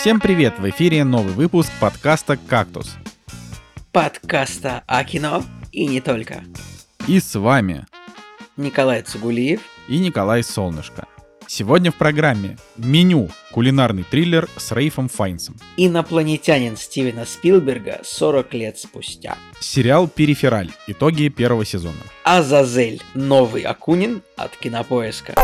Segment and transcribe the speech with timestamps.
[0.00, 0.58] Всем привет!
[0.58, 2.96] В эфире новый выпуск подкаста «Кактус».
[3.92, 6.42] Подкаста о кино и не только.
[7.06, 7.84] И с вами
[8.56, 11.06] Николай Цугулиев и Николай Солнышко.
[11.46, 15.56] Сегодня в программе меню кулинарный триллер с Рейфом Файнсом.
[15.76, 19.36] Инопланетянин Стивена Спилберга 40 лет спустя.
[19.60, 20.70] Сериал «Перифераль.
[20.86, 22.00] Итоги первого сезона».
[22.24, 23.02] Азазель.
[23.12, 25.34] Новый Акунин от Кинопоиска.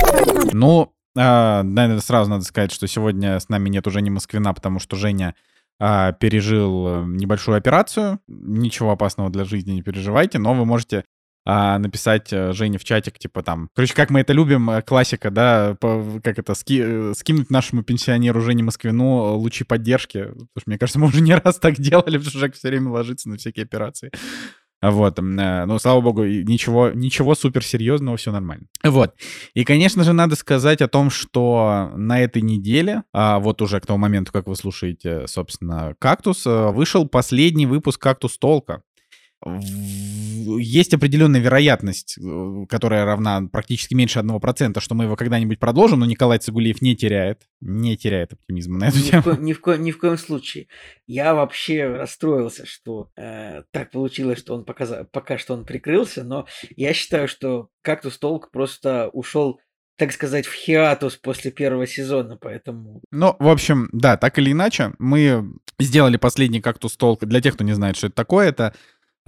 [0.52, 4.78] Ну, а, наверное, сразу надо сказать, что сегодня с нами нет уже не Москвина, потому
[4.78, 5.34] что Женя
[5.78, 8.20] а, пережил э, небольшую операцию.
[8.28, 11.04] Ничего опасного для жизни не переживайте, но вы можете
[11.48, 13.68] а, написать э, Жене в чатик, типа там...
[13.74, 18.64] Короче, как мы это любим, э, классика, да, как это, ски, скинуть нашему пенсионеру Жене
[18.64, 20.24] Москвину лучи поддержки.
[20.24, 22.90] Потому что, мне кажется, мы уже не раз так делали, потому что Жек все время
[22.90, 24.10] ложится на всякие операции.
[24.82, 28.66] Вот, ну, слава богу, ничего, ничего суперсерьезного, все нормально.
[28.84, 29.14] Вот.
[29.54, 33.86] И, конечно же, надо сказать о том, что на этой неделе, а вот уже к
[33.86, 38.82] тому моменту, как вы слушаете, собственно, «Кактус», вышел последний выпуск «Кактус Толка»
[40.58, 46.06] есть определенная вероятность, э, которая равна практически меньше 1%, что мы его когда-нибудь продолжим, но
[46.06, 49.22] Николай Цигулиев не теряет, не теряет оптимизма на эту ни тему.
[49.22, 50.68] В ко- ни, в ко- ни в коем случае.
[51.06, 56.46] Я вообще расстроился, что э, так получилось, что он пока, пока что он прикрылся, но
[56.76, 59.60] я считаю, что «Кактус Толк» просто ушел
[59.98, 63.00] так сказать, в хиатус после первого сезона, поэтому...
[63.10, 67.24] Ну, в общем, да, так или иначе, мы сделали последний «Кактус Толк».
[67.24, 68.74] Для тех, кто не знает, что это такое, это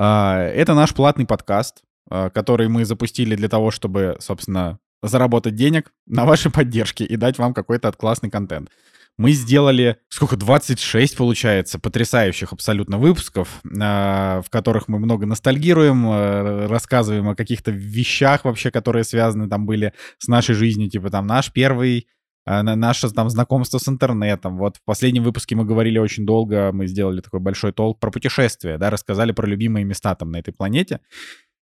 [0.05, 6.25] это наш платный подкаст, а, который мы запустили для того, чтобы, собственно, заработать денег на
[6.25, 8.71] вашей поддержке и дать вам какой-то классный контент.
[9.17, 17.29] Мы сделали, сколько, 26, получается, потрясающих абсолютно выпусков, а, в которых мы много ностальгируем, рассказываем
[17.29, 22.07] о каких-то вещах вообще, которые связаны там были с нашей жизнью, типа там наш первый
[22.07, 22.18] а,
[22.49, 24.57] наше там знакомство с интернетом.
[24.59, 28.79] Вот в последнем выпуске мы говорили очень долго, мы сделали такой большой толк про путешествия,
[28.79, 31.01] да, рассказали про любимые места там на этой планете.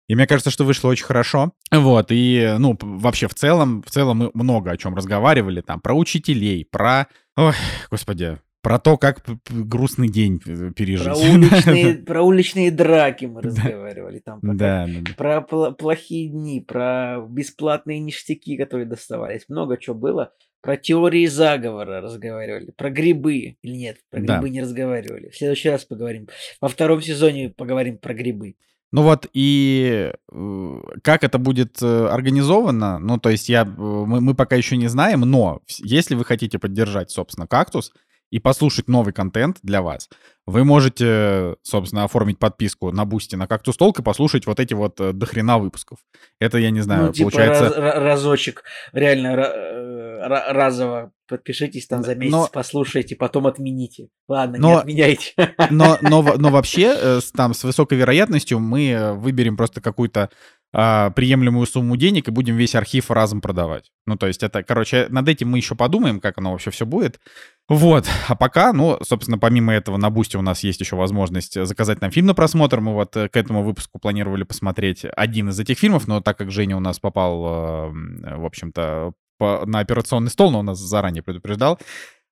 [0.09, 1.53] И мне кажется, что вышло очень хорошо.
[1.71, 5.93] Вот, и, ну, вообще в целом, в целом мы много о чем разговаривали, там, про
[5.93, 7.07] учителей, про...
[7.37, 7.53] Ой,
[7.89, 11.05] господи, про то, как грустный день э, пережить.
[11.05, 14.19] Про уличные, про уличные драки мы разговаривали.
[14.19, 19.45] Там, про, да, да, про плохие дни, про бесплатные ништяки, которые доставались.
[19.49, 20.31] Много чего было.
[20.63, 23.57] Про теории заговора разговаривали, про грибы.
[23.61, 24.49] Или нет, про грибы да.
[24.49, 25.29] не разговаривали.
[25.29, 26.29] В следующий раз поговорим.
[26.61, 28.55] Во втором сезоне поговорим про грибы.
[28.93, 34.35] Ну вот, и э, как это будет э, организовано, ну, то есть я, мы, мы
[34.35, 37.91] пока еще не знаем, но если вы хотите поддержать, собственно, «Кактус»,
[38.33, 40.09] и послушать новый контент для вас,
[40.47, 44.99] вы можете, собственно, оформить подписку на Boosty на Кактус Talk и послушать вот эти вот
[44.99, 45.99] э, дохрена выпусков.
[46.39, 47.79] Это, я не знаю, ну, типа получается...
[47.79, 52.49] Раз, разочек, реально э, разово подпишитесь там за месяц, но...
[52.51, 54.07] послушайте, потом отмените.
[54.27, 54.69] Ладно, но...
[54.69, 55.33] не отменяйте.
[55.69, 60.31] Но, но, но вообще, э, там, с высокой вероятностью мы выберем просто какую-то
[60.75, 63.91] а, приемлемую сумму денег и будем весь архив разом продавать.
[64.07, 67.19] Ну, то есть это, короче, над этим мы еще подумаем, как оно вообще все будет.
[67.69, 72.01] Вот, а пока, ну, собственно, помимо этого на Бусте у нас есть еще возможность заказать
[72.01, 72.81] нам фильм на просмотр.
[72.81, 76.51] Мы вот э, к этому выпуску планировали посмотреть один из этих фильмов, но так как
[76.51, 81.79] Женя у нас попал, э, в общем-то, на операционный стол, но он нас заранее предупреждал,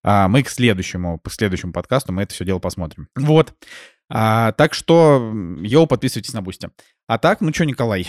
[0.04, 3.08] а, мы к следующему, к следующему подкасту мы это все дело посмотрим.
[3.16, 3.54] Вот.
[4.10, 6.70] А, так что, yo, подписывайтесь на Boosty.
[7.08, 8.08] А так, ну что, Николай,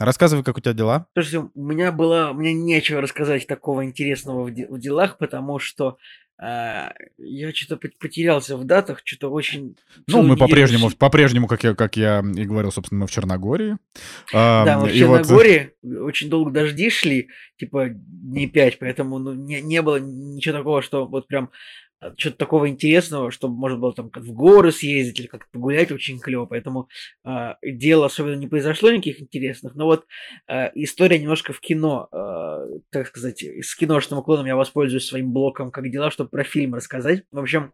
[0.00, 1.06] Рассказывай, как у тебя дела.
[1.12, 5.98] Слушайте, у меня было, мне нечего рассказать такого интересного в, де- в делах, потому что
[6.40, 9.76] я что-то потерялся в датах, что-то очень...
[10.06, 13.76] Ну, мы по-прежнему, по-прежнему, как я, как я и говорил, собственно, мы в Черногории.
[14.32, 16.02] Да, мы в Черногории, вот...
[16.02, 21.06] очень долго дожди шли, типа дней пять, поэтому ну, не, не было ничего такого, что
[21.06, 21.50] вот прям а,
[22.16, 26.46] что-то такого интересного, чтобы можно было там в горы съездить или как-то погулять очень клево.
[26.46, 26.88] Поэтому
[27.24, 29.74] э, дело особенно не произошло никаких интересных.
[29.74, 30.06] Но вот
[30.48, 35.70] э, история немножко в кино, э, так сказать, с киношным уклоном я воспользуюсь своим блоком
[35.70, 37.24] как дела, чтобы про фильм рассказать.
[37.30, 37.72] В общем,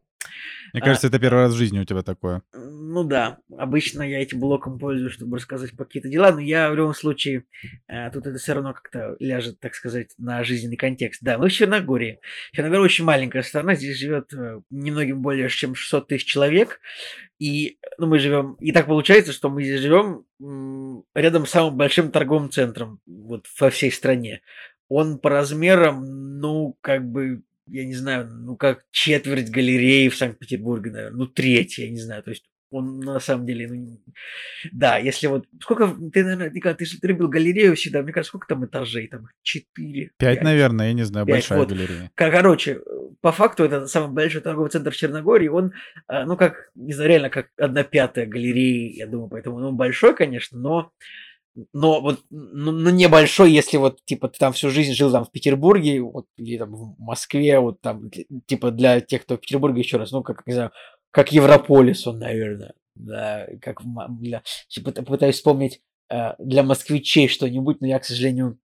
[0.72, 2.42] мне кажется, а, это первый раз в жизни у тебя такое.
[2.52, 6.74] Ну да, обычно я этим блоком пользуюсь, чтобы рассказать про какие-то дела, но я в
[6.74, 7.44] любом случае,
[7.88, 11.22] э, тут это все равно как-то ляжет, так сказать, на жизненный контекст.
[11.22, 12.20] Да, мы в Черногории.
[12.52, 16.80] Черногория очень маленькая страна, здесь живет э, немногим более чем 600 тысяч человек,
[17.38, 20.24] и ну, мы живем, и так получается, что мы здесь живем
[21.14, 24.42] рядом с самым большим торговым центром вот во всей стране.
[24.88, 30.90] Он по размерам, ну, как бы я не знаю, ну как четверть галереи в Санкт-Петербурге,
[30.90, 34.00] наверное, ну треть, я не знаю, то есть он на самом деле, ну,
[34.72, 38.48] да, если вот, сколько, ты, наверное, Николай, ты же любил галерею всегда, мне кажется, сколько
[38.48, 40.10] там этажей, там четыре?
[40.18, 41.68] Пять, наверное, я не знаю, Пять, большая вот.
[41.68, 42.10] галерея.
[42.14, 42.80] Короче,
[43.20, 45.72] по факту это самый большой торговый центр Черногории, он,
[46.08, 50.14] э, ну, как, не знаю, реально, как одна пятая галереи, я думаю, поэтому, ну, большой,
[50.14, 50.92] конечно, но
[51.72, 55.30] но вот, ну, ну, небольшой, если вот, типа, ты там всю жизнь жил там в
[55.30, 58.10] Петербурге, вот, или там в Москве, вот там,
[58.46, 60.72] типа, для тех, кто в Петербурге еще раз, ну, как, не знаю,
[61.10, 63.80] как Европолис он, наверное, да, как
[64.18, 65.80] для, типа, пытаюсь вспомнить
[66.10, 68.58] э, для москвичей что-нибудь, но я, к сожалению,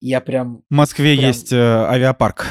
[0.00, 0.62] я прям...
[0.68, 1.26] В Москве прям...
[1.28, 2.46] есть э, авиапарк.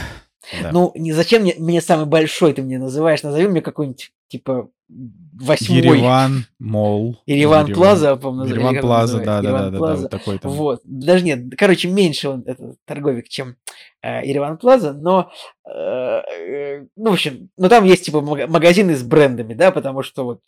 [0.61, 0.71] Да.
[0.71, 5.79] Ну, не зачем мне, мне самый большой ты мне называешь, назови мне какой-нибудь, типа, восьмой.
[5.79, 7.21] Ереван Мол.
[7.25, 10.51] Ереван Плаза, по-моему, Ереван Плаза, да, да, да, да, такой там.
[10.51, 13.55] Вот, даже нет, короче, меньше он, этот торговик, чем
[14.01, 15.31] э, Ереван Плаза, но,
[15.65, 20.25] э, э, ну, в общем, ну, там есть, типа, магазины с брендами, да, потому что
[20.25, 20.41] вот,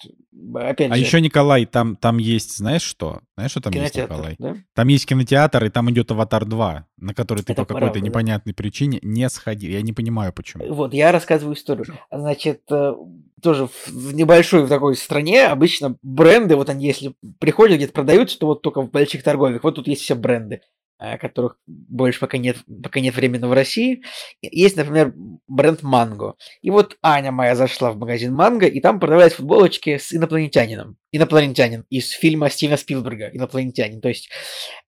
[0.56, 1.02] опять а же...
[1.02, 3.22] А еще, Николай, там, там есть, знаешь что?
[3.36, 4.36] Знаешь, что там есть, Николай?
[4.40, 4.56] Да?
[4.74, 8.00] Там есть кинотеатр, и там идет «Аватар 2», на который ты Это по какой-то правда,
[8.00, 8.06] да.
[8.06, 9.72] непонятной причине не сходил.
[9.72, 10.74] Я не понимаю, почему.
[10.74, 11.86] Вот, я рассказываю историю.
[12.12, 12.94] Значит, э,
[13.42, 18.48] тоже в небольшой в такой стране обычно бренды, вот они если приходят, где-то продаются, то
[18.48, 19.64] вот только в больших торговых.
[19.64, 20.62] Вот тут есть все бренды,
[21.00, 24.04] э, которых больше пока нет, пока нет времени в России.
[24.42, 25.14] Есть, например,
[25.48, 26.36] бренд Манго.
[26.62, 30.98] И вот Аня моя зашла в магазин Манго, и там продавались футболочки с инопланетянином.
[31.16, 34.02] Инопланетянин из фильма Стивена Спилберга «Инопланетянин».
[34.02, 34.30] То есть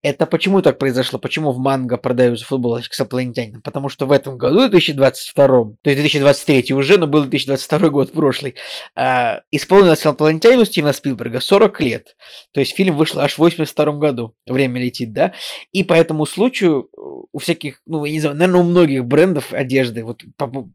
[0.01, 1.19] это почему так произошло?
[1.19, 3.61] Почему в Манго продаются футболочки с инопланетянином?
[3.61, 8.55] Потому что в этом году, 2022, то есть 2023 уже, но был 2022 год прошлый,
[8.95, 12.17] э, исполнилось инопланетянину Стивена Спилберга 40 лет.
[12.51, 14.35] То есть фильм вышел аж в 82 году.
[14.45, 15.33] Время летит, да?
[15.71, 16.89] И по этому случаю
[17.31, 20.23] у всяких, ну, я не знаю, наверное, у многих брендов одежды, вот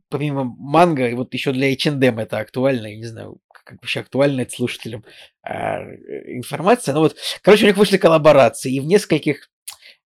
[0.08, 4.52] помимо Манго, вот еще для H&M это актуально, я не знаю, как вообще актуально это
[4.52, 5.04] слушателям
[5.46, 5.52] э,
[6.36, 6.94] информация.
[6.94, 9.48] Но вот, короче, у них вышли коллаборации, и в нескольких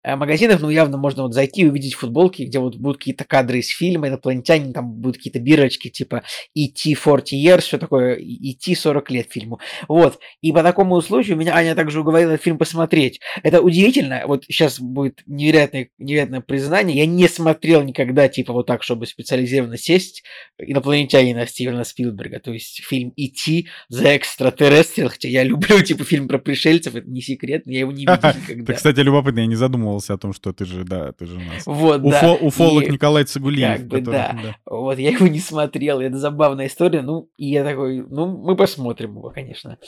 [0.06, 3.58] Э, магазинах, ну, явно можно вот зайти и увидеть футболки, где вот будут какие-то кадры
[3.58, 6.22] из фильма, инопланетяне, там будут какие-то бирочки, типа
[6.54, 6.94] E.T.
[6.94, 8.76] 40 years, все такое, E.T.
[8.76, 9.58] 40 лет фильму.
[9.88, 10.20] Вот.
[10.42, 13.18] И по такому случаю меня Аня также уговорила этот фильм посмотреть.
[13.42, 18.84] Это удивительно, вот сейчас будет невероятное, невероятное признание, я не смотрел никогда, типа, вот так,
[18.84, 20.22] чтобы специализированно сесть
[20.56, 23.64] инопланетянина Стивена Спилберга, то есть фильм E.T.
[23.92, 28.02] The Extraterrestrial, хотя я люблю, типа, фильм про пришельцев, это не секрет, я его не
[28.02, 28.62] видел никогда.
[28.62, 31.36] Это, кстати, любопытно, я не задумывался задумывался о том, что ты же, да, ты же
[31.36, 31.66] у нас.
[31.66, 32.32] Вот, Уфо, да.
[32.34, 33.78] Уфолог И Николай Цигулиев.
[33.78, 34.56] Как бы, который- да.
[34.66, 39.16] Вот, я его не смотрел, это забавная история, ну, и я такой, ну, мы посмотрим
[39.16, 39.78] его, конечно.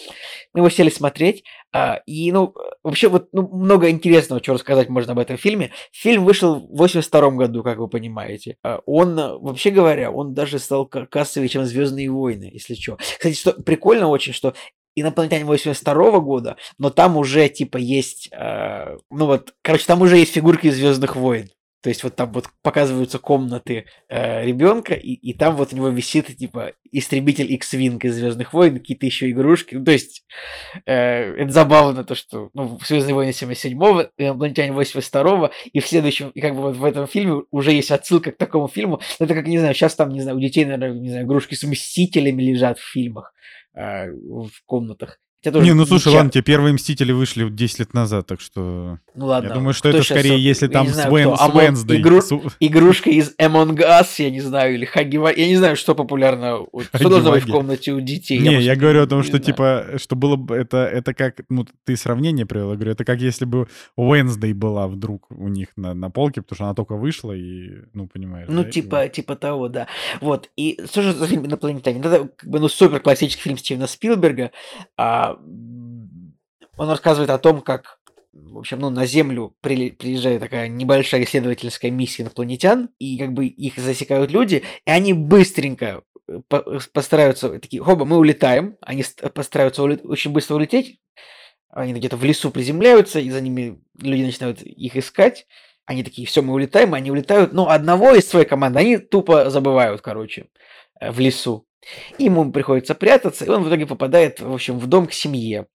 [0.55, 5.13] Мы его сели смотреть, а, и, ну, вообще, вот, ну, много интересного, чего рассказать можно
[5.13, 5.71] об этом фильме.
[5.93, 8.57] Фильм вышел в 82 году, как вы понимаете.
[8.63, 12.97] А, Он, вообще говоря, он даже стал ка- кассовее, чем «Звездные войны», если что.
[12.97, 14.55] Кстати, что прикольно очень, что
[15.01, 20.33] инопланетяне 82 года, но там уже типа есть, э, ну вот, короче, там уже есть
[20.33, 21.49] фигурки из Звездных войн.
[21.81, 25.89] То есть вот там вот показываются комнаты э, ребенка, и, и там вот у него
[25.91, 29.77] висит типа истребитель X-Wing из Звездных войн, какие-то еще игрушки.
[29.77, 30.25] Ну, то есть
[30.87, 36.31] э, это забавно, то, что ну, в Звездные войны 77-го, инопланетяне 82-го, и в следующем,
[36.31, 39.01] и как бы вот в этом фильме уже есть отсылка к такому фильму.
[39.21, 41.63] Это как, не знаю, сейчас там, не знаю, у детей, наверное, не знаю, игрушки с
[41.63, 43.33] Мстителями лежат в фильмах,
[43.75, 45.21] в комнатах.
[45.41, 48.41] Хотя тоже Не, ну слушай, ладно, те первые Мстители вышли вот 10 лет назад, так
[48.41, 48.99] что...
[49.15, 49.49] Ну ладно.
[49.49, 51.57] я думаю, что это скорее, вот, если там не с, знаю, Уэн, кто, с Among-
[51.57, 55.39] Уэнсдей, игру- Игрушка из Among Us, я не знаю, или Хаги-Ваги.
[55.41, 56.67] Я не знаю, что популярно.
[56.93, 58.39] Что должно быть в комнате у детей?
[58.39, 61.97] Не, я говорю о том, что типа, что было бы, это, это как, ну, ты
[61.97, 66.11] сравнение привел, я говорю, это как если бы Уэнсдей была вдруг у них на, на
[66.11, 68.49] полке, потому что она только вышла и, ну, понимаешь.
[68.51, 69.87] Ну, да, и- типа, типа того, да.
[70.21, 70.51] Вот.
[70.57, 72.01] И что же за фильм «Инопланетянин»?
[72.01, 74.51] Это как бы, ну, супер классический фильм Стивена Спилберга.
[74.97, 77.99] А, он рассказывает о том, как
[78.33, 83.77] в общем, ну, на Землю приезжает такая небольшая исследовательская миссия инопланетян, и как бы их
[83.77, 89.83] засекают люди, и они быстренько э, по- постараются, такие, хоба, мы улетаем, они ст- постараются
[89.83, 91.01] уле- очень быстро улететь,
[91.71, 95.47] они где-то в лесу приземляются, и за ними люди начинают их искать,
[95.87, 100.01] они такие, все, мы улетаем, они улетают, но одного из своей команды они тупо забывают,
[100.01, 100.49] короче,
[101.01, 101.67] э, в лесу.
[102.19, 105.67] Ему приходится прятаться, и он в итоге попадает, в общем, в дом к семье.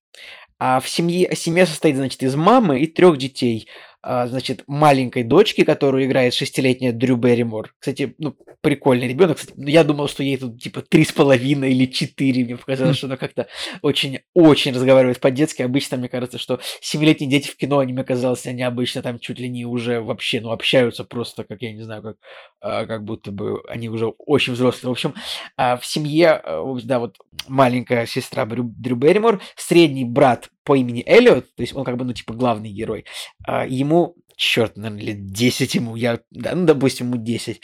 [0.59, 3.67] А в семье, семья состоит, значит, из мамы и трех детей.
[4.05, 7.73] А, значит, маленькой дочки, которую играет шестилетняя Дрю Берримор.
[7.79, 9.37] Кстати, ну, прикольный ребенок.
[9.37, 12.43] Кстати, ну, я думал, что ей тут типа три с половиной или четыре.
[12.43, 13.47] Мне показалось, что она как-то
[13.81, 15.61] очень-очень разговаривает по-детски.
[15.61, 19.39] Обычно мне кажется, что семилетние дети в кино, они мне казалось, они обычно там чуть
[19.39, 22.17] ли не уже вообще, ну, общаются просто, как я не знаю, как,
[22.59, 24.89] а, как будто бы они уже очень взрослые.
[24.89, 25.13] В общем,
[25.55, 26.41] а, в семье,
[26.83, 27.15] да, вот
[27.47, 28.63] маленькая сестра Дрю
[28.95, 33.05] Берримор, средний брат по имени Эллиот, то есть он как бы, ну, типа, главный герой,
[33.45, 37.61] а, ему, черт, наверное, лет 10 ему, я, да, ну, допустим, ему 10,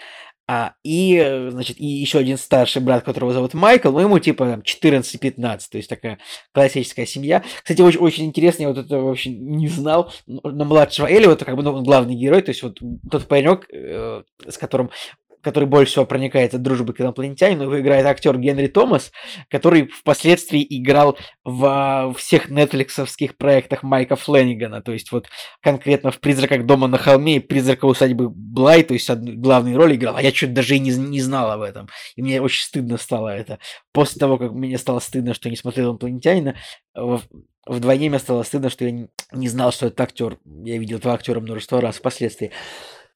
[0.51, 5.59] а, и, значит, и еще один старший брат, которого зовут Майкл, ну, ему типа 14-15,
[5.69, 6.17] то есть такая
[6.53, 7.43] классическая семья.
[7.61, 11.55] Кстати, очень, очень интересно, я вот это вообще не знал, но младшего Элли, вот как
[11.55, 12.79] бы ну, он главный герой, то есть вот
[13.11, 14.89] тот паренек, э, с которым
[15.41, 19.12] который больше всего проникает от дружбы к инопланетянину, его играет актер Генри Томас,
[19.50, 25.27] который впоследствии играл во всех нетфликсовских проектах Майка Фленнигана, то есть вот
[25.62, 30.15] конкретно в «Призраках дома на холме» и «Призрака усадьбы Блай», то есть главные роли играл,
[30.15, 33.29] а я что-то даже и не, не знал об этом, и мне очень стыдно стало
[33.29, 33.60] это.
[33.91, 36.55] После того, как мне стало стыдно, что я не смотрел «Инопланетянина»,
[37.65, 40.39] вдвойне мне стало стыдно, что я не знал, что это актер.
[40.46, 42.51] Я видел этого актера множество раз впоследствии.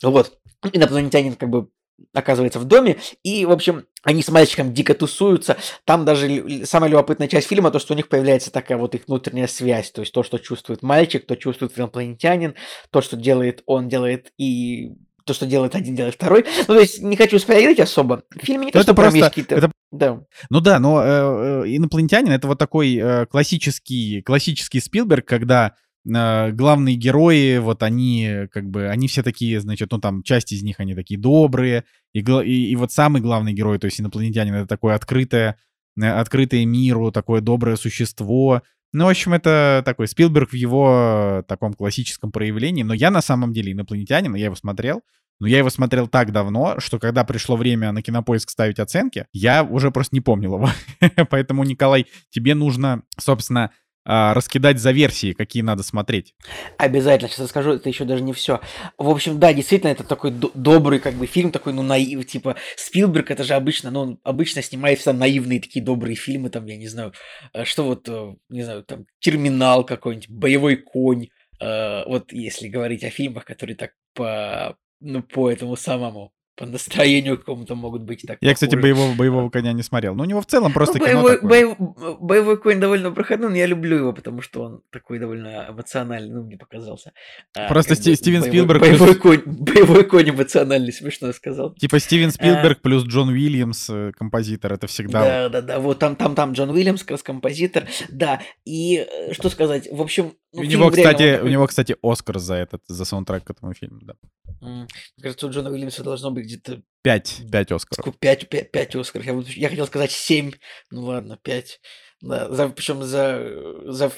[0.01, 0.38] Вот.
[0.72, 1.70] Инопланетянин как бы
[2.13, 5.57] оказывается в доме, и, в общем, они с мальчиком дико тусуются.
[5.85, 9.47] Там даже самая любопытная часть фильма, то, что у них появляется такая вот их внутренняя
[9.47, 12.55] связь, то есть то, что чувствует мальчик, то чувствует инопланетянин,
[12.91, 14.93] то, что делает он, делает и
[15.25, 16.45] то, что делает один, делает второй.
[16.67, 18.23] Ну, то есть не хочу спойлерить особо.
[18.35, 19.31] В фильме не то, это просто...
[19.38, 19.71] Это...
[19.91, 20.21] Да.
[20.50, 26.95] Ну да, но э, э, инопланетянин— это вот такой э, классический, классический Спилберг, когда главные
[26.95, 30.95] герои, вот они, как бы, они все такие, значит, ну там, часть из них, они
[30.95, 35.57] такие добрые, и, и, и вот самый главный герой, то есть инопланетянин, это такое открытое,
[36.01, 38.63] э, открытое миру, такое доброе существо.
[38.91, 43.53] Ну, в общем, это такой Спилберг в его таком классическом проявлении, но я на самом
[43.53, 45.01] деле инопланетянин, я его смотрел,
[45.39, 49.63] но я его смотрел так давно, что когда пришло время на кинопоиск ставить оценки, я
[49.63, 50.69] уже просто не помнил его.
[51.29, 53.72] Поэтому, Николай, тебе нужно, собственно,
[54.05, 56.36] а, раскидать за версии, какие надо смотреть.
[56.77, 58.60] Обязательно, сейчас скажу, это еще даже не все.
[58.98, 63.31] В общем, да, действительно, это такой добрый как бы фильм, такой, ну, наив, типа, Спилберг,
[63.31, 66.88] это же обычно, ну, он обычно снимает всегда наивные такие добрые фильмы, там, я не
[66.88, 67.13] знаю,
[67.53, 71.29] э, что вот, э, не знаю, там, Терминал какой-нибудь, Боевой конь,
[71.62, 77.38] э, вот если говорить о фильмах, которые так по, ну, по этому самому по настроению
[77.38, 78.38] какому-то могут быть так.
[78.41, 80.13] Я, кстати, боевого, боевого коня не смотрел.
[80.13, 81.50] Но у него в целом просто ну, боевой, кино такое.
[81.50, 86.33] Боев, боевой конь довольно проходной, но я люблю его, потому что он такой довольно эмоциональный,
[86.33, 87.12] ну, мне показался.
[87.55, 88.81] А, просто Стив, Стивен боевой, Спилберг...
[88.81, 89.17] Боевой, плюс...
[89.17, 91.74] конь, боевой конь эмоциональный, смешно сказал.
[91.74, 92.31] Типа Стивен а.
[92.31, 92.81] Спилберг а...
[92.81, 95.24] плюс Джон Уильямс, э, композитор, это всегда...
[95.24, 99.33] Да, да, да, вот там, там, там Джон Уильямс, как раз композитор, да, и э,
[99.33, 100.33] что сказать, в общем...
[100.53, 104.01] Ну, у, него, кстати, у него, кстати, Оскар за этот, за саундтрек к этому фильму,
[104.01, 104.13] да.
[104.62, 104.88] Мне
[105.22, 106.81] кажется, у Джона Уильямса должно быть где-то...
[107.01, 108.17] Пять, пять Оскаров.
[108.19, 109.25] Пять, пять, пять Оскаров.
[109.25, 110.51] Я, я хотел сказать семь.
[110.91, 111.81] Ну ладно, пять.
[112.22, 114.12] Да, за, причем за, за,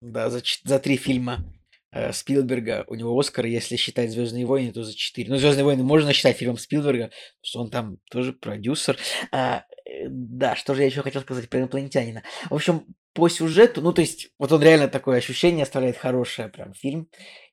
[0.00, 1.44] да, за, за три фильма
[1.92, 5.30] э, Спилберга у него Оскар, если считать Звездные войны, то за четыре.
[5.30, 8.98] Ну, Звездные войны можно считать фильмом Спилберга, потому что он там тоже продюсер.
[9.32, 9.64] А,
[10.08, 12.22] да, что же я еще хотел сказать про инопланетянина.
[12.48, 16.74] В общем, по сюжету, ну, то есть, вот он реально такое ощущение оставляет хорошее прям
[16.74, 17.08] фильм.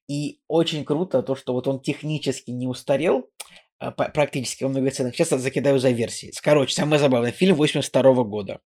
[0.07, 3.29] И очень круто то, что вот он технически не устарел,
[3.79, 5.13] а, практически во многоценных.
[5.15, 6.31] Сейчас я закидаю за версии.
[6.41, 7.31] Короче, самое забавное.
[7.31, 8.59] Фильм 82 года.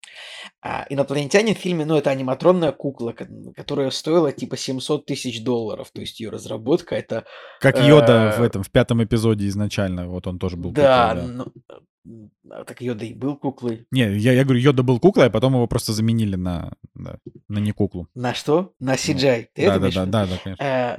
[0.62, 3.13] А, инопланетянин в фильме, ну, это аниматронная кукла,
[3.56, 5.90] которая стоила типа 700 тысяч долларов.
[5.92, 7.25] То есть ее разработка это...
[7.60, 8.40] Как Йода э...
[8.40, 10.08] в этом, в пятом эпизоде изначально.
[10.08, 10.72] Вот он тоже был.
[10.72, 11.34] Да, куклой, да.
[11.34, 11.51] Ну,
[12.65, 13.86] так Йода и был куклой.
[13.91, 17.17] Не, я, я говорю, Йода был куклой, а потом его просто заменили на, да,
[17.48, 18.08] на не куклу.
[18.15, 18.74] На что?
[18.79, 19.48] На CGI.
[19.53, 20.65] Ты да, да, да, да, да, конечно.
[20.65, 20.98] А,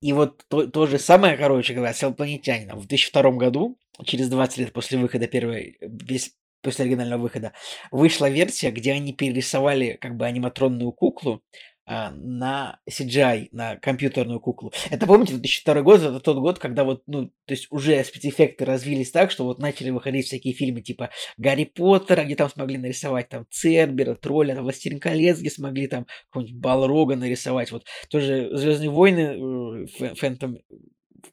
[0.00, 2.78] и вот то, то же самое, короче говоря, с инопланетянином.
[2.78, 7.52] В 2002 году, через 20 лет после выхода первой, весь после оригинального выхода,
[7.90, 11.42] вышла версия, где они перерисовали как бы аниматронную куклу,
[11.86, 14.72] а, на CGI, на компьютерную куклу.
[14.90, 19.10] Это, помните, 2002 год, это тот год, когда вот, ну, то есть уже спецэффекты развились
[19.10, 23.46] так, что вот начали выходить всякие фильмы типа Гарри Поттера, где там смогли нарисовать там
[23.50, 27.70] Цербера, Тролля, там, Властелин колец, где смогли там какого-нибудь Балрога нарисовать.
[27.70, 30.58] Вот тоже Звездные войны, э, Фэнтом,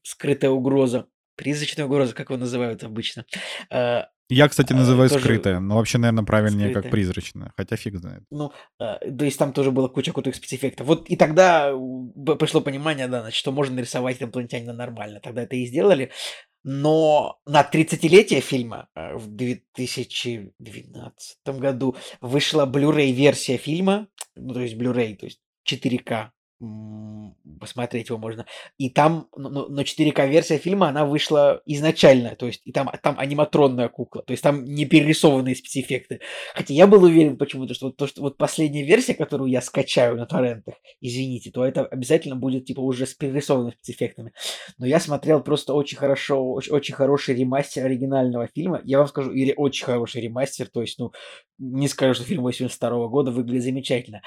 [0.03, 3.25] скрытая угроза, призрачная угроза, как его называют обычно.
[4.31, 5.21] А, я, кстати, называю тоже...
[5.21, 6.83] скрытое, но вообще, наверное, правильнее скрытое.
[6.83, 8.23] как призрачное, хотя фиг знает.
[8.31, 10.87] Ну, э, то есть там тоже было куча крутых спецэффектов.
[10.87, 11.73] Вот и тогда
[12.39, 15.19] пришло понимание, да, значит, что можно нарисовать инопланетянина нормально.
[15.19, 16.11] Тогда это и сделали.
[16.63, 24.75] Но на 30-летие фильма э, в 2012 году вышла Blu-ray версия фильма, ну, то есть
[24.75, 26.29] Blu-ray, то есть 4К
[27.59, 28.45] посмотреть его можно.
[28.77, 33.89] И там, но, но 4К-версия фильма, она вышла изначально, то есть и там, там аниматронная
[33.89, 36.21] кукла, то есть там не перерисованные спецэффекты.
[36.53, 40.17] Хотя я был уверен почему-то, что вот, то, что вот последняя версия, которую я скачаю
[40.17, 44.33] на торрентах, извините, то это обязательно будет типа уже с перерисованными спецэффектами.
[44.77, 48.81] Но я смотрел просто очень хорошо, очень, очень хороший ремастер оригинального фильма.
[48.83, 51.11] Я вам скажу, или очень хороший ремастер, то есть, ну,
[51.57, 54.21] не скажу, что фильм 82 года выглядит замечательно.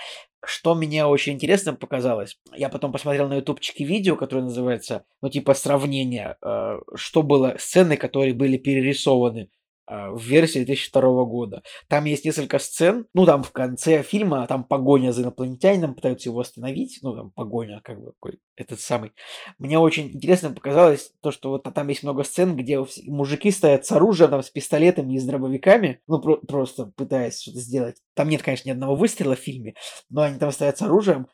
[0.47, 5.55] Что мне очень интересно показалось, я потом посмотрел на ютубчике видео, которое называется, ну, типа,
[5.55, 9.49] сравнение, э, что было, сцены, которые были перерисованы
[9.87, 11.63] в версии 2002 года.
[11.89, 16.41] Там есть несколько сцен, ну, там в конце фильма, там погоня за инопланетянином, пытаются его
[16.41, 19.13] остановить, ну, там погоня, как бы, такой, этот самый.
[19.59, 23.93] Мне очень интересно показалось то, что вот там есть много сцен, где мужики стоят с
[23.93, 27.97] оружием, там, с пистолетами и с дробовиками, ну, про- просто пытаясь что-то сделать.
[28.15, 29.75] Там нет, конечно, ни одного выстрела в фильме,
[30.09, 31.27] но они там стоят с оружием.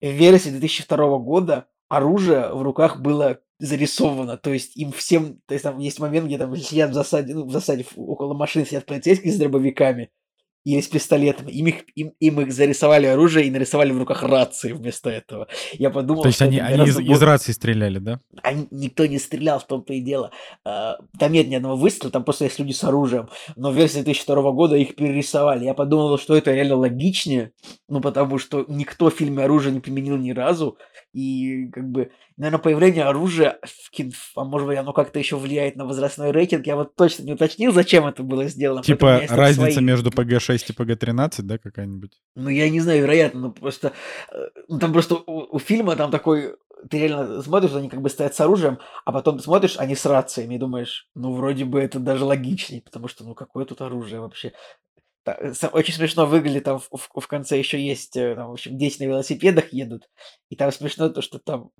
[0.00, 5.64] В версии 2002 года оружие в руках было зарисовано, то есть им всем, то есть
[5.64, 9.32] там есть момент, где там сидят в засаде, ну, в засаде около машин сидят полицейские
[9.32, 10.10] с дробовиками,
[10.64, 11.50] или с пистолетами.
[11.50, 15.48] Им их, им, им их зарисовали оружие и нарисовали в руках рации вместо этого.
[15.72, 18.20] Я подумал, То есть они, они из, из рации стреляли, да?
[18.42, 20.30] Они, никто не стрелял, в том-то и дело.
[20.64, 23.28] А, там нет ни одного выстрела, там просто есть люди с оружием.
[23.56, 25.64] Но в версии 2002 года их перерисовали.
[25.64, 27.52] Я подумал, что это реально логичнее,
[27.88, 30.76] ну потому что никто в фильме оружие не применил ни разу.
[31.12, 35.76] И как бы, наверное, появление оружия в кино, а может быть, оно как-то еще влияет
[35.76, 36.66] на возрастной рейтинг.
[36.66, 38.82] Я вот точно не уточнил, зачем это было сделано.
[38.82, 39.84] Типа разница свои...
[39.84, 42.12] между PG-6 и PG-13, да, какая-нибудь?
[42.34, 43.92] Ну, я не знаю, вероятно, но просто...
[44.30, 46.54] Э, ну, там просто у, у фильма там такой
[46.90, 50.54] ты реально смотришь, они как бы стоят с оружием, а потом смотришь, они с рациями,
[50.54, 54.52] и думаешь, ну, вроде бы это даже логичнее, потому что, ну, какое тут оружие вообще?
[55.72, 59.02] Очень смешно выглядит, там в, в, в конце еще есть, э, там, в общем, дети
[59.02, 60.08] на велосипедах едут,
[60.48, 61.70] и там смешно то, что там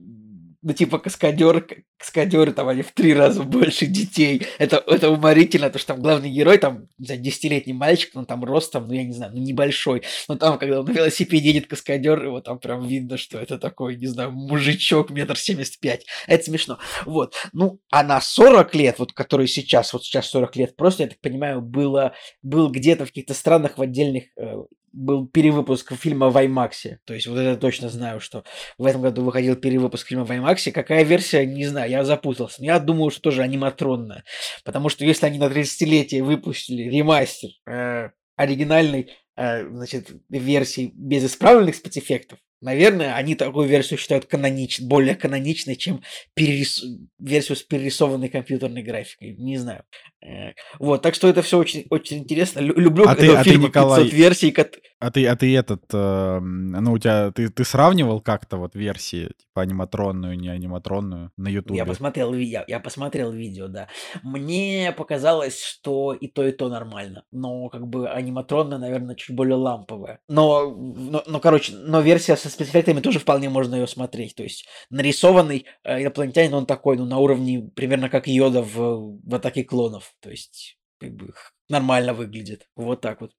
[0.62, 1.66] ну, типа, каскадер,
[1.98, 4.46] каскадеры там, они в три раза больше детей.
[4.58, 8.44] Это, это уморительно, то что там главный герой, там, не знаю, десятилетний мальчик, ну, там,
[8.44, 10.02] ростом, ну, я не знаю, ну, небольшой.
[10.28, 13.96] Но там, когда он на велосипеде едет каскадер, его там прям видно, что это такой,
[13.96, 16.06] не знаю, мужичок метр семьдесят пять.
[16.26, 16.78] Это смешно.
[17.06, 17.34] Вот.
[17.52, 21.20] Ну, а на 40 лет, вот, который сейчас, вот сейчас 40 лет, просто, я так
[21.20, 24.56] понимаю, было, был где-то в каких-то странах в отдельных э,
[24.92, 26.96] был перевыпуск фильма в IMAX.
[27.04, 28.44] То есть вот это точно знаю, что
[28.78, 30.70] в этом году выходил перевыпуск фильма в IMAX.
[30.72, 32.60] Какая версия, не знаю, я запутался.
[32.60, 34.24] Но я думаю, что тоже аниматронная.
[34.64, 41.74] Потому что если они на 30-летие выпустили ремастер э, оригинальной э, значит, версии без исправленных
[41.74, 44.80] спецэффектов, Наверное, они такую версию считают канонич...
[44.80, 46.02] более каноничной, чем
[46.34, 46.84] перерис...
[47.18, 49.36] версию с перерисованной компьютерной графикой.
[49.36, 49.84] Не знаю.
[50.20, 52.60] Э, вот, так что это все очень, очень интересно.
[52.60, 54.54] Люблю, а ты, а ты, Николай, 500 версий.
[55.00, 59.28] А ты, а ты этот, э, ну, у тебя, ты, ты сравнивал как-то вот версии,
[59.28, 61.76] типа аниматронную, не аниматронную на YouTube?
[61.76, 63.86] Я посмотрел, я, я посмотрел видео, да.
[64.24, 67.22] Мне показалось, что и то, и то нормально.
[67.30, 70.18] Но как бы аниматронная, наверное, чуть более ламповая.
[70.28, 74.34] Но, но, но короче, но версия со спецэффектами тоже вполне можно ее смотреть.
[74.34, 79.34] То есть нарисованный э, инопланетянин, он такой, ну, на уровне примерно как Йода в, в
[79.34, 80.14] атаке клонов.
[80.20, 81.32] То есть как бы
[81.68, 82.68] нормально выглядит.
[82.76, 83.32] Вот так вот.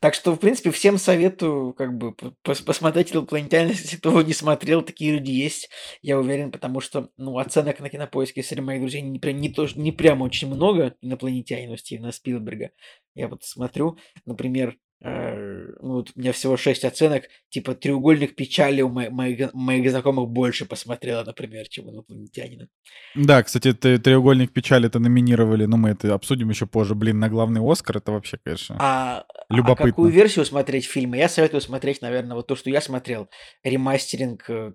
[0.00, 4.82] Так что, в принципе, всем советую как бы пос посмотреть инопланетянин, если кто не смотрел,
[4.82, 5.70] такие люди есть,
[6.02, 9.66] я уверен, потому что, ну, оценок на кинопоиске среди моих друзей не, не, не, то,
[9.76, 12.70] не прямо очень много инопланетянина Стивена Спилберга.
[13.14, 18.88] Я вот смотрю, например, ну, вот у меня всего 6 оценок, типа треугольник печали у
[18.88, 22.68] моих, моих, моих знакомых больше посмотрела, например, чем инопланетянина.
[23.14, 26.96] Да, кстати, треугольник печали это номинировали, но мы это обсудим еще позже.
[26.96, 29.84] Блин, на главный Оскар это вообще, конечно, а, любопытно.
[29.84, 31.16] А какую версию смотреть фильма?
[31.16, 33.28] Я советую смотреть, наверное, вот то, что я смотрел,
[33.62, 34.72] ремастеринг э,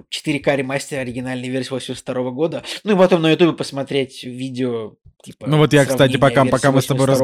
[0.00, 2.62] 4К ремастер оригинальной версии 82 года.
[2.84, 6.82] Ну и потом на ютубе посмотреть видео типа Ну вот я, кстати, пока, пока мы
[6.82, 7.20] с тобой раз...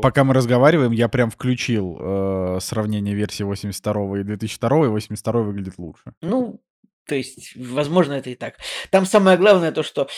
[0.00, 5.74] пока мы разговариваем, я прям включил э, сравнение версии 82 и 2002, и 82 выглядит
[5.78, 6.12] лучше.
[6.22, 6.60] Ну,
[7.08, 8.58] то есть, возможно, это и так.
[8.90, 10.08] Там самое главное то, что...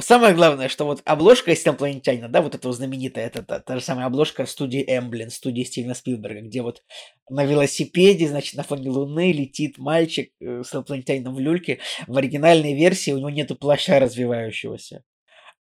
[0.00, 3.80] Самое главное, что вот обложка из инопланетянина, да, вот этого знаменитая, это та, та же
[3.82, 6.82] самая обложка студии Эмблин, студии Стивена Спилберга, где вот
[7.30, 11.78] на велосипеде, значит, на фоне Луны летит мальчик э, с инопланетянином в люльке.
[12.06, 15.02] В оригинальной версии у него нету плаща развивающегося.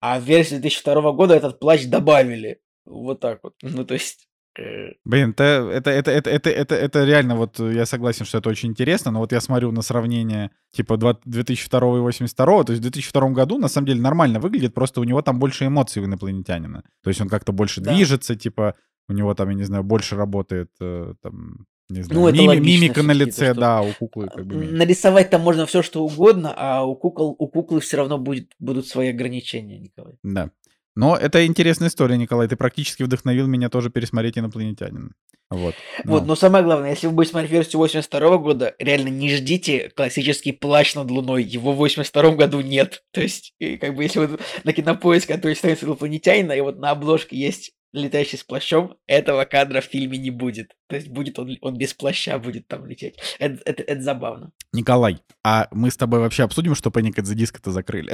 [0.02, 2.60] А в версии 2002 года этот плащ добавили.
[2.84, 3.54] Вот так вот.
[3.62, 4.28] Ну, то есть...
[4.58, 8.50] Э, Блин, это, это, это, это, это, это, это реально, вот я согласен, что это
[8.50, 12.84] очень интересно, но вот я смотрю на сравнение типа 2002 и 82, то есть в
[12.84, 16.84] 2002 году на самом деле нормально выглядит, просто у него там больше эмоций у инопланетянина.
[17.04, 17.94] То есть он как-то больше да.
[17.94, 18.76] движется, типа
[19.10, 22.22] у него там, я не знаю, больше работает э, там Не знаю.
[22.22, 24.76] Ну, это Мими- логично мимика на лице, что- да, у куклы как бы меньше.
[24.76, 28.88] Нарисовать там можно все, что угодно, а у кукол у куклы все равно будет, будут
[28.88, 30.16] свои ограничения, Николай.
[30.24, 30.50] Да.
[30.96, 32.48] Но это интересная история, Николай.
[32.48, 35.12] Ты практически вдохновил меня тоже пересмотреть «Инопланетянина».
[35.50, 35.76] Вот.
[36.04, 39.90] Вот, Ну, но самое главное, если вы будете смотреть версию 82 года, реально не ждите
[39.90, 41.44] классический плащ над Луной.
[41.44, 43.04] Его в 82 году нет.
[43.12, 47.38] То есть, как бы если вы на кинопоиск готовите страницу инопланетянина, и вот на обложке
[47.38, 50.76] есть летающий с плащом, этого кадра в фильме не будет.
[50.88, 53.18] То есть будет он, он без плаща будет там лететь.
[53.38, 54.52] Это, это, это забавно.
[54.74, 58.14] Николай, а мы с тобой вообще обсудим, что Panic at the Disco-то закрыли?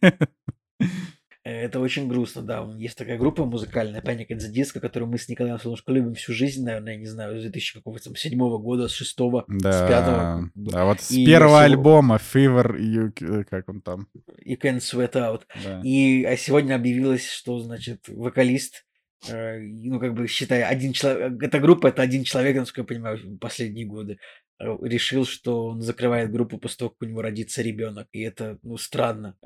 [1.60, 2.68] Это очень грустно, да.
[2.78, 6.32] Есть такая группа музыкальная, Panic at the Disco, которую мы с Николаем Солнышко любим всю
[6.32, 10.50] жизнь, наверное, я не знаю, с 2007 года, с 6 с Да, пятого.
[10.54, 14.08] да, вот с И первого всего- альбома Fever, you- э, как он там,
[14.46, 15.42] You Can't Sweat Out.
[15.64, 15.80] да.
[15.84, 18.84] И а сегодня объявилось, что, значит, вокалист,
[19.28, 23.38] э, ну, как бы, считай, один человек, эта группа, это один человек, насколько я понимаю,
[23.40, 24.18] последние годы,
[24.60, 28.06] э, решил, что он закрывает группу после того, как у него родится ребенок.
[28.12, 29.36] И это, ну, странно.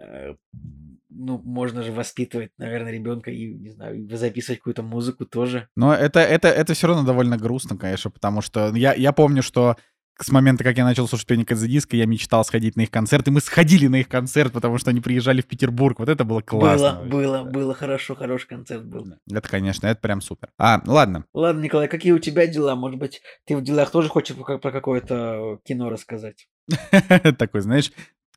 [1.14, 5.68] Ну, можно же воспитывать, наверное, ребенка и, не знаю, записывать какую-то музыку тоже.
[5.76, 9.76] Но это, это, это все равно довольно грустно, конечно, потому что я, я помню, что
[10.20, 12.90] с момента, как я начал слушать Panic at the Disco, я мечтал сходить на их
[12.90, 15.98] концерт, и мы сходили на их концерт, потому что они приезжали в Петербург.
[15.98, 17.00] Вот это было классно.
[17.04, 19.06] было, было, было хорошо, хороший концерт был.
[19.30, 20.50] Это, конечно, это прям супер.
[20.58, 21.24] А, ладно.
[21.34, 22.74] Ладно, Николай, какие у тебя дела?
[22.74, 26.48] Может быть, ты в делах тоже хочешь про какое-то кино рассказать?
[27.38, 27.92] Такой, знаешь,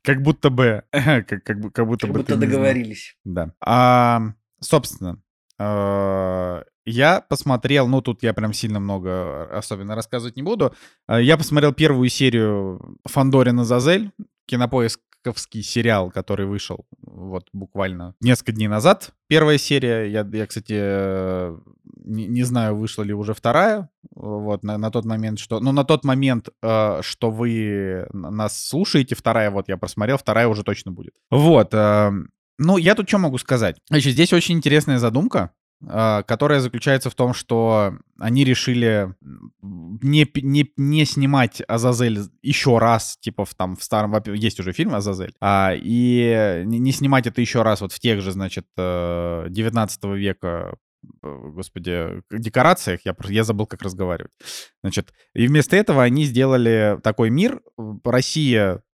[0.06, 0.84] как будто бы...
[0.92, 3.16] Как, как, как будто Как бы будто договорились.
[3.24, 3.52] Да.
[3.60, 4.22] А,
[4.60, 5.20] собственно,
[5.58, 10.74] э, я посмотрел, ну тут я прям сильно много особенно рассказывать не буду.
[11.08, 14.12] Э, Я посмотрел первую серию Фандорина Зазель,
[14.46, 19.10] кинопоисковский сериал, который вышел вот буквально несколько дней назад.
[19.26, 21.58] Первая серия, я, я кстати, э,
[22.06, 25.60] не, не знаю, вышла ли уже вторая, вот, на, на тот момент, что...
[25.60, 30.62] Ну, на тот момент, э, что вы нас слушаете, вторая, вот, я просмотрел, вторая уже
[30.62, 31.14] точно будет.
[31.30, 32.10] Вот, э,
[32.58, 33.76] ну, я тут что могу сказать?
[33.88, 35.52] Значит, здесь очень интересная задумка,
[35.84, 39.14] а, которая заключается в том, что они решили
[39.60, 44.94] не, не, не снимать Азазель еще раз, типа в, там в старом, есть уже фильм
[44.94, 49.46] Азазель, а, и не, не снимать это еще раз вот в тех же, значит, э,
[49.50, 50.74] 19 века э,
[51.22, 54.32] господи, декорациях, я, я забыл, как разговаривать.
[54.82, 57.60] Значит, и вместо этого они сделали такой мир,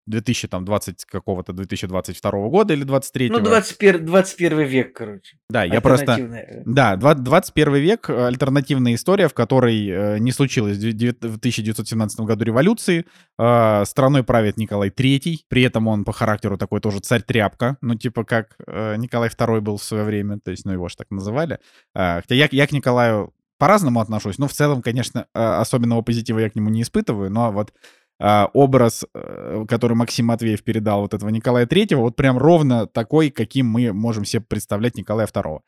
[0.08, 5.38] э, Россия 2020 какого-то 2022 года или 23 Ну, 21, 21 век, короче.
[5.50, 6.18] Да, я просто...
[6.66, 11.38] Да, два- 21 век, э, альтернативная история, в которой э, не случилось в девят- в
[11.38, 13.06] 1917 году революции,
[13.40, 18.24] э, страной правит Николай III, при этом он по характеру такой тоже царь-тряпка, ну, типа
[18.24, 21.60] как Николай II был в свое время, то есть, ну, его же так называли.
[21.94, 26.56] Хотя я, я к Николаю по-разному отношусь, но в целом, конечно, особенного позитива я к
[26.56, 27.74] нему не испытываю, но вот
[28.22, 33.32] э, образ, э, который Максим Матвеев передал вот этого Николая Третьего, вот прям ровно такой,
[33.32, 35.64] каким мы можем себе представлять Николая Второго.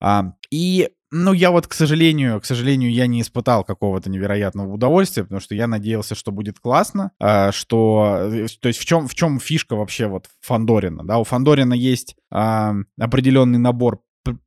[0.00, 5.24] А, и, ну, я вот, к сожалению, к сожалению, я не испытал какого-то невероятного удовольствия,
[5.24, 9.14] потому что я надеялся, что будет классно, а, что, э, то есть в чем, в
[9.14, 14.00] чем фишка вообще вот Фандорина, да, у Фандорина есть а, определенный набор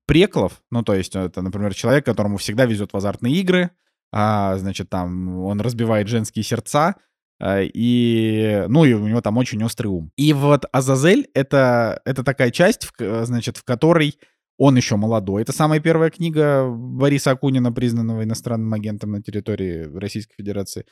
[0.05, 3.71] преклов, ну, то есть это, например, человек, которому всегда везет в азартные игры,
[4.11, 7.08] а, значит, там он разбивает женские сердца, а,
[7.43, 10.11] и, ну, и у него там очень острый ум.
[10.17, 14.15] И вот Азазель— это, это такая часть, к- значит, в которой
[14.61, 15.41] он еще молодой.
[15.43, 20.83] Это самая первая книга Бориса Акунина, признанного иностранным агентом на территории Российской Федерации.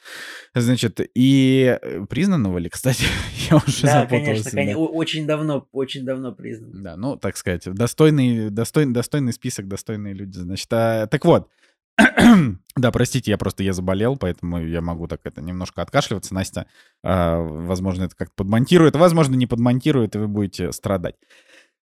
[0.56, 3.04] Значит, и э, признанного ли, кстати,
[3.52, 4.10] я уже Да, запутался.
[4.10, 4.56] конечно, да.
[4.56, 4.80] конечно.
[4.80, 6.82] Очень давно, очень давно признан.
[6.82, 10.38] Да, ну, так сказать, достойный, достойный, достойный список, достойные люди.
[10.38, 11.50] Значит, а, так вот.
[12.76, 16.34] да, простите, я просто я заболел, поэтому я могу так это немножко откашливаться.
[16.34, 16.68] Настя,
[17.04, 21.16] а, возможно, это как-то подмонтирует, возможно, не подмонтирует, и вы будете страдать.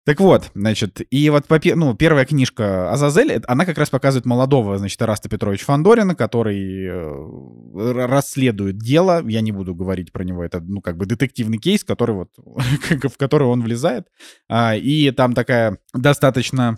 [0.06, 5.00] Так вот, значит, и вот ну, первая книжка Азазель, она как раз показывает молодого, значит,
[5.00, 9.26] Эраста Петровича Фандорина, который э, расследует дело.
[9.26, 13.16] Я не буду говорить про него, это, ну, как бы детективный кейс, который вот, в
[13.16, 14.06] который он влезает.
[14.46, 16.76] А, и там такая достаточно,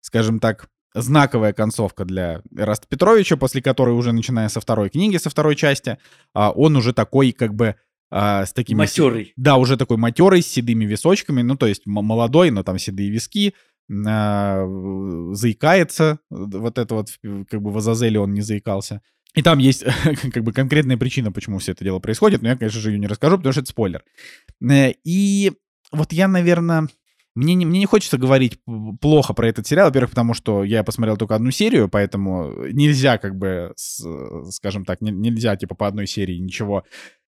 [0.00, 5.30] скажем так, знаковая концовка для Раста Петровича, после которой уже, начиная со второй книги, со
[5.30, 5.98] второй части,
[6.34, 7.76] а, он уже такой, как бы,
[8.10, 8.78] а, с такими...
[8.78, 9.32] Матерый.
[9.36, 13.54] да, уже такой матерый, с седыми височками, ну, то есть молодой, но там седые виски,
[14.06, 14.64] а,
[15.32, 17.08] заикается, вот это вот,
[17.50, 19.00] как бы в Азазеле он не заикался.
[19.34, 19.84] И там есть
[20.32, 23.06] как бы конкретная причина, почему все это дело происходит, но я, конечно же, ее не
[23.06, 24.04] расскажу, потому что это спойлер.
[24.68, 25.52] Э, И
[25.90, 26.88] вот я, наверное,
[27.34, 28.58] мне не, мне не хочется говорить
[29.00, 33.36] плохо про этот сериал, во-первых, потому что я посмотрел только одну серию, поэтому нельзя как
[33.36, 34.04] бы, с,
[34.50, 36.84] скажем так, не, нельзя типа по одной серии ничего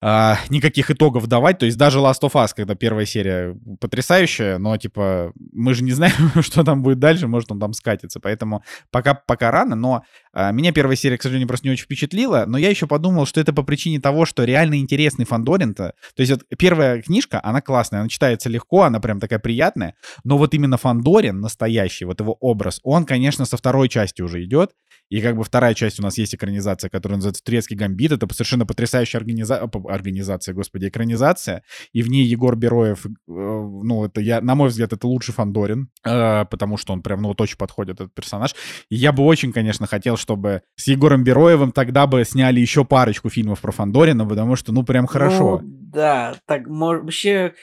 [0.07, 1.59] а, никаких итогов давать.
[1.59, 5.93] То есть даже Last of Us, когда первая серия потрясающая, но типа мы же не
[5.93, 8.21] знаем, что там будет дальше, может он там скатится.
[8.21, 10.03] Поэтому пока, пока рано, но
[10.35, 12.45] а, меня первая серия, к сожалению, просто не очень впечатлила.
[12.47, 15.95] Но я еще подумал, что это по причине того, что реально интересный Фандорин-то.
[16.14, 19.95] То есть вот первая книжка, она классная, она читается легко, она прям такая приятная.
[20.23, 24.73] Но вот именно Фандорин настоящий, вот его образ, он, конечно, со второй части уже идет.
[25.11, 28.12] И как бы вторая часть у нас есть экранизация, которая называется «Турецкий гамбит».
[28.12, 29.71] Это совершенно потрясающая организа...
[29.94, 31.62] организация, господи, экранизация.
[31.92, 35.88] И в ней Егор Бероев, э, ну, это я, на мой взгляд, это лучший Фандорин,
[36.04, 38.54] э, потому что он прям, ну, вот очень подходит, этот персонаж.
[38.90, 43.30] И я бы очень, конечно, хотел, чтобы с Егором Бероевым тогда бы сняли еще парочку
[43.30, 45.61] фильмов про Фандорина, потому что, ну, прям хорошо.
[45.62, 47.54] Ну, да, так, вообще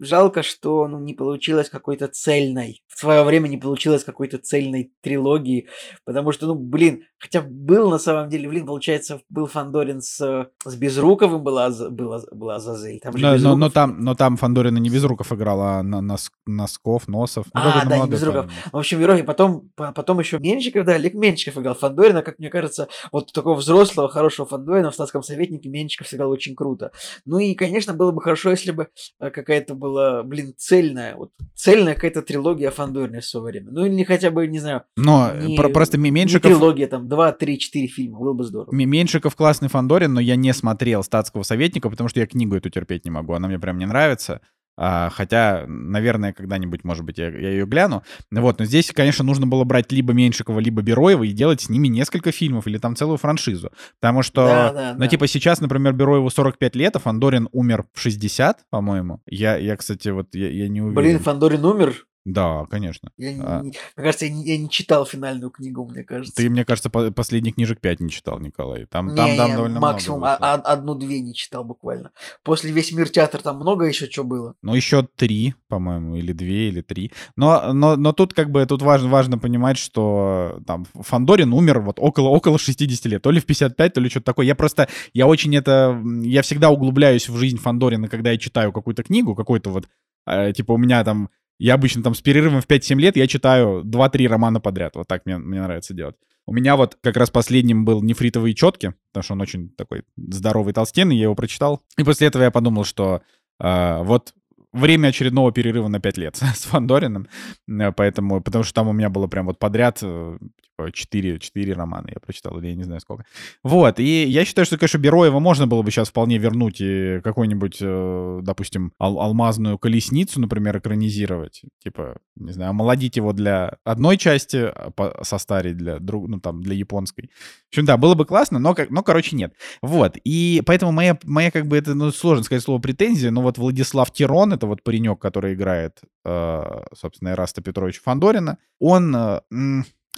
[0.00, 2.82] Жалко, что ну, не получилось какой-то цельной.
[2.86, 5.68] В свое время не получилось какой-то цельной трилогии.
[6.04, 10.74] Потому что, ну, блин, хотя был на самом деле, блин, получается, был Фандорин с, с
[10.76, 13.00] Безруковым, была, была, была Зазель.
[13.00, 17.08] Там но, но, но, там, но там Фандорин не Безруков играл, а на, Нос, Носков,
[17.08, 17.46] Носов.
[17.54, 18.50] Ну, а, да, не Безруков.
[18.72, 19.22] В общем, герой.
[19.22, 24.08] Потом, потом еще Менщиков, да, Олег Менщиков играл Фандорина, как мне кажется, вот такого взрослого,
[24.08, 26.92] хорошего Фандорина в статском советнике Менщиков сыграл очень круто.
[27.24, 28.88] Ну и, конечно, было бы хорошо, если бы
[29.20, 33.70] э, какая-то была, блин, цельная, вот цельная какая-то трилогия Фандорина в свое время.
[33.70, 34.82] Ну или хотя бы, не знаю.
[34.96, 36.50] Но не, про, просто Меньшиков...
[36.50, 38.74] Не трилогия, там, 2, 3, 4 фильма, было бы здорово.
[38.74, 43.04] Меньшиков классный Фандорин, но я не смотрел «Статского советника», потому что я книгу эту терпеть
[43.04, 44.40] не могу, она мне прям не нравится.
[44.76, 48.02] А, хотя, наверное, когда-нибудь, может быть, я, я ее гляну.
[48.30, 51.88] Вот, но здесь, конечно, нужно было брать либо Меньшикова, либо Бероева и делать с ними
[51.88, 53.70] несколько фильмов или там целую франшизу.
[54.00, 55.08] Потому что, да, да, ну, да.
[55.08, 59.22] типа, сейчас, например, Бероеву 45 лет, а Фандорин умер в 60, по-моему.
[59.26, 60.94] Я, я кстати, вот, я, я не уверен.
[60.94, 62.06] Блин, Фандорин умер?
[62.26, 63.12] Да, конечно.
[63.16, 63.60] Я а...
[63.62, 66.34] не, мне кажется, я не, я не читал финальную книгу, мне кажется.
[66.34, 68.86] Ты, мне кажется, по последних книжек пять не читал, Николай.
[68.86, 70.38] Там, не, там, там не, довольно максимум много.
[70.40, 72.10] Максимум одну-две не читал буквально.
[72.42, 74.54] После «Весь мир театр» там много еще чего было.
[74.60, 77.12] Ну, еще три, по-моему, или две, или три.
[77.36, 82.00] Но, но, но тут как бы тут важно, важно понимать, что там Фандорин умер вот
[82.00, 83.22] около, около 60 лет.
[83.22, 84.46] То ли в 55, то ли что-то такое.
[84.46, 89.04] Я просто, я очень это, я всегда углубляюсь в жизнь Фандорина, когда я читаю какую-то
[89.04, 89.88] книгу, какой-то вот,
[90.26, 93.82] э, типа у меня там я обычно там с перерывом в 5-7 лет я читаю
[93.84, 94.96] 2-3 романа подряд.
[94.96, 96.16] Вот так мне, мне нравится делать.
[96.46, 100.72] У меня вот как раз последним был «Нефритовые четки», потому что он очень такой здоровый
[100.72, 101.82] толстенный, я его прочитал.
[101.98, 103.22] И после этого я подумал, что
[103.58, 104.32] э, вот
[104.76, 107.28] время очередного перерыва на 5 лет с Фандориным,
[107.68, 110.38] э, поэтому, потому что там у меня было прям вот подряд э,
[110.76, 113.24] типа 4, 4 романа я прочитал, или я не знаю сколько.
[113.62, 117.78] Вот, и я считаю, что, конечно, Бероева можно было бы сейчас вполне вернуть и какой-нибудь,
[117.80, 124.56] э, допустим, ал- алмазную колесницу, например, экранизировать, типа, не знаю, омолодить его для одной части,
[124.56, 127.30] а состарить для друг, ну там, для японской.
[127.66, 129.54] В общем, да, было бы классно, но, но короче, нет.
[129.82, 133.58] Вот, и поэтому моя, моя как бы, это, ну, сложно сказать слово претензия, но вот
[133.58, 136.62] Владислав Тирон, это вот паренек, который играет, э,
[136.94, 139.40] собственно, Эраста Петровича Фандорина, он, э,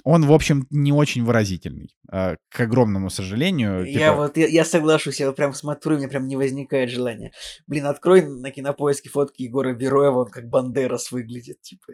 [0.03, 3.85] он, в общем, не очень выразительный, э, к огромному сожалению.
[3.85, 4.15] Я типа...
[4.15, 7.31] вот, я, я соглашусь, я вот прям смотрю, у меня прям не возникает желания.
[7.67, 11.93] Блин, открой на кинопоиске фотки Егора Бероева, он как Бандерас выглядит, типа.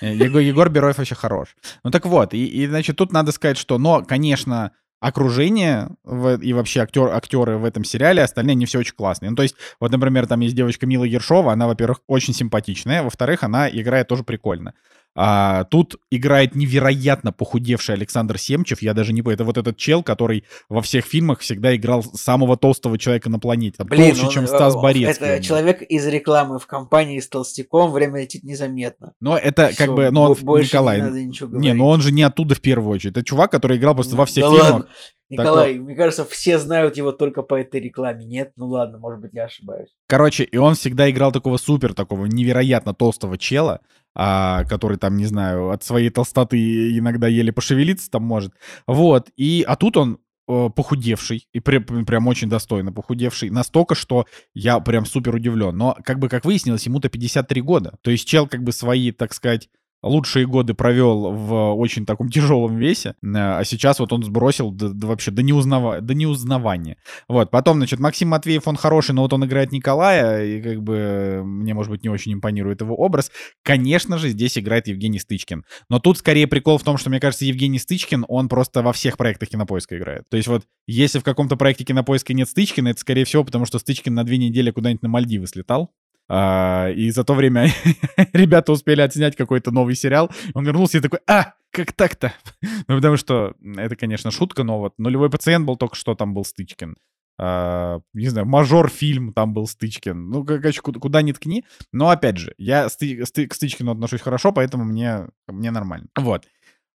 [0.00, 1.56] Егор, Егор Бероев вообще хорош.
[1.84, 6.52] Ну так вот, и, и, значит, тут надо сказать, что, но, конечно, окружение в, и
[6.52, 9.30] вообще актер, актеры в этом сериале, остальные не все очень классные.
[9.30, 13.42] Ну, то есть, вот, например, там есть девочка Мила Ершова, она, во-первых, очень симпатичная, во-вторых,
[13.42, 14.74] она играет тоже прикольно.
[15.14, 18.80] А, тут играет невероятно похудевший Александр Семчев.
[18.80, 19.22] Я даже не.
[19.22, 23.84] Это вот этот чел, который во всех фильмах всегда играл самого толстого человека на планете.
[23.84, 25.26] Блин, толще, он, чем Стас Борецкий.
[25.26, 27.92] Это человек из рекламы в компании с толстяком.
[27.92, 29.12] Время летит незаметно.
[29.20, 30.10] Но это как Всё, бы...
[30.10, 33.12] Но он, Николай, не, надо не, но он же не оттуда в первую очередь.
[33.12, 34.72] Это чувак, который играл просто во всех да фильмах.
[34.72, 34.88] Ладно.
[35.32, 38.26] Николай, так, мне кажется, все знают его только по этой рекламе.
[38.26, 38.52] Нет?
[38.56, 39.88] Ну ладно, может быть, я ошибаюсь.
[40.06, 43.80] Короче, и он всегда играл такого супер, такого невероятно толстого чела,
[44.14, 48.52] а, который там, не знаю, от своей толстоты иногда еле пошевелиться там может.
[48.86, 49.30] Вот.
[49.36, 54.80] И, а тут он э, похудевший, и при, прям очень достойно похудевший, настолько, что я
[54.80, 55.76] прям супер удивлен.
[55.76, 57.98] Но, как бы, как выяснилось, ему-то 53 года.
[58.02, 59.68] То есть чел, как бы, свои, так сказать,
[60.02, 64.88] лучшие годы провел в очень таком тяжелом весе, э, а сейчас вот он сбросил до,
[64.90, 66.96] до вообще до, неузнава, до неузнавания.
[67.28, 71.42] Вот, потом, значит, Максим Матвеев, он хороший, но вот он играет Николая, и как бы
[71.44, 73.30] мне, может быть, не очень импонирует его образ.
[73.62, 75.64] Конечно же, здесь играет Евгений Стычкин.
[75.88, 79.16] Но тут скорее прикол в том, что, мне кажется, Евгений Стычкин, он просто во всех
[79.16, 80.24] проектах Кинопоиска играет.
[80.30, 83.78] То есть вот, если в каком-то проекте Кинопоиска нет Стычкина, это, скорее всего, потому что
[83.78, 85.92] Стычкин на две недели куда-нибудь на Мальдивы слетал,
[86.32, 87.68] и за то время
[88.32, 90.30] ребята успели отснять какой-то новый сериал.
[90.54, 92.32] Он вернулся и такой, а, как так-то?
[92.88, 96.44] ну, потому что это, конечно, шутка, но вот нулевой пациент был только что, там был
[96.44, 96.96] Стычкин.
[97.40, 100.28] Uh, не знаю, мажор фильм, там был Стычкин.
[100.28, 101.64] Ну, короче, куда, куда ни ткни.
[101.90, 106.08] Но, опять же, я сты, сты, к Стычкину отношусь хорошо, поэтому мне, мне нормально.
[106.14, 106.46] Вот.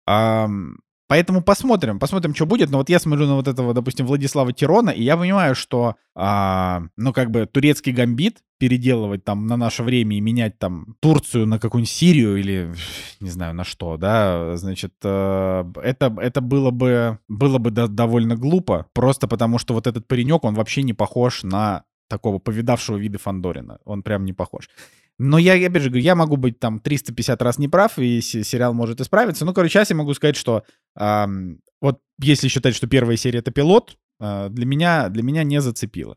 [0.08, 0.76] Um,
[1.12, 2.70] Поэтому посмотрим, посмотрим, что будет.
[2.70, 6.84] Но вот я смотрю на вот этого, допустим, Владислава Тирона, и я понимаю, что, а,
[6.96, 11.58] ну, как бы турецкий гамбит переделывать там на наше время и менять там Турцию на
[11.58, 12.72] какую-нибудь Сирию или
[13.20, 18.34] не знаю на что, да, значит, э, это, это было бы, было бы до, довольно
[18.34, 23.18] глупо, просто потому что вот этот паренек, он вообще не похож на такого повидавшего вида
[23.18, 23.80] Фандорина.
[23.84, 24.70] Он прям не похож.
[25.18, 29.00] Но я, опять же говорю, я могу быть там 350 раз неправ, и сериал может
[29.00, 29.44] исправиться.
[29.44, 30.64] Ну, короче, сейчас я могу сказать, что
[30.96, 36.16] вот если считать, что первая серия— это пилот, э, для, меня, для меня не зацепило.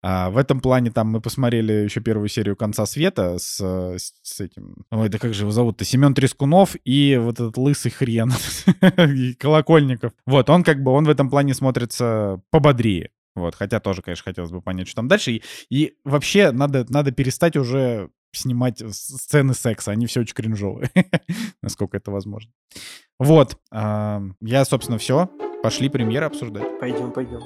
[0.00, 4.40] А, в этом плане там мы посмотрели еще первую серию «Конца света» с, с, с
[4.40, 4.84] этим...
[4.90, 5.84] Ой, да как же его зовут-то?
[5.84, 8.32] Семен Трескунов и вот этот лысый хрен
[9.38, 10.12] Колокольников.
[10.24, 13.10] Вот, он как бы, он в этом плане смотрится пободрее.
[13.34, 15.32] Вот, хотя тоже, конечно, хотелось бы понять, что там дальше.
[15.32, 19.90] И, и вообще надо, надо перестать уже снимать сцены секса.
[19.90, 20.90] Они все очень кринжовые,
[21.62, 22.50] насколько это возможно.
[23.18, 23.58] Вот.
[23.72, 25.30] Я, собственно, все.
[25.62, 26.78] Пошли премьеры обсуждать.
[26.78, 27.40] Пойдем, пойдем.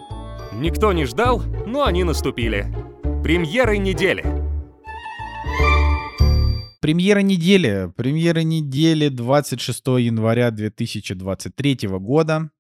[0.55, 2.67] Никто не ждал, но они наступили.
[3.23, 4.23] Премьеры недели.
[6.83, 7.93] Премьера недели.
[7.97, 12.51] Премьера недели 26 января 2023 года.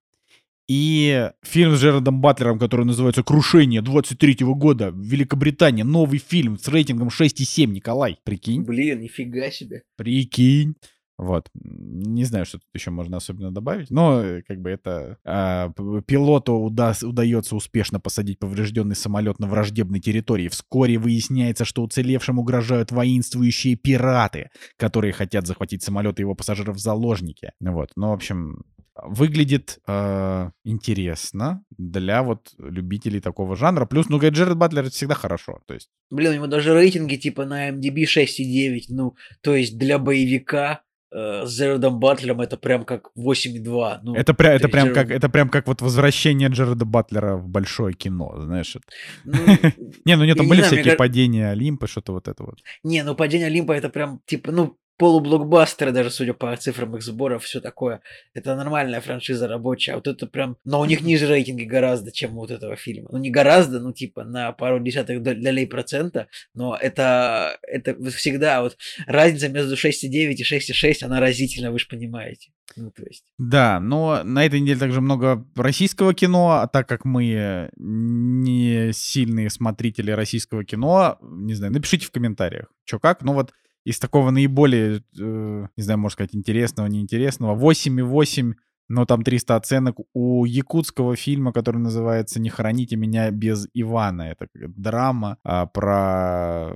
[0.68, 6.68] И фильм с Джерардом Батлером, который называется «Крушение» 23 -го года, Великобритания, новый фильм с
[6.68, 8.62] рейтингом 6,7, Николай, прикинь.
[8.62, 9.82] Блин, нифига себе.
[9.96, 10.74] Прикинь.
[11.18, 11.48] Вот.
[11.54, 15.70] Не знаю, что тут еще можно особенно добавить, но как бы это э,
[16.06, 20.48] пилоту уда удается успешно посадить поврежденный самолет на враждебной территории.
[20.48, 26.80] Вскоре выясняется, что уцелевшим угрожают воинствующие пираты, которые хотят захватить самолет и его пассажиров в
[26.80, 27.52] заложники.
[27.60, 27.90] Вот.
[27.94, 28.64] Ну, в общем,
[28.94, 33.86] выглядит э, интересно для вот любителей такого жанра.
[33.86, 35.60] Плюс, ну, Джеред Батлер это всегда хорошо.
[35.66, 35.88] То есть...
[36.10, 38.84] Блин, у него даже рейтинги типа на MDB 6,9.
[38.88, 44.00] Ну, то есть для боевика э, с Джерардом Батлером это прям как 8,2.
[44.02, 44.94] Ну, это, пря- это, прям Джеред...
[44.94, 48.76] как, это прям как вот возвращение Джерарда Батлера в большое кино, знаешь.
[49.24, 49.32] Ну,
[50.04, 52.58] не, ну нет, там были всякие падения Олимпа, что-то вот это вот.
[52.84, 57.44] Не, ну падение Олимпа это прям типа, ну, полублокбастеры, даже судя по цифрам их сборов,
[57.44, 58.00] все такое.
[58.34, 59.94] Это нормальная франшиза рабочая.
[59.94, 60.56] Вот это прям...
[60.64, 63.08] Но у них ниже рейтинги гораздо, чем вот этого фильма.
[63.12, 68.76] Ну, не гораздо, ну, типа, на пару десятых долей процента, но это, это всегда вот
[69.06, 72.50] разница между 6,9 и 6,6, она разительна, вы же понимаете.
[72.76, 73.24] Ну, то есть.
[73.38, 79.50] Да, но на этой неделе также много российского кино, а так как мы не сильные
[79.50, 83.22] смотрители российского кино, не знаю, напишите в комментариях, что как.
[83.22, 83.52] Ну вот
[83.84, 87.54] из такого наиболее, э, не знаю, можно сказать, интересного, неинтересного.
[87.54, 88.54] 8,8,
[88.88, 94.22] но там 300 оценок у якутского фильма, который называется «Не храните меня без Ивана».
[94.22, 96.72] Это драма а, про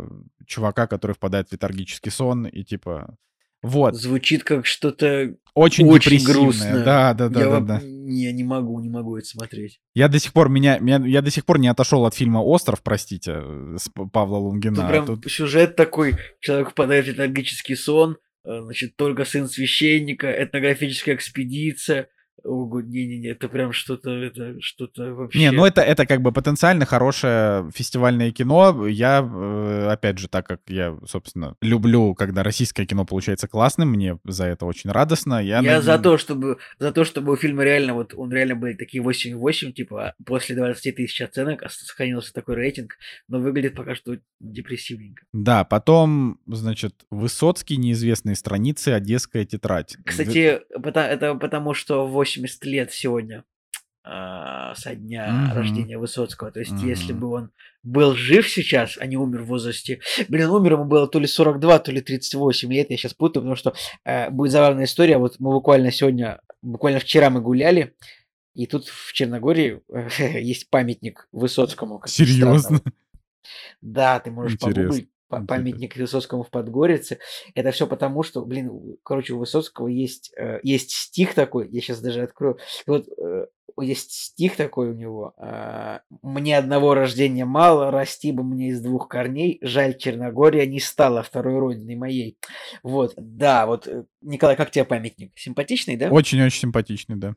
[0.47, 3.16] чувака, который впадает в летаргический сон и типа
[3.62, 3.95] вот.
[3.95, 6.85] Звучит как что-то очень, очень грустное.
[6.85, 7.81] Да, да, да, я, да, да.
[7.83, 9.81] Не, не могу, не могу это смотреть.
[9.95, 12.83] Я до сих пор меня, меня я до сих пор не отошел от фильма Остров,
[12.83, 13.42] простите,
[13.77, 14.77] с Павла Лунгина.
[14.77, 15.33] Тут прям Тут...
[15.33, 22.09] сюжет такой: человек впадает в летаргический сон, э, значит, только сын священника, этнографическая экспедиция,
[22.44, 25.38] не-не-не, это прям что-то, это что-то вообще...
[25.38, 28.87] Не, ну это, это как бы потенциально хорошее фестивальное кино.
[28.87, 34.18] Я, э, опять же, так как я, собственно, люблю, когда российское кино получается классным, мне
[34.25, 35.42] за это очень радостно.
[35.42, 35.85] Я, я над...
[35.85, 39.72] за то, чтобы, за то, чтобы у фильма реально, вот он реально были такие 8,8,
[39.72, 42.96] типа, после 20 тысяч оценок сохранился такой рейтинг,
[43.29, 45.25] но выглядит пока что депрессивненько.
[45.33, 49.96] Да, потом, значит, Высоцкий, неизвестные страницы, Одесская тетрадь.
[50.05, 53.45] Кстати, это потому, что 8 80 лет сегодня
[54.05, 55.55] э, со дня mm-hmm.
[55.55, 56.51] рождения Высоцкого.
[56.51, 56.89] То есть, mm-hmm.
[56.89, 57.51] если бы он
[57.83, 60.01] был жив сейчас, а не умер в возрасте...
[60.29, 63.57] Блин, умер ему было то ли 42, то ли 38 лет, я сейчас путаю, потому
[63.57, 65.19] что э, будет забавная история.
[65.19, 67.95] Вот мы буквально сегодня, буквально вчера мы гуляли,
[68.55, 69.83] и тут в Черногории
[70.41, 72.03] есть памятник Высоцкому.
[72.07, 72.81] Серьезно?
[73.81, 74.83] Да, ты можешь Интересно.
[74.83, 77.19] погуглить памятник Высоцкому в Подгорице.
[77.55, 82.01] Это все потому, что, блин, короче, у Высоцкого есть, э, есть стих такой, я сейчас
[82.01, 82.59] даже открою.
[82.87, 83.47] Вот э,
[83.83, 85.35] есть стих такой у него.
[85.39, 89.59] а, «Мне одного рождения мало, расти бы мне из двух корней.
[89.62, 92.39] Жаль, Черногория не стала второй родиной моей».
[92.83, 95.33] Вот, да, вот, э, Николай, как тебе памятник?
[95.37, 96.09] Симпатичный, да?
[96.11, 97.35] Очень-очень симпатичный, да.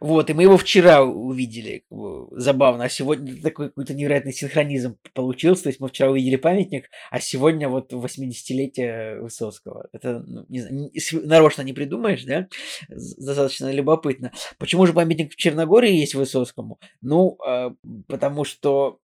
[0.00, 1.84] Вот, и мы его вчера увидели.
[2.32, 2.84] Забавно.
[2.84, 5.64] А сегодня такой какой-то невероятный синхронизм получился.
[5.64, 9.88] То есть мы вчера увидели памятник, а сегодня вот 80-летие Высоцкого.
[9.92, 10.90] Это, ну, не знаю,
[11.26, 12.48] нарочно не придумаешь, да?
[12.88, 14.32] Достаточно любопытно.
[14.58, 16.78] Почему же памятник в Черногории есть Высоцкому?
[17.00, 17.70] Ну, э,
[18.08, 18.98] потому что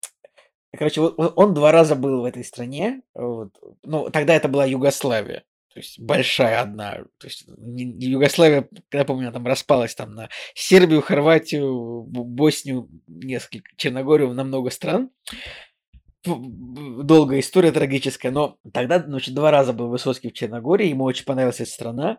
[0.77, 3.01] Короче, он- два раза был в этой стране.
[3.15, 3.51] Вот.
[3.85, 5.45] Ну, тогда это была Югославия.
[5.73, 7.05] То есть большая одна.
[7.19, 14.33] То есть Югославия, когда помню, она там распалась там на Сербию, Хорватию, Боснию, несколько, Черногорию,
[14.35, 15.11] на много стран.
[16.25, 21.61] Долгая история трагическая, но тогда, значит, два раза был Высоцкий в Черногории, ему очень понравилась
[21.61, 22.19] эта страна.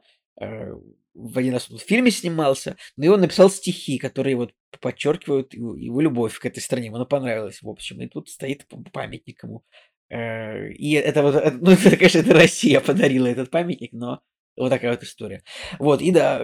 [1.26, 4.54] Э, В один раз он в фильме снимался, но и он написал стихи, которые вот
[4.82, 6.88] подчеркивают его его любовь к этой стране.
[6.88, 8.02] Ему она понравилась, в общем.
[8.02, 9.64] И тут стоит памятник ему.
[10.10, 14.22] Э, И это вот, это- ну, это, конечно, это Россия подарила этот памятник, но
[14.58, 15.42] вот такая вот история.
[15.80, 16.44] Вот, и да,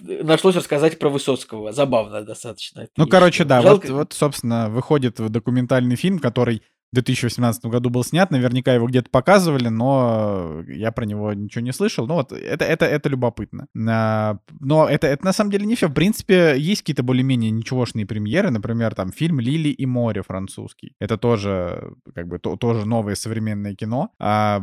[0.00, 1.72] нашлось рассказать про Высоцкого.
[1.72, 2.88] Забавно достаточно.
[2.96, 3.10] Ну, вещь.
[3.10, 8.30] короче, да, вот, Жалко- вот, собственно, выходит документальный фильм, который в 2018 году был снят,
[8.30, 12.06] наверняка его где-то показывали, но я про него ничего не слышал.
[12.06, 13.66] Ну вот, это, это, это любопытно.
[13.88, 15.88] А, Но это, это на самом деле не все.
[15.88, 20.94] В принципе, есть какие-то более-менее ничегошные премьеры, например, там фильм «Лили и море» французский.
[20.98, 24.62] Это тоже, как бы, то- тоже новое современное кино, а,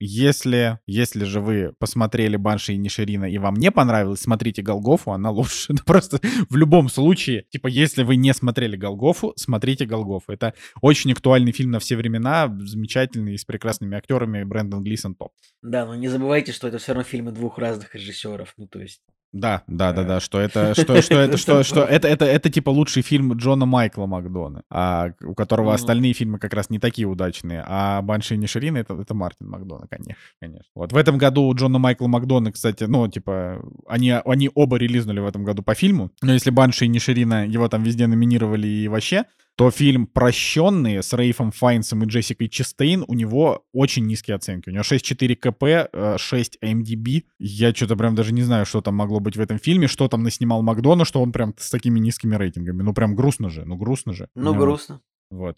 [0.00, 5.30] Если, если же вы посмотрели Банши и Ниширина, и вам не понравилось, смотрите Голгофу, она
[5.30, 5.74] лучше.
[5.86, 10.32] Просто в любом случае, типа, если вы не смотрели Голгофу, смотрите Голгофу.
[10.32, 15.32] Это очень актуальный фильм на все времена, замечательный, с прекрасными актерами, Брэндон Глисон топ.
[15.62, 18.54] Да, но не забывайте, что это все равно фильмы двух разных режиссеров.
[18.56, 19.00] Ну, то есть.
[19.32, 22.50] Да, да, да, Э, да, что это, что, что это, что, что это это, это,
[22.50, 27.06] типа лучший фильм Джона Майкла Макдона, а, у которого остальные фильмы как раз не такие
[27.06, 30.64] удачные, а Банши и Ниширина это, это Мартин Макдона, конечно, конечно.
[30.74, 35.20] Вот в этом году у Джона Майкла Макдона, кстати, ну, типа, они, они оба релизнули
[35.20, 38.88] в этом году по фильму, но если Банши и Ниширина его там везде номинировали и
[38.88, 39.24] вообще,
[39.58, 44.68] то фильм «Прощенные» с Рейфом Файнсом и Джессикой Честейн, у него очень низкие оценки.
[44.68, 47.24] У него 6,4 КП, э, 6 MDB.
[47.40, 50.22] Я что-то прям даже не знаю, что там могло быть в этом фильме, что там
[50.22, 52.84] наснимал Макдона, что он прям с такими низкими рейтингами.
[52.84, 54.28] Ну, прям грустно же, ну, грустно же.
[54.36, 55.00] Ну, грустно.
[55.32, 55.56] Вот.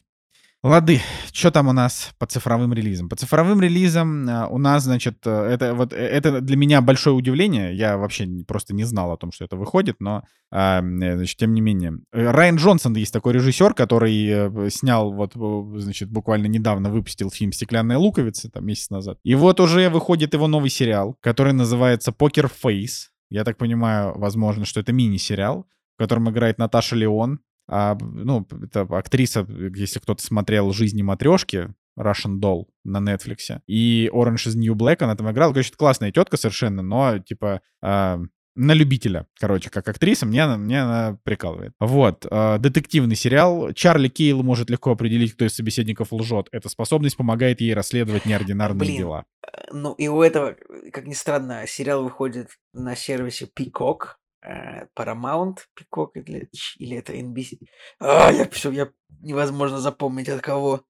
[0.63, 1.01] Лады,
[1.33, 3.09] что там у нас по цифровым релизам?
[3.09, 7.17] По цифровым релизам а, у нас, значит, э, это вот э, это для меня большое
[7.17, 7.75] удивление.
[7.75, 11.63] Я вообще просто не знал о том, что это выходит, но, э, значит, тем не
[11.63, 12.01] менее.
[12.13, 15.33] Райан Джонсон есть такой режиссер, который снял вот,
[15.81, 19.19] значит, буквально недавно выпустил фильм «Стеклянная луковица», там, месяц назад.
[19.23, 23.13] И вот уже выходит его новый сериал, который называется «Покер Фейс».
[23.31, 27.41] Я так понимаю, возможно, что это мини-сериал, в котором играет Наташа Леон.
[27.71, 31.69] А, ну, это актриса, если кто-то смотрел «Жизни матрешки»,
[31.99, 33.61] Russian Doll на Netflix.
[33.67, 35.53] И Orange is New Black она там играла.
[35.53, 38.21] Короче, классная тетка совершенно, но, типа, а,
[38.57, 41.73] на любителя, короче, как актриса, мне она, мне она прикалывает.
[41.79, 43.73] Вот, а, детективный сериал.
[43.73, 46.49] Чарли Кейл может легко определить, кто из собеседников лжет.
[46.51, 48.97] Эта способность помогает ей расследовать неординарные Блин.
[48.97, 49.25] дела.
[49.47, 50.57] Э, Ну, и у этого,
[50.93, 54.17] как ни странно, сериал выходит на сервисе Peacock.
[54.43, 57.59] Э, Paramount Peacock или, или это NBC.
[58.01, 58.89] А, я все, я
[59.21, 60.83] невозможно запомнить от кого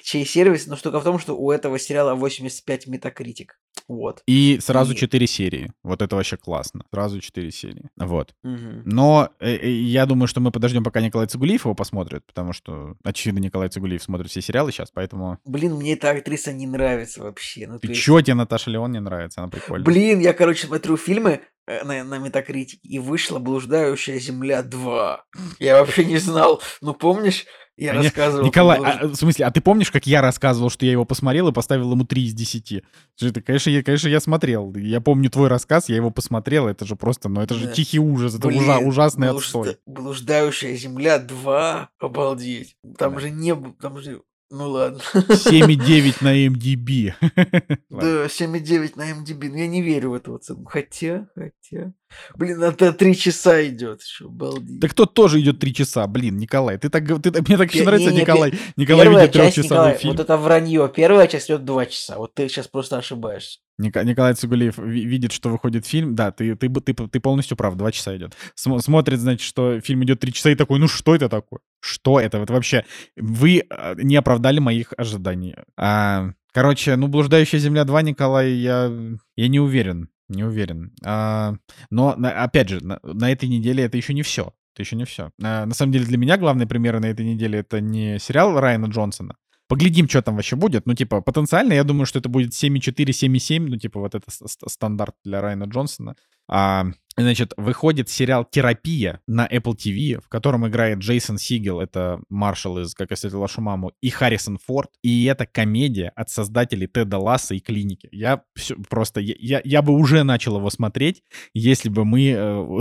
[0.00, 3.58] чей сервис, но штука в том, что у этого сериала 85 метакритик.
[3.88, 4.22] Вот.
[4.26, 5.70] И сразу И- четыре серии.
[5.84, 6.84] Вот это вообще классно.
[6.92, 7.88] Сразу четыре серии.
[7.96, 8.34] Вот.
[8.42, 8.82] Мгм.
[8.86, 12.96] Но э, э, я думаю, что мы подождем, пока Николай Цигулиев его посмотрит, потому что,
[13.04, 15.38] очевидно, Николай Цигулиев смотрит все сериалы сейчас, поэтому...
[15.44, 17.66] Блин, мне эта актриса не нравится вообще.
[17.66, 19.40] Ну, Ты есть- чё тебе Наташа Леон не нравится?
[19.42, 19.84] Она прикольная.
[19.84, 25.16] Блин, я, короче, смотрю фильмы на, на Метакритике, и вышла «Блуждающая земля 2».
[25.58, 26.60] Я вообще не знал.
[26.80, 27.44] Ну, помнишь,
[27.76, 28.44] я А не- рассказывал...
[28.44, 31.48] Николай, «Блуж- а, в смысле, а ты помнишь, как я рассказывал, что я его посмотрел
[31.48, 32.82] и поставил ему 3 из 10?
[33.16, 34.74] Что Это, конечно, я, конечно, я смотрел.
[34.74, 36.68] Я помню твой рассказ, я его посмотрел.
[36.68, 37.72] Это же просто, ну это же Да.
[37.72, 39.76] тихий ужас, это Блин, ужа- ужасный блужда- отстой.
[39.86, 42.76] Блуждающая земля 2, обалдеть.
[42.98, 43.20] Там Да.
[43.20, 44.20] же не там же
[44.54, 45.00] Ну ладно.
[45.14, 47.14] 7,9 на MDB.
[47.88, 49.48] Да, 7,9 на MDB.
[49.48, 50.66] Ну, я не верю в эту оценку.
[50.66, 51.94] Хотя, хотя...
[52.34, 54.02] Блин, это три часа идет.
[54.02, 54.78] Что, балдеть.
[54.78, 56.76] Так кто тоже идет 3 часа, блин, Николай.
[56.76, 58.52] Ты так, ты, мне так еще нравится не-не, Николай.
[58.76, 60.12] Николай Первая видит часть, трехчасовой Николай, фильм.
[60.12, 60.92] вот это вранье.
[60.94, 62.18] Первая часть идет два часа.
[62.18, 63.60] Вот ты сейчас просто ошибаешься.
[63.78, 66.14] Николай Цигулиев ви- видит, что выходит фильм.
[66.14, 68.36] Да, ты, ты, ты, ты полностью прав, два часа идет.
[68.54, 71.60] См- смотрит, значит, что фильм идет три часа и такой, ну что это такое?
[71.80, 72.38] Что это?
[72.38, 72.84] Вот вообще,
[73.16, 75.54] вы э, не оправдали моих ожиданий.
[75.76, 78.90] А, короче, ну, «Блуждающая земля 2», Николай, я,
[79.36, 80.08] я не уверен.
[80.28, 80.92] Не уверен.
[81.04, 81.54] А,
[81.90, 84.54] но, опять же, на, на этой неделе это еще не все.
[84.74, 85.30] Это еще не все.
[85.38, 89.36] на самом деле, для меня главные примеры на этой неделе это не сериал Райана Джонсона,
[89.72, 90.84] Поглядим, что там вообще будет.
[90.86, 93.58] Ну, типа, потенциально, я думаю, что это будет 7,4, 7,7.
[93.60, 96.14] Ну, типа, вот это ст- ст- стандарт для Райана Джонсона.
[96.46, 96.84] А,
[97.16, 102.94] значит, выходит сериал «Терапия» на Apple TV, в котором играет Джейсон Сигел, это маршал из
[102.94, 104.90] «Как я встретил вашу маму», и Харрисон Форд.
[105.02, 108.10] И это комедия от создателей Теда Ласса и «Клиники».
[108.12, 109.20] Я всё- просто...
[109.20, 111.22] Я, я, я бы уже начал его смотреть,
[111.54, 112.34] если бы мы...
[112.36, 112.78] э,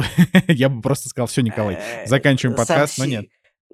[0.50, 3.26] Я бы просто сказал, все, Николай, Э, заканчиваем сам подкаст, но нет.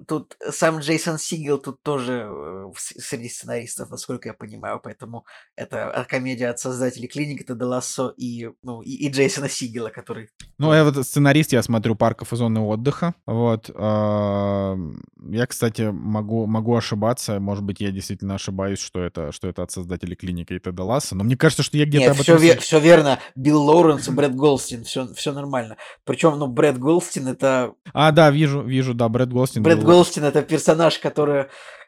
[0.06, 5.24] Тут сам Джейсон Сигел тут тоже э, среди сценаристов, насколько я понимаю, поэтому
[5.56, 10.28] это а, комедия от создателей клиники Теда Лассо и, ну, и, и Джейсона Сигела, который...
[10.58, 13.14] Ну, я вот сценарист, я смотрю парков и зоны отдыха.
[13.26, 13.70] Вот.
[13.74, 14.76] а,
[15.28, 17.40] Я, кстати, могу, могу ошибаться.
[17.40, 21.14] Может быть, я действительно ошибаюсь, что это, что это от создателей клиники и Теда Ласса.
[21.16, 22.62] Но мне кажется, что я где-то Нет, об все, этом...
[22.62, 22.80] слышал.
[22.80, 23.18] верно.
[23.34, 25.76] Билл Лоуренс и Брэд Голстин, все, все нормально.
[26.04, 27.74] Причем, ну, Брэд Голстин это...
[27.92, 29.62] А, да, вижу, вижу, да, Брэд Голстин.
[29.62, 31.46] Брэд Голстин это персонаж, который...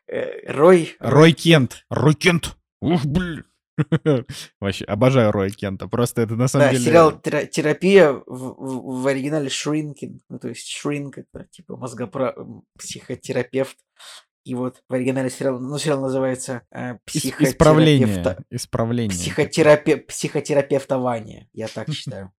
[0.08, 0.96] э, Рой...
[1.00, 1.84] Рой Кент.
[1.90, 2.56] Рой Кент.
[2.80, 3.44] Ух, блин.
[4.60, 5.88] Вообще, обожаю Роя Кента.
[5.88, 6.84] Просто это на самом Да, деле...
[6.84, 12.34] сериал «Тера- «Терапия» в, в- оригинале «Shrinking», ну, то есть «Shrink»— это типа мозгопра...
[12.78, 13.76] психотерапевт.
[14.44, 18.06] И вот в оригинале сериал, ну, сериал называется э, Ис- Исправление.
[18.08, 19.10] «Психотерапевта- Исправление.
[19.18, 19.96] психотерапе...
[19.98, 22.32] «Психотерапевтование», я так считаю.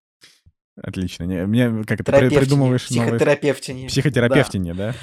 [0.82, 1.24] Отлично.
[1.24, 3.08] Не, Мне как это придумываешь новые...
[3.14, 3.88] Психотерапевтине.
[3.88, 4.94] Психотерапевтине, да?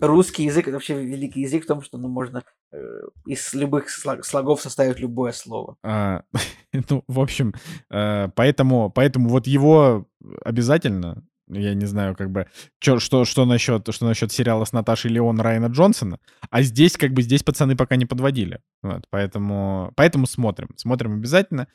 [0.00, 2.78] Русский язык— это вообще великий язык в том, что ну, можно э,
[3.26, 5.76] из любых слог- слогов составить любое слово.
[5.82, 6.22] А,
[6.90, 7.54] ну, в общем,
[7.90, 10.06] э, поэтому, поэтому вот его
[10.44, 12.46] обязательно, я не знаю, как бы,
[12.78, 16.20] чё- что, что, насчет, что насчет сериала с Наташей Леон Райана Джонсона,
[16.50, 18.60] а здесь, как бы, здесь пацаны пока не подводили.
[18.82, 21.66] Вот, поэтому, поэтому смотрим, смотрим обязательно.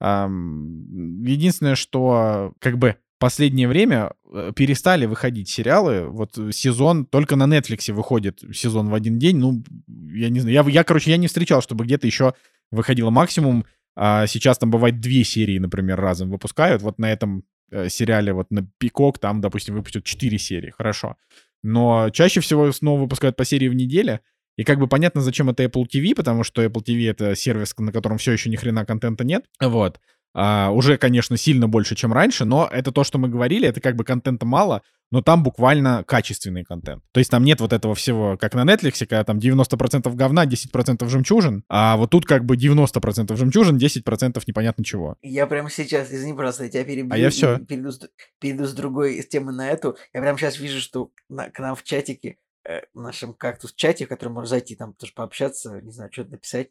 [0.00, 6.06] Ам, Единственное, что, как бы, последнее время э, перестали выходить сериалы.
[6.08, 9.36] Вот э, сезон только на Netflix выходит сезон в один день.
[9.36, 10.54] Ну, я не знаю.
[10.54, 12.34] Я, я короче, я не встречал, чтобы где-то еще
[12.72, 13.64] выходило максимум.
[13.94, 16.82] А сейчас там бывает две серии, например, разом выпускают.
[16.82, 20.70] Вот на этом э, сериале, вот на Пикок, там, допустим, выпустят четыре серии.
[20.70, 21.16] Хорошо.
[21.62, 24.20] Но чаще всего снова выпускают по серии в неделю.
[24.56, 27.92] И как бы понятно, зачем это Apple TV, потому что Apple TV— это сервис, на
[27.92, 29.44] котором все еще ни хрена контента нет.
[29.60, 30.00] Вот.
[30.34, 33.96] А, уже, конечно, сильно больше, чем раньше, но это то, что мы говорили, это как
[33.96, 37.02] бы контента мало, но там буквально качественный контент.
[37.12, 41.08] То есть там нет вот этого всего, как на Netflix, когда там 90% говна, 10%
[41.08, 45.16] жемчужин, а вот тут как бы 90% жемчужин, 10% непонятно чего.
[45.22, 47.12] Я прямо сейчас, извини, пожалуйста, я тебя перебью.
[47.12, 47.58] А я и всё.
[47.58, 48.00] Перейду с,
[48.38, 49.96] перейду с другой темы на эту.
[50.14, 54.08] Я прямо сейчас вижу, что на- к нам в чатике, э, в нашем кактус-чате, в
[54.08, 56.68] который можно зайти, там тоже пообщаться, не знаю, что-то написать,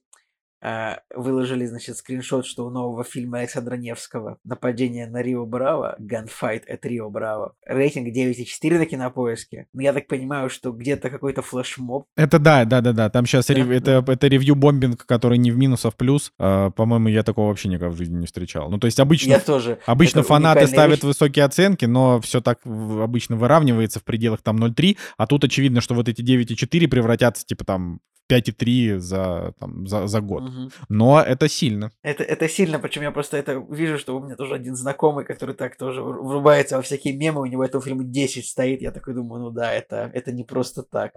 [1.15, 6.79] выложили, значит, скриншот, что у нового фильма Александра Невского «Нападение на Рио Браво», «Gunfight at
[6.83, 9.67] Рио Браво», рейтинг 9,4 на кинопоиске.
[9.73, 12.05] Но я так понимаю, что где-то какой-то флешмоб.
[12.15, 13.09] Это да, да, да, да.
[13.09, 16.31] Там сейчас Да, это, это ревью-бомбинг, который не в минус, а в плюс.
[16.37, 18.69] А, по-моему, я такого вообще никогда в жизни не встречал.
[18.69, 19.79] Ну, то есть обычно Я тоже.
[19.85, 21.03] Обычно Это фанаты ставят вещь.
[21.03, 25.95] высокие оценки, но все так обычно выравнивается в пределах там 0,3, а тут очевидно, что
[25.95, 27.99] вот эти 9,4 превратятся типа там
[28.29, 30.43] 5,3 за, там, за, за год.
[30.43, 30.71] Мгм.
[30.89, 31.91] Но это сильно.
[32.03, 35.55] Это, это сильно, причем я просто это вижу, что у меня тоже один знакомый, который
[35.55, 39.13] так тоже вру- врубается во всякие мемы, у него этого фильма 10 стоит, я такой
[39.13, 41.13] думаю, ну да, это, это не просто так.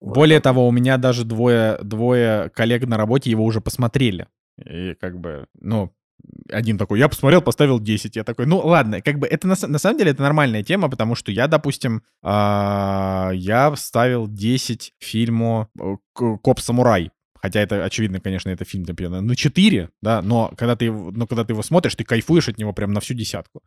[0.00, 4.26] Вот Более того, у меня даже двое, двое коллег на работе его уже посмотрели.
[4.58, 5.92] И как бы, ну,
[6.50, 8.16] один такой, я посмотрел, поставил 10.
[8.16, 11.14] Я такой, ну ладно, как бы это на, на самом деле это нормальная тема, потому
[11.14, 17.10] что я, допустим, а, я ставил 10 фильму э, «Коп-самурай».
[17.40, 21.44] Хотя это, очевидно, конечно, это фильм например, на 4, да, но когда ты, но когда
[21.44, 23.62] ты его смотришь, ты кайфуешь от него прям на всю десятку.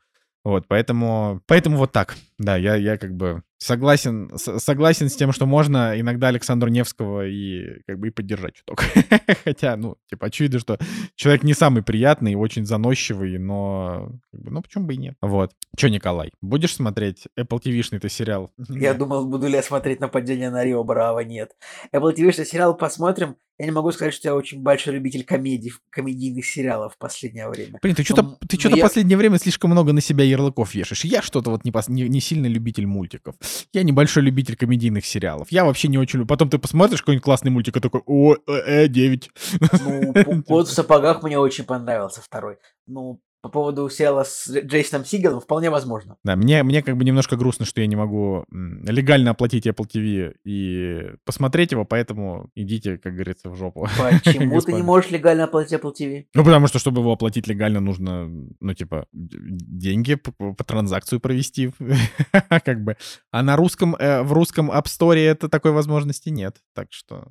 [0.46, 2.16] Вот, поэтому, поэтому вот так.
[2.38, 7.28] Да, я, я как бы согласен, с- согласен с тем, что можно иногда Александру Невского
[7.28, 8.84] и как бы и поддержать чуток.
[9.44, 10.78] Хотя, ну, типа, очевидно, что
[11.16, 15.16] человек не самый приятный, очень заносчивый, но, как бы, ну, почему бы и нет.
[15.22, 15.52] Вот.
[15.78, 18.52] Че, Николай, будешь смотреть Apple TV-шный-то сериал?
[18.70, 21.52] Я думал, буду ли я смотреть нападение на Рио Браво, нет.
[21.94, 23.36] Apple TV что сериал посмотрим.
[23.58, 27.80] Я не могу сказать, что я очень большой любитель комедий, комедийных сериалов в последнее время.
[27.82, 30.76] Блин, ты что-то Ну, ты ну, что-то я- последнее время слишком много на себя ярлыков
[30.76, 31.06] вешаешь.
[31.06, 33.36] Я что-то вот не, пос- не, не сильно любитель мультиков.
[33.74, 35.48] Я небольшой любитель комедийных сериалов.
[35.52, 36.28] Я вообще не очень люблю.
[36.28, 39.30] Потом ты посмотришь какой-нибудь классный мультик и такой, о, э, э, 9.
[39.86, 42.58] Ну, «Кот в сапогах» мне очень понравился второй.
[42.88, 46.18] Ну, по поводу сериала с Джейсоном Сигелом вполне возможно.
[46.24, 50.34] Да, мне, мне как бы немножко грустно, что я не могу легально оплатить Apple TV
[50.44, 53.88] и посмотреть его, поэтому идите, как говорится, в жопу.
[54.24, 56.26] Почему ты не можешь легально оплатить Apple TV?
[56.34, 58.28] Ну, потому что, чтобы его оплатить легально, нужно,
[58.60, 61.70] ну, типа, деньги по, по- транзакцию провести.
[62.66, 62.98] Как бы.
[63.30, 66.56] А на русском, э, в русском App Store это такой возможности нет.
[66.74, 67.28] Так что...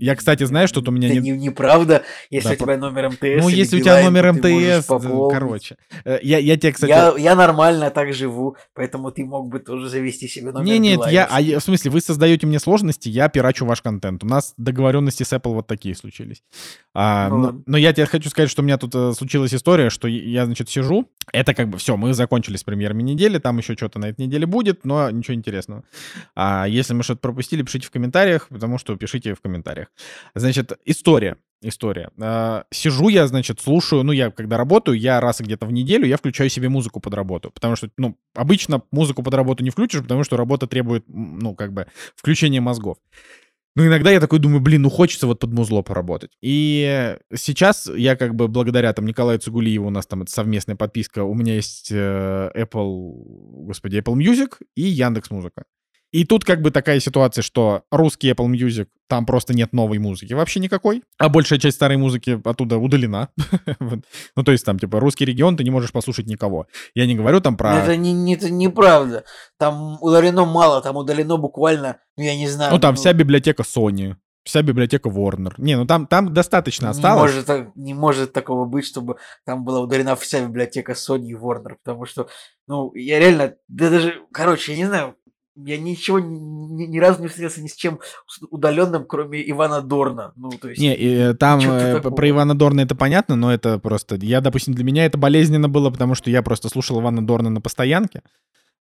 [0.00, 3.42] Я, кстати, знаю, что у меня Это не- не, неправда, если у тебя номер МТС.
[3.42, 4.86] Ну, если у тебя номер МТС.
[5.46, 5.76] Короче.
[6.04, 6.90] Э, Я, я тебе, кстати...
[6.90, 11.00] Я, я нормально так живу, поэтому ты мог бы тоже завести себе номер Не, нет,
[11.10, 14.24] я, а я- в смысле, вы создаете мне сложности, я пирачу ваш контент.
[14.24, 16.42] У нас договоренности с Apple вот такие случились.
[16.94, 19.90] А, Ну но, но я тебе хочу сказать, что у меня тут э, случилась история,
[19.90, 21.08] что я, значит, сижу.
[21.32, 24.46] Это как бы все, мы закончили с премьерами недели, там еще что-то на этой неделе
[24.46, 25.84] будет, но ничего интересного.
[26.34, 29.88] А если мы что-то пропустили, пишите в комментариях, потому что пишите в комментариях.
[30.34, 31.36] Значит, история.
[31.62, 32.10] История.
[32.20, 36.16] А, сижу я, значит, слушаю, ну, я когда работаю, я раз где-то в неделю, я
[36.16, 40.24] включаю себе музыку под работу, потому что, ну, обычно музыку под работу не включишь, потому
[40.24, 41.86] что работа требует, ну, как бы,
[42.16, 42.98] включения мозгов.
[43.74, 46.32] Ну, иногда я такой думаю, блин, ну хочется вот под музло поработать.
[46.42, 51.24] И сейчас я как бы благодаря там Николаю Цугулиеву, у нас там это совместная подписка,
[51.24, 53.12] у меня есть э, Apple,
[53.64, 55.64] господи, Apple Music и Яндекс Музыка.
[56.12, 60.34] И тут как бы такая ситуация, что русский Apple Music, там просто нет новой музыки
[60.34, 63.30] вообще никакой, а большая часть старой музыки оттуда удалена.
[64.36, 66.66] Ну, то есть там, типа, русский регион, ты не можешь послушать никого.
[66.94, 67.76] Я не говорю там про...
[67.78, 69.24] Это, не, не- это неправда.
[69.58, 72.72] Там удалено мало, там удалено буквально, ну я не знаю.
[72.72, 75.54] Ну, там ну, вся библиотека Sony, вся библиотека Warner.
[75.58, 77.32] Не, ну там, там достаточно не осталось.
[77.32, 81.76] может, так- не может такого быть, чтобы там была удалена вся библиотека Sony и Warner,
[81.82, 82.28] потому что,
[82.66, 85.16] ну, я реально, да даже, короче, я не знаю,
[85.54, 88.00] я ничего ни, ни разу не встретился ни с чем
[88.50, 90.32] удаленным, кроме Ивана Дорна.
[90.36, 90.80] Ну, то есть...
[90.80, 94.16] Не, и, э, там э, про Ивана Дорна это понятно, но это просто...
[94.16, 97.60] Я, допустим, для меня это болезненно было, потому что я просто слушал Ивана Дорна на
[97.60, 98.22] постоянке.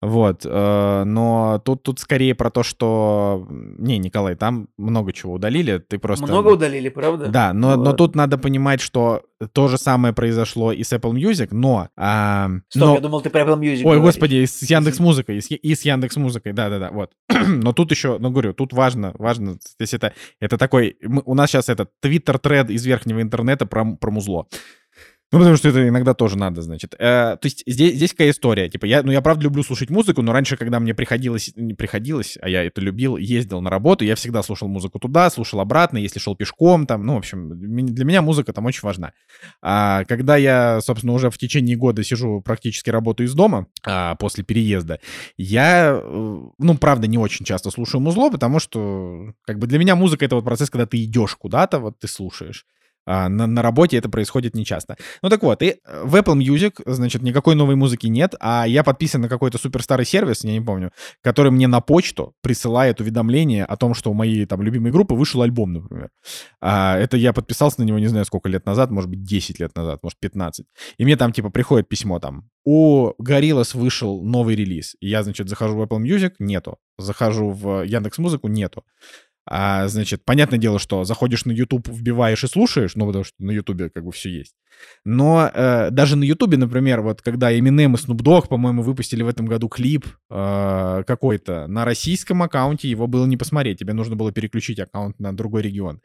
[0.03, 3.47] Вот, э, но тут, тут скорее про то, что...
[3.51, 6.25] Не, Николай, там много чего удалили, ты просто...
[6.27, 7.27] Много удалили, правда?
[7.27, 7.93] Да, но, но Ладно.
[7.93, 9.23] тут надо понимать, что
[9.53, 11.89] то же самое произошло и с Apple Music, но...
[11.99, 14.03] а, Стоп, но- я думал, ты про Apple Music Ой, говоришь.
[14.03, 17.11] господи, и с Яндекс Музыкой, и с, и с Яндекс Музыкой, да-да-да, вот.
[17.47, 21.51] Но тут еще, ну говорю, тут важно, важно, здесь это, это такой, мы- у нас
[21.51, 24.47] сейчас этот твиттер-тред из верхнего интернета про, про музло.
[25.33, 26.95] Ну, потому что это иногда тоже надо, значит.
[26.95, 28.69] Э, то есть здесь, здесь какая история?
[28.69, 32.37] Типа, я, ну, я правда люблю слушать музыку, но раньше, когда мне приходилось, не приходилось,
[32.43, 36.19] а я это любил, ездил на работу, я всегда слушал музыку туда, слушал обратно, если
[36.19, 37.51] шел пешком, там, ну, в общем,
[37.87, 39.13] для меня музыка там очень важна.
[39.63, 44.43] А когда я, собственно, уже в течение года сижу, практически работаю из дома а, после
[44.43, 44.99] переезда,
[45.37, 49.95] я, э, ну, правда, не очень часто слушаю музло, потому что, как бы, для меня
[49.95, 52.67] музыка— это вот процесс, когда ты идешь куда-то, вот ты слушаешь.
[53.07, 54.97] А на, на работе это происходит нечасто.
[55.23, 58.85] Ну так вот, и э, в Apple Music, значит, никакой новой музыки нет, а я
[58.85, 60.93] подписан на какой-то супер старый сервис, я не помню,
[61.23, 65.43] который мне на почту присылает уведомление о том, что у моей там любимой группы вышел
[65.43, 66.11] альбом, например.
[66.61, 69.75] А, это я подписался на него не знаю сколько лет назад, может быть 10 лет
[69.77, 70.67] назад, может 15.
[70.99, 74.97] И мне там типа приходит письмо там, у Gorillaz вышел новый релиз.
[75.01, 76.79] И я, значит, захожу в Apple Music, нету.
[76.99, 78.85] Захожу в Яндекс Музыку, нету.
[79.47, 83.51] А, значит, понятное дело, что заходишь на YouTube, вбиваешь и слушаешь, ну, потому что на
[83.51, 84.55] YouTube как бы все есть.
[85.05, 89.29] Но э, даже на YouTube, например, вот когда Eminem и Snoop Dogg, по-моему, выпустили в
[89.29, 93.79] этом году клип э, какой-то, на российском аккаунте его было не посмотреть.
[93.79, 96.01] Тебе нужно было переключить аккаунт на другой регион.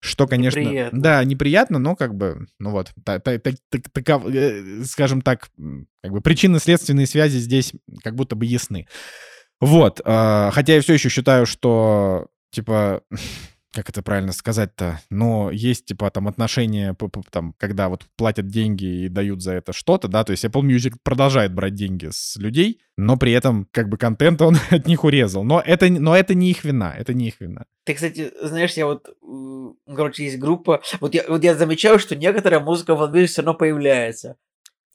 [0.00, 1.00] Что, конечно, Неприятно.
[1.02, 5.48] да, неприятно, но как бы, ну вот, та- та- та- та- таков- э, скажем так,
[6.02, 7.72] как бы причинно-следственные связи здесь
[8.04, 8.86] как будто бы ясны.
[9.60, 13.02] Вот, э, хотя я все еще считаю, что, типа,
[13.72, 16.96] как это правильно сказать-то, но есть, типа, там отношения,
[17.30, 20.94] там, когда вот платят деньги и дают за это что-то, да, то есть Apple Music
[21.02, 25.44] продолжает брать деньги с людей, но при этом, как бы, контент он от них урезал.
[25.44, 27.66] Но это, но это не их вина, это не их вина.
[27.84, 29.08] Ты, кстати, знаешь, я вот,
[29.86, 33.42] короче, есть группа, вот я, вот я замечаю, что некоторая музыка в Apple Music все
[33.42, 34.36] равно появляется.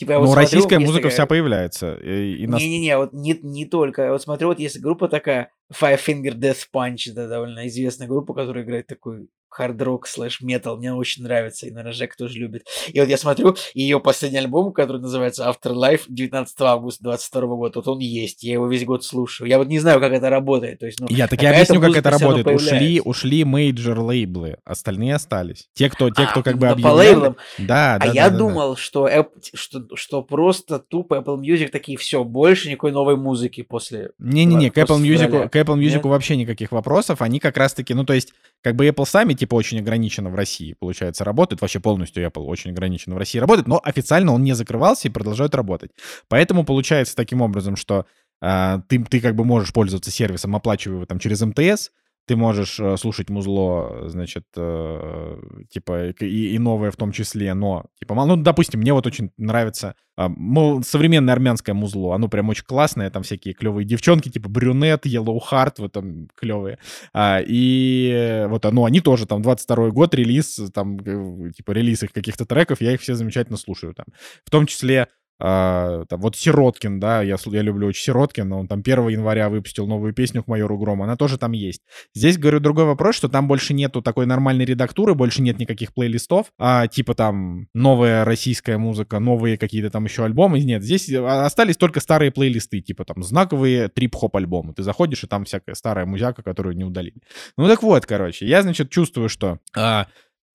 [0.01, 1.93] Типа, я вот Ну, смотрю, российская музыка такая- вся появляется.
[1.93, 4.01] И, и нас- Не-не-не, вот не, не только.
[4.01, 8.33] Я вот смотрю, вот есть группа такая, Five Finger Death Punch, это довольно известная группа,
[8.33, 10.77] которая играет такой хард-рок slash метал.
[10.77, 12.65] Мне очень нравится, и, наверное, Жек тоже любит.
[12.87, 17.87] И вот я смотрю, ее последний альбом, который называется Afterlife, 19 августа 22 года, вот
[17.87, 19.47] он есть, я его весь год слушаю.
[19.47, 20.79] Я вот не знаю, как это работает.
[20.79, 22.47] То есть, ну, Я так я объясню, как это работает.
[22.47, 25.67] Ушли, ушли major лейблы, остальные остались.
[25.73, 27.09] Те, кто, те, кто А, как бы именно по объявляли.
[27.13, 27.35] лейблам.
[27.59, 28.37] Да, да, А да, я да, да.
[28.37, 33.61] думал, что, App- что, что просто тупо Apple Music такие, все, больше никакой новой музыки
[33.63, 34.11] после...
[34.19, 37.21] Не-не-не, к Apple Music, к Apple Music вообще никаких вопросов.
[37.21, 40.75] Они как раз-таки, ну, то есть, как бы Apple сами, типа, очень ограниченно в России,
[40.79, 41.61] получается, работает.
[41.61, 45.55] Вообще полностью Apple очень ограниченно в России работает, но официально он не закрывался и продолжает
[45.55, 45.89] работать.
[46.27, 48.05] Поэтому получается таким образом, что
[48.39, 51.89] а, ты, ты как бы можешь пользоваться сервисом, оплачивая его там через МТС,
[52.27, 57.85] ты можешь э, слушать музло, значит, э, типа, и, и новое в том числе, но,
[57.99, 62.65] типа, ну, допустим, мне вот очень нравится а, мол, современное армянское музло, оно прям очень
[62.65, 66.77] классное, там всякие клевые девчонки, типа Брюнет, Yellow Heart, вот там клевые.
[67.13, 72.11] А, и вот оно, они тоже там 22 год, релиз, там, э, типа, релиз их
[72.11, 74.05] каких-то треков, я их все замечательно слушаю там.
[74.45, 75.07] В том числе
[75.43, 79.87] а, там, вот Сироткин, да, я, я люблю очень Сироткина, он там 1 января выпустил
[79.87, 81.81] новую песню к майору Грому, она тоже там есть.
[82.13, 86.47] Здесь, говорю, другой вопрос, что там больше нету такой нормальной редактуры, больше нет никаких плейлистов,
[86.59, 91.77] а, типа там новая российская музыка, новые какие-то там еще альбомы, нет, здесь э, остались
[91.77, 94.73] только старые плейлисты, типа там знаковые трип-хоп альбомы.
[94.73, 97.21] Ты заходишь, и там всякая старая музяка, которую не удалили.
[97.57, 100.07] Ну так вот, короче, я, значит, чувствую, что а,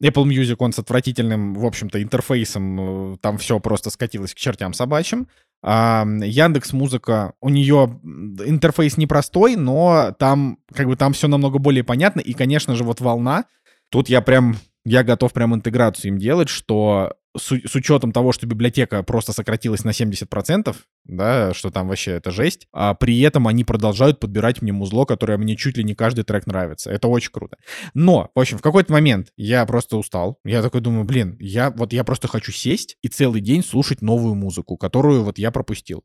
[0.03, 4.73] Apple Music, он с отвратительным, в общем-то, интерфейсом, э, там все просто скатилось к чертям
[4.75, 5.29] собачьим.
[5.63, 7.99] А Яндекс Музыка, у нее
[8.45, 12.21] интерфейс непростой, но там, как бы, там все намного более понятно.
[12.21, 13.47] И, конечно же, вот волна,
[13.91, 18.47] тут я прям, я готов прям интеграцию им делать, что с, с учетом того, что
[18.47, 23.65] библиотека просто сократилась на 70%, да, что там вообще это жесть, а при этом они
[23.65, 26.91] продолжают подбирать мне музло, которое мне чуть ли не каждый трек нравится.
[26.91, 27.57] Это очень круто.
[27.95, 30.39] Но, в общем, в какой-то момент я просто устал.
[30.45, 34.35] Я такой думаю, блин, я вот я просто хочу сесть и целый день слушать новую
[34.35, 36.05] музыку, которую вот я пропустил.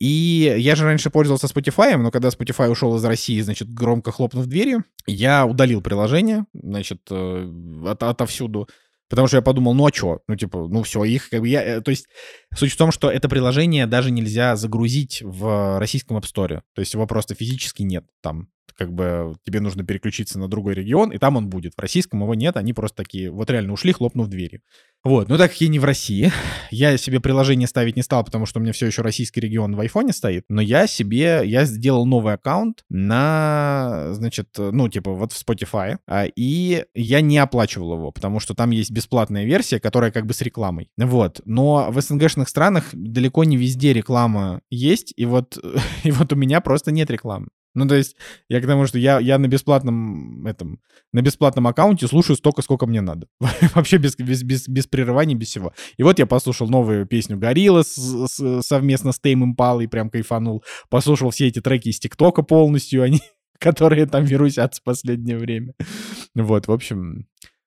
[0.00, 4.46] И я же раньше пользовался Spotify, но когда Spotify ушел из России, значит, громко хлопнув
[4.46, 7.52] дверью, я удалил приложение, значит, э,
[7.86, 8.66] от- отовсюду,
[9.10, 10.20] потому что я подумал, ну а что?
[10.28, 11.62] Ну, типа, ну все, их как бы я...
[11.62, 12.06] э, То есть
[12.54, 16.62] суть в том, что это приложение даже нельзя загрузить в российском App Store.
[16.74, 18.48] То есть его просто физически нет там.
[18.80, 21.74] Как бы тебе нужно переключиться на другой регион, и там он будет.
[21.76, 24.62] В российском его нет, они просто такие, вот реально ушли, хлопнув дверью.
[25.04, 26.32] Вот, ну так как я не в России,
[26.70, 29.80] я себе приложение ставить не стал, потому что у меня все еще российский регион в
[29.80, 35.46] айфоне стоит, но я себе, я сделал новый аккаунт на, значит, ну, типа, вот в
[35.46, 40.24] Spotify, а, и я не оплачивал его, потому что там есть бесплатная версия, которая как
[40.24, 40.88] бы с рекламой.
[40.96, 45.58] Вот, но в СНГшных странах далеко не везде реклама есть, и вот,
[46.02, 47.48] и вот у меня просто нет рекламы.
[47.74, 48.16] Ну, то есть,
[48.48, 50.80] я к тому, что я, я на бесплатном этом,
[51.12, 53.28] на бесплатном аккаунте слушаю столько, сколько мне надо.
[53.74, 55.72] Вообще без, без, без, без прерываний, без всего.
[55.96, 60.64] И вот я послушал новую песню Горилла совместно с Тейм Импалой, прям кайфанул.
[60.88, 63.20] Послушал все эти треки из ТикТока полностью, они,
[63.58, 65.74] которые там вирусятся в последнее время.
[66.34, 67.26] Вот, в общем,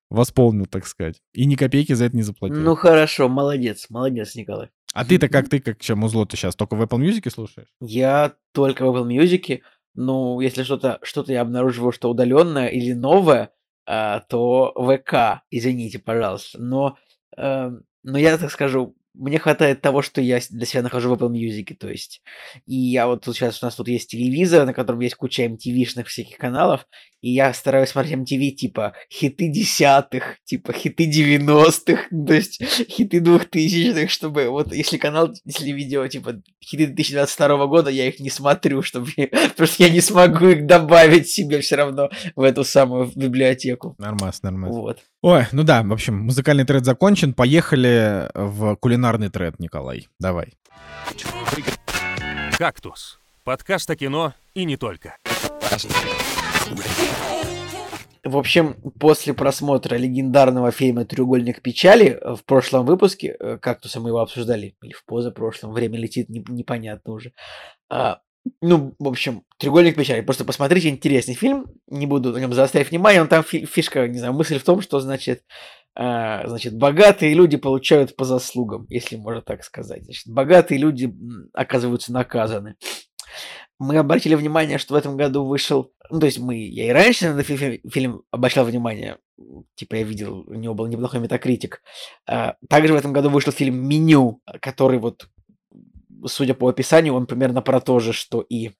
[0.09, 1.21] восполнил, так сказать.
[1.33, 2.59] И ни копейки за это не заплатил.
[2.59, 4.69] Ну хорошо, молодец, молодец, Николай.
[4.93, 6.55] а ты-то как ты, как чем узло ты сейчас?
[6.55, 7.69] Только в Apple Music слушаешь?
[7.81, 9.61] Я только в Apple Music.
[9.95, 13.51] Ну, если что-то что я обнаруживаю, что удаленное или новое,
[13.85, 16.59] а, то ВК, извините, пожалуйста.
[16.61, 16.97] Но,
[17.37, 21.31] эм, но я так скажу, мне хватает того, что я для себя нахожу в Apple
[21.31, 22.21] Music, то есть.
[22.65, 26.05] И я вот тут сейчас у нас тут есть телевизор, на котором есть куча MTV-шных
[26.05, 26.87] всяких каналов,
[27.21, 34.09] и я стараюсь смотреть MTV типа хиты десятых, типа хиты девяностых, то есть хиты двухтысячных,
[34.09, 39.09] чтобы вот если канал, если видео типа хиты 2022 года, я их не смотрю, чтобы
[39.11, 43.95] что я не смогу их добавить себе все равно в эту самую библиотеку.
[43.99, 44.75] Нормас, нормас.
[44.75, 44.99] Вот.
[45.23, 47.33] Ой, ну да, в общем, музыкальный тред закончен.
[47.33, 50.09] Поехали в кулинарный тред, Николай.
[50.19, 50.51] Давай.
[52.57, 53.19] «Кактус».
[53.45, 55.15] Подкаст о кино и не только.
[58.25, 64.09] В общем, после просмотра легендарного фильма «Треугольник печали» э, в прошлом выпуске, э, «Кактуса» мы
[64.09, 67.31] его обсуждали, или в позапрошлом, время летит не- непонятно уже.
[68.61, 73.21] Ну, в общем, «Треугольник печали», просто посмотрите, интересный фильм, не буду на нем заострять внимание,
[73.21, 75.43] но там фи- фишка, не знаю, мысль в том, что, значит,
[75.95, 80.03] а, значит, богатые люди получают по заслугам, если можно так сказать.
[80.03, 81.13] Значит, богатые люди
[81.53, 82.75] оказываются наказаны.
[83.79, 85.91] Мы обратили внимание, что в этом году вышел...
[86.09, 86.57] Ну, то есть мы...
[86.57, 89.17] Я и раньше на этот фи- фильм обращал внимание.
[89.75, 91.81] типа я видел, у него был неплохой метакритик.
[92.27, 95.27] А, также в этом году вышел фильм «Меню», который вот,
[96.27, 98.71] судя по описанию, он примерно про то же, что и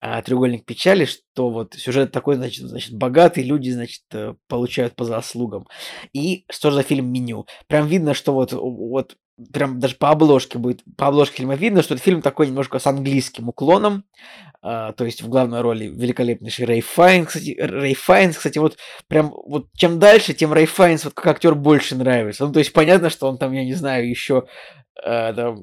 [0.00, 5.04] а, «Треугольник печали», что вот сюжет такой, значит, значит, богатые люди, значит, э, получают по
[5.04, 5.66] заслугам.
[6.14, 7.46] И что за фильм «Меню»?
[7.68, 9.16] Прям видно, что вот, вот
[9.52, 12.86] прям даже по обложке будет, по обложке фильма видно, что это фильм такой немножко с
[12.86, 14.04] английским уклоном,
[14.62, 18.76] а, то есть в главной роли великолепнейший Рэй Файнс, кстати, Рэй Файнс, кстати, вот
[19.08, 22.46] прям вот чем дальше, тем Рэй Файнс вот как актер больше нравится.
[22.46, 24.46] Ну, то есть понятно, что он там, я не знаю, еще
[25.02, 25.56] Там,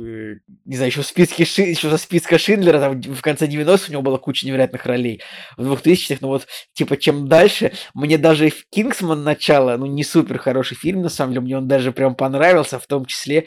[0.00, 3.84] э, не знаю, еще в списке Ши, еще со списка Шиндлера, там в конце 90-х
[3.88, 5.22] у него была куча невероятных ролей.
[5.56, 10.76] В 2000-х, ну вот, типа, чем дальше, мне даже Кингсман начало, ну, не супер хороший
[10.76, 13.46] фильм, на самом деле, мне он даже прям понравился, в том числе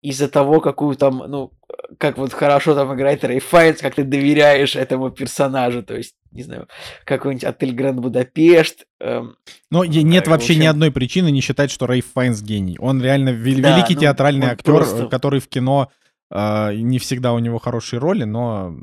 [0.00, 1.52] из-за того, какую там, ну,
[1.98, 6.42] как вот хорошо там играет Рэй Файнс, как ты доверяешь этому персонажу, то есть, не
[6.42, 6.68] знаю,
[7.04, 8.86] какой-нибудь отель Гранд Будапешт.
[9.00, 9.36] Эм,
[9.70, 10.62] Но нет э, вообще общем...
[10.62, 12.76] ни одной причины не считать, что Рэй Файнс гений.
[12.78, 15.06] Он реально вел- да, великий ну, театральный актер, просто...
[15.08, 15.90] который в кино
[16.30, 18.76] э, не всегда у него хорошие роли, но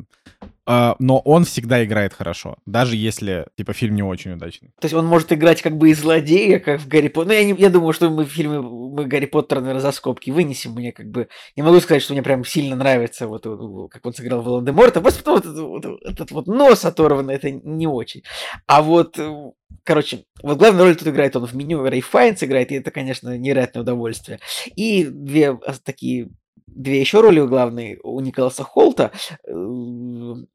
[0.67, 4.69] но он всегда играет хорошо, даже если, типа, фильм не очень удачный.
[4.79, 7.27] То есть он может играть как бы и злодея, как в Гарри Поттере.
[7.27, 10.31] Ну, я, не, я думаю, что мы в фильме мы Гарри Поттера, наверное, за скобки
[10.31, 10.71] вынесем.
[10.71, 11.27] Мне как бы...
[11.55, 13.43] Не могу сказать, что мне прям сильно нравится, вот,
[13.91, 15.01] как он сыграл Волан-де-Морта.
[15.01, 18.23] Просто потому вот, вот, этот вот нос оторванный, это не очень.
[18.65, 19.51] А вот э,
[19.83, 23.37] Короче, вот главную роль тут играет он в меню, Рэй Файнс играет, и это, конечно,
[23.37, 24.39] невероятное удовольствие.
[24.75, 26.29] И две такие
[26.67, 29.11] две еще роли главные у Николаса Холта.
[29.45, 29.51] Э,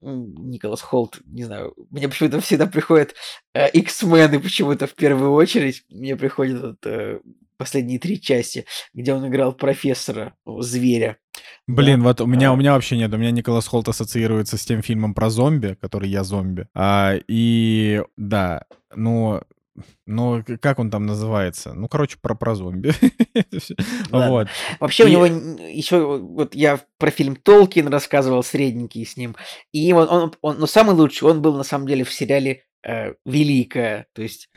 [0.01, 3.15] Николас Холт, не знаю, мне почему-то всегда приходят
[3.55, 5.85] э, X-мены почему-то в первую очередь.
[5.91, 7.21] Мне приходят вот, э,
[7.57, 11.19] последние три части, где он играл профессора, зверя.
[11.67, 12.09] Блин, да.
[12.09, 13.13] вот у меня, у меня вообще нет.
[13.15, 16.67] У меня Николас Холт ассоциируется с тем фильмом про зомби, который я зомби.
[16.75, 19.41] А, и да, ну,
[20.07, 21.73] ну, как он там называется?
[21.75, 22.93] Ну, короче, про, про зомби.
[24.11, 24.49] вот.
[24.81, 25.07] Вообще и...
[25.07, 29.37] у него еще, вот я про фильм Толкин рассказывал, средненький с ним,
[29.73, 33.15] и он, он, он, но самый лучший, он был на самом деле в сериале э,
[33.25, 34.51] «Великая», то есть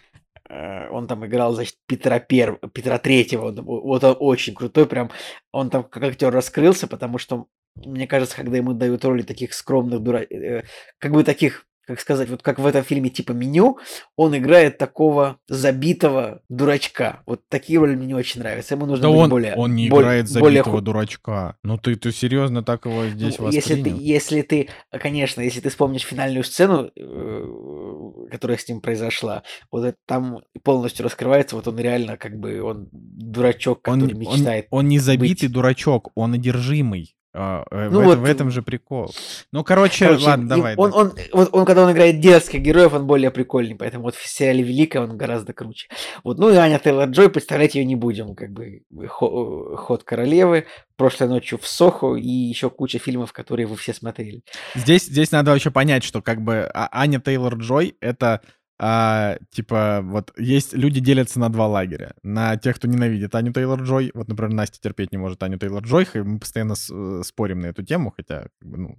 [0.49, 2.59] э, он там играл, значит, Петра Перв...
[2.73, 5.11] Петра Третьего, вот он очень крутой, прям
[5.51, 10.01] он там как актер раскрылся, потому что мне кажется, когда ему дают роли таких скромных,
[10.01, 10.19] дура...
[10.19, 10.63] Э,
[10.97, 13.77] как бы таких как сказать, вот как в этом фильме типа меню,
[14.15, 17.21] он играет такого забитого дурачка.
[17.25, 18.75] Вот такие роли мне не очень нравятся.
[18.75, 19.55] Ему нужно да быть он, более...
[19.55, 20.81] он не более, играет забитого более...
[20.81, 21.57] дурачка.
[21.63, 25.69] Ну ты, ты серьезно так его здесь ну, если ты, если ты, конечно, если ты
[25.69, 31.77] вспомнишь финальную сцену, э, которая с ним произошла, вот это там полностью раскрывается, вот он
[31.77, 35.53] реально как бы, он дурачок, который он, мечтает Он, он не забитый быть.
[35.53, 37.15] дурачок, он одержимый.
[37.37, 39.13] А, э, ну в, вот, этом, в этом же прикол.
[39.51, 40.75] Ну, короче, короче ладно, давай.
[40.77, 44.25] Он, он, он, он, когда он играет дерзких героев, он более прикольный, поэтому вот в
[44.25, 45.89] сериале Великая он гораздо круче.
[46.23, 50.65] Вот, ну и Аня Тейлор Джой, представлять ее не будем, как бы ход королевы,
[50.95, 54.41] прошлой ночью в Сохо и еще куча фильмов, которые вы все смотрели.
[54.73, 58.41] Здесь, здесь надо вообще понять, что как бы а, Аня Тейлор Джой это
[58.77, 62.13] а, типа, вот есть люди делятся на два лагеря.
[62.23, 64.11] На тех, кто ненавидит Аню Тейлор-Джой.
[64.13, 67.83] Вот, например, Настя терпеть не может Аню Тейлор-Джой, и мы постоянно э, спорим на эту
[67.83, 68.97] тему, хотя, ну,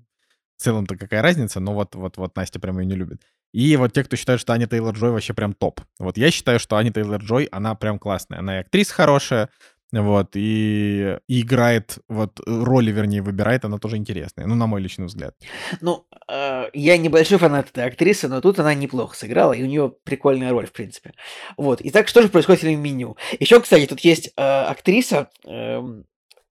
[0.56, 3.22] в целом-то какая разница, но вот, вот, вот Настя прям ее не любит.
[3.52, 5.80] И вот те, кто считает, что Аня Тейлор-Джой вообще прям топ.
[5.98, 8.38] Вот я считаю, что Аня Тейлор-Джой, она прям классная.
[8.38, 9.50] Она и актриса хорошая,
[9.92, 15.06] вот, и, и играет, вот, роли, вернее, выбирает, она тоже интересная, ну, на мой личный
[15.06, 15.34] взгляд.
[15.80, 19.92] Ну, э, я небольшой фанат этой актрисы, но тут она неплохо сыграла, и у нее
[20.04, 21.12] прикольная роль, в принципе.
[21.56, 23.16] Вот, итак, что же происходит в меню?
[23.38, 25.82] Еще, кстати, тут есть э, актриса, э,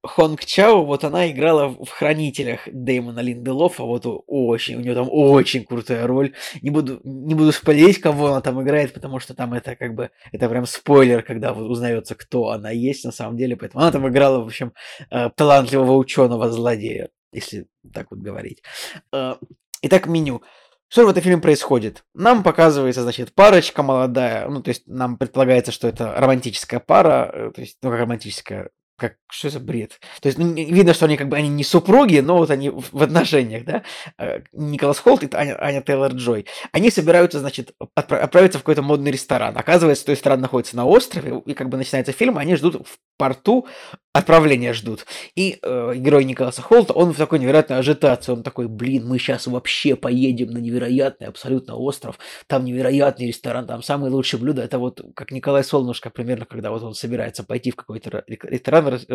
[0.08, 5.66] Хонг Чао, вот она играла в «Хранителях» Дэймона Линделофа, вот очень, у нее там очень
[5.66, 6.34] крутая роль.
[6.62, 10.12] Не буду, не буду спойлерить, кого она там играет, потому что там это как бы,
[10.32, 13.56] это прям спойлер, когда узнается, кто она есть на самом деле.
[13.56, 14.74] Поэтому она там играла, в общем,
[15.10, 18.64] э, талантливого ученого-злодея, если так вот говорить.
[19.12, 19.36] Э,
[19.82, 20.42] итак, меню.
[20.88, 22.04] Что в этом фильме происходит?
[22.14, 27.52] Нам показывается, значит, парочка молодая, ну, то есть нам предполагается, что это романтическая пара, э,
[27.54, 30.00] то есть, ну, как романтическая, как, что за бред?
[30.22, 33.02] То есть, ну, видно, что они как бы, они не супруги, но вот они в
[33.02, 33.84] отношениях, да?
[34.18, 36.46] Э, Николас Холт и Аня, Аня Тейлор-Джой.
[36.72, 39.58] Они собираются, значит, отправ- отправиться в какой-то модный ресторан.
[39.58, 42.98] Оказывается, с той стороны находится на острове, и как бы начинается фильм, они ждут в
[43.18, 43.68] порту
[44.16, 45.06] отправления ждут.
[45.36, 48.32] И э, герой Николаса Холта, он в такой невероятной ажитации.
[48.32, 52.18] Он такой, блин, мы сейчас вообще поедем на невероятный абсолютно остров.
[52.48, 54.62] Там невероятный ресторан, там самые лучшие блюда.
[54.64, 59.06] Это вот как Николай Солнышко примерно, когда вот он собирается пойти в какой-то ресторан, раз,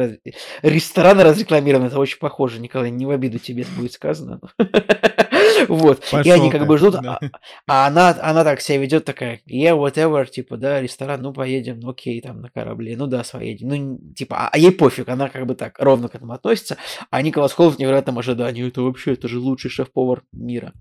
[0.62, 1.86] ресторан разрекламирован.
[1.86, 2.60] Это очень похоже.
[2.60, 4.40] Николай, не в обиду тебе будет сказано.
[5.68, 6.02] Вот.
[6.24, 7.20] И они как бы ждут, а,
[7.66, 11.90] а она, она так себя ведет такая, yeah, whatever, типа, да, ресторан, ну, поедем, ну,
[11.90, 13.68] окей, там, на корабле, ну, да, поедем.
[13.68, 16.76] Ну, типа, а, а ей пофиг, она как бы так ровно к этому относится,
[17.10, 20.72] а Николас Холл в невероятном ожидании, это вообще, это же лучший шеф-повар мира.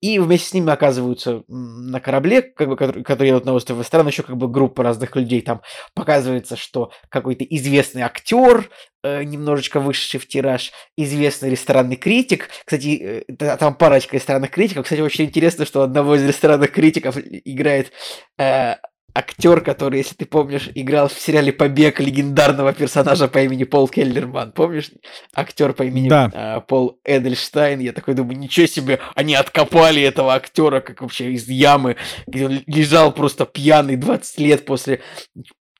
[0.00, 4.06] И вместе с ними оказываются на корабле, как бы, который, который едут на остров стран,
[4.06, 5.42] еще как бы группа разных людей.
[5.42, 5.62] Там
[5.94, 8.68] показывается, что какой-то известный актер,
[9.02, 12.48] немножечко вышедший в тираж, известный ресторанный критик.
[12.64, 14.84] Кстати, э, та- там парочка ресторанных критиков.
[14.84, 17.92] Кстати, очень интересно, что одного из ресторанных критиков играет
[18.38, 18.76] э,
[19.14, 24.52] актер, который, если ты помнишь, играл в сериале «Побег» легендарного персонажа по имени Пол Келлерман.
[24.52, 24.90] Помнишь?
[25.34, 26.30] Актер по имени Да.
[26.32, 27.80] э, Пол Эдельштайн.
[27.80, 31.96] Я такой думаю, ничего себе, они откопали этого актера, как вообще из ямы,
[32.26, 35.00] где он лежал просто пьяный 20 лет после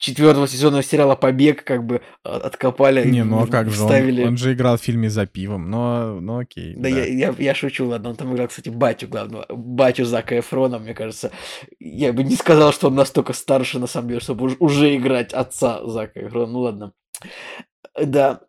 [0.03, 3.09] четвертого сезона сериала «Побег», как бы э, откопали.
[3.09, 4.25] Не, ну а как же, он, вставили.
[4.25, 6.75] он же играл в фильме «За пивом», но, ну окей.
[6.77, 10.81] Да, Я, я, я шучу, ладно, он там играл, кстати, батю главного, батю Зака Эфрона,
[10.81, 11.31] мне кажется.
[11.79, 15.33] Я бы не сказал, что он настолько старше, на самом деле, чтобы уж- уже играть
[15.33, 16.93] отца Зака Эфрона, ну ладно.
[17.97, 18.41] Да,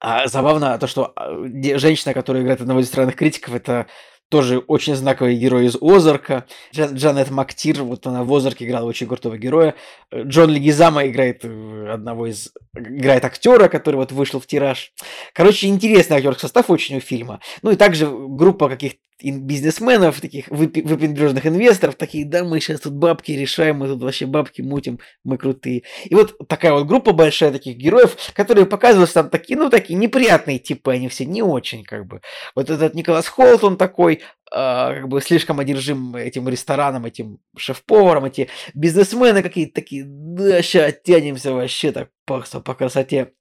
[0.00, 1.30] а забавно то, что а,
[1.78, 3.86] женщина, которая играет одного из странных критиков, это
[4.32, 6.46] тоже очень знаковый герой из Озарка.
[6.74, 9.74] Джан- Джанет Мактир, вот она в Озарке играла очень крутого героя.
[10.10, 12.50] Джон Легизама играет одного из...
[12.74, 14.94] играет актера, который вот вышел в тираж.
[15.34, 17.40] Короче, интересный актерский состав очень у фильма.
[17.60, 18.98] Ну и также группа каких-то
[19.30, 24.62] бизнесменов, таких выпендрежных инвесторов, такие, да, мы сейчас тут бабки решаем, мы тут вообще бабки
[24.62, 25.82] мутим, мы крутые.
[26.04, 30.58] И вот такая вот группа большая таких героев, которые показываются там такие, ну, такие неприятные
[30.58, 32.20] типы, они все не очень, как бы.
[32.54, 38.26] Вот этот Николас Холт, он такой, а, как бы слишком одержим этим рестораном, этим шеф-поваром,
[38.26, 43.32] эти бизнесмены какие-то такие, да, сейчас оттянемся вообще так по, по красоте.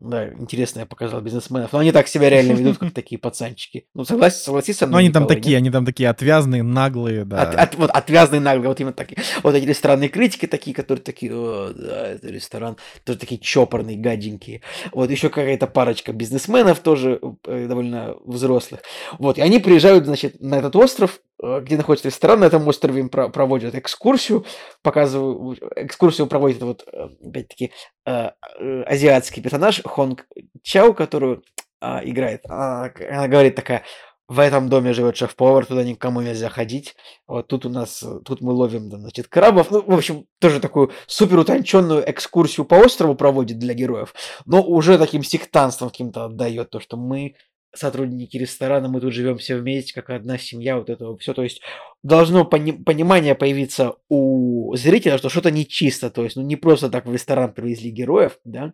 [0.00, 1.72] Да, интересно я показал бизнесменов.
[1.74, 3.86] Но они так себя реально ведут, как такие пацанчики.
[3.94, 5.58] Ну, согласен, согласись со Ну мной, они там такие, нет?
[5.58, 7.42] они там такие отвязные, наглые, да.
[7.42, 9.22] От, от- вот отвязные наглые, вот именно такие.
[9.42, 14.62] Вот эти ресторанные критики такие, которые такие, о, да, это ресторан, тоже такие чопорные, гаденькие.
[14.92, 18.80] Вот еще какая-то парочка бизнесменов тоже э, довольно взрослых.
[19.18, 23.08] Вот, и они приезжают, значит, на этот остров, где находится ресторан, на этом острове им
[23.08, 24.44] про- проводят экскурсию,
[24.82, 27.72] показывают, экскурсию проводит вот, э, опять-таки,
[28.06, 30.26] э, э, азиатский персонаж Хонг
[30.62, 31.42] Чао, которую
[31.82, 32.42] а, играет.
[32.46, 33.84] Она, она говорит такая,
[34.30, 36.94] в этом доме живет шеф-повар, туда никому нельзя ходить.
[37.26, 39.72] Вот тут у нас, э, тут мы ловим, значит, крабов.
[39.72, 44.14] Ну, в общем, тоже такую супер утонченную экскурсию по острову проводит для героев,
[44.46, 47.34] но уже таким сектантством каким-то отдает то, что мы
[47.74, 51.34] сотрудники ресторана, мы тут живем все вместе, как одна семья, вот это все.
[51.34, 51.60] То есть
[52.02, 56.10] должно пони- понимание появиться у зрителя, что что-то нечисто.
[56.10, 58.72] То есть, ну, не просто так в ресторан привезли героев, да.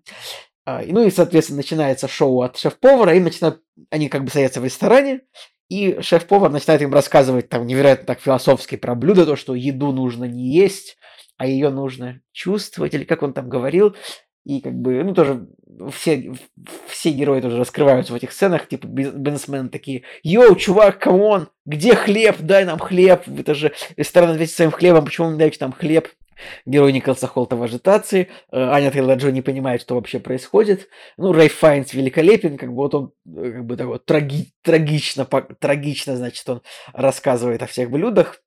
[0.65, 4.65] А, ну и, соответственно, начинается шоу от шеф-повара, и начинают, они как бы садятся в
[4.65, 5.21] ресторане,
[5.69, 10.25] и шеф-повар начинает им рассказывать там невероятно так философски про блюдо, то, что еду нужно
[10.25, 10.97] не есть,
[11.37, 13.95] а ее нужно чувствовать, или как он там говорил.
[14.47, 15.49] И как бы, ну, тоже
[15.93, 16.33] все,
[16.87, 21.49] все герои тоже раскрываются в этих сценах, типа биз- бизнесмены такие, yo, чувак, come on,
[21.65, 25.59] где хлеб, дай нам хлеб, это же ресторан ответит своим хлебом, почему вы не даете
[25.61, 26.09] нам хлеб?
[26.65, 30.87] Герой Николаса Холта в ажитации, э, Аня Тейлор-Джо не понимает, что вообще происходит,
[31.17, 35.25] ну, Рэйф Файнс великолепен, как бы вот он, э, как бы так вот траги- трагично,
[35.25, 38.43] трагично, значит, он рассказывает о всех блюдах,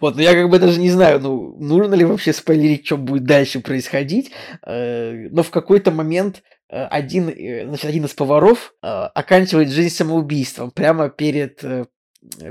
[0.00, 3.24] вот, но я как бы даже не знаю, ну, нужно ли вообще спойлерить, что будет
[3.24, 4.30] дальше происходить.
[4.66, 10.70] Э, Но в какой-то момент э, один, э, значит, один из поваров оканчивает жизнь самоубийством
[10.70, 11.62] прямо перед,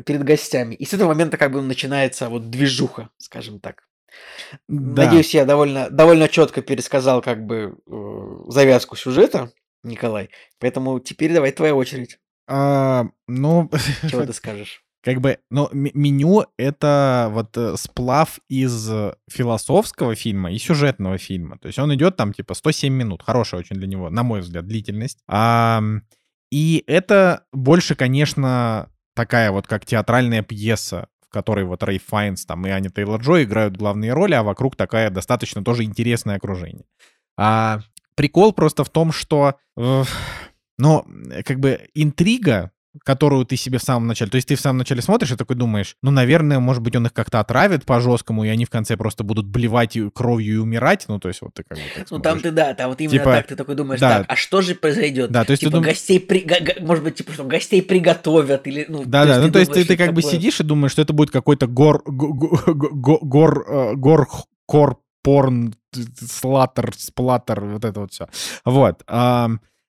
[0.05, 0.75] перед гостями.
[0.75, 3.83] И с этого момента как бы начинается вот движуха, скажем так.
[4.67, 5.05] Да.
[5.05, 7.75] Надеюсь, я довольно, довольно четко пересказал как бы
[8.47, 9.51] завязку сюжета,
[9.83, 10.29] Николай.
[10.59, 12.19] Поэтому теперь давай твоя очередь.
[12.47, 13.69] А, ну,
[14.09, 14.82] Чего ты скажешь?
[15.03, 21.17] Как бы, ну, м- меню— это вот э, сплав из э, философского фильма и сюжетного
[21.17, 21.57] фильма.
[21.59, 23.21] То есть он идет там типа 107 минут.
[23.21, 25.19] Хорошая очень для него, на мой взгляд, длительность.
[25.27, 26.03] Ам,
[26.51, 32.65] и это больше, конечно, такая вот как театральная пьеса, в которой вот Рэй Файнс там
[32.65, 36.85] и Аня Тейлор-Джо играют главные роли, а вокруг такая достаточно тоже интересное окружение.
[37.37, 37.81] А
[38.15, 40.03] прикол просто в том, что, э,
[40.77, 42.71] ну, э, как бы интрига,
[43.03, 44.29] которую ты себе в самом начале...
[44.29, 47.07] То есть ты в самом начале смотришь и такой думаешь, ну, наверное, может быть, он
[47.07, 51.05] их как-то отравит по-жесткому, и они в конце просто будут блевать кровью и умирать.
[51.07, 53.31] Ну, то есть вот ты как бы Ну там ты, да, там вот именно Типа,
[53.31, 54.19] так, ты такой думаешь, да.
[54.19, 55.31] так, а что же произойдет?
[55.31, 56.45] Да, то есть ты типа дум- гостей, при...
[56.81, 59.97] может быть, типа, что гостей приготовят или, ну, Да, да, ну то есть ты, ты
[59.97, 60.37] как бы такое.
[60.37, 62.59] сидишь и думаешь, что это будет какой-то гор, го- го-
[62.93, 64.27] го- гор, э, гор,
[64.67, 65.73] кор, порн,
[66.19, 68.27] слаттер, сплаттер, вот это вот все.
[68.65, 69.03] Вот.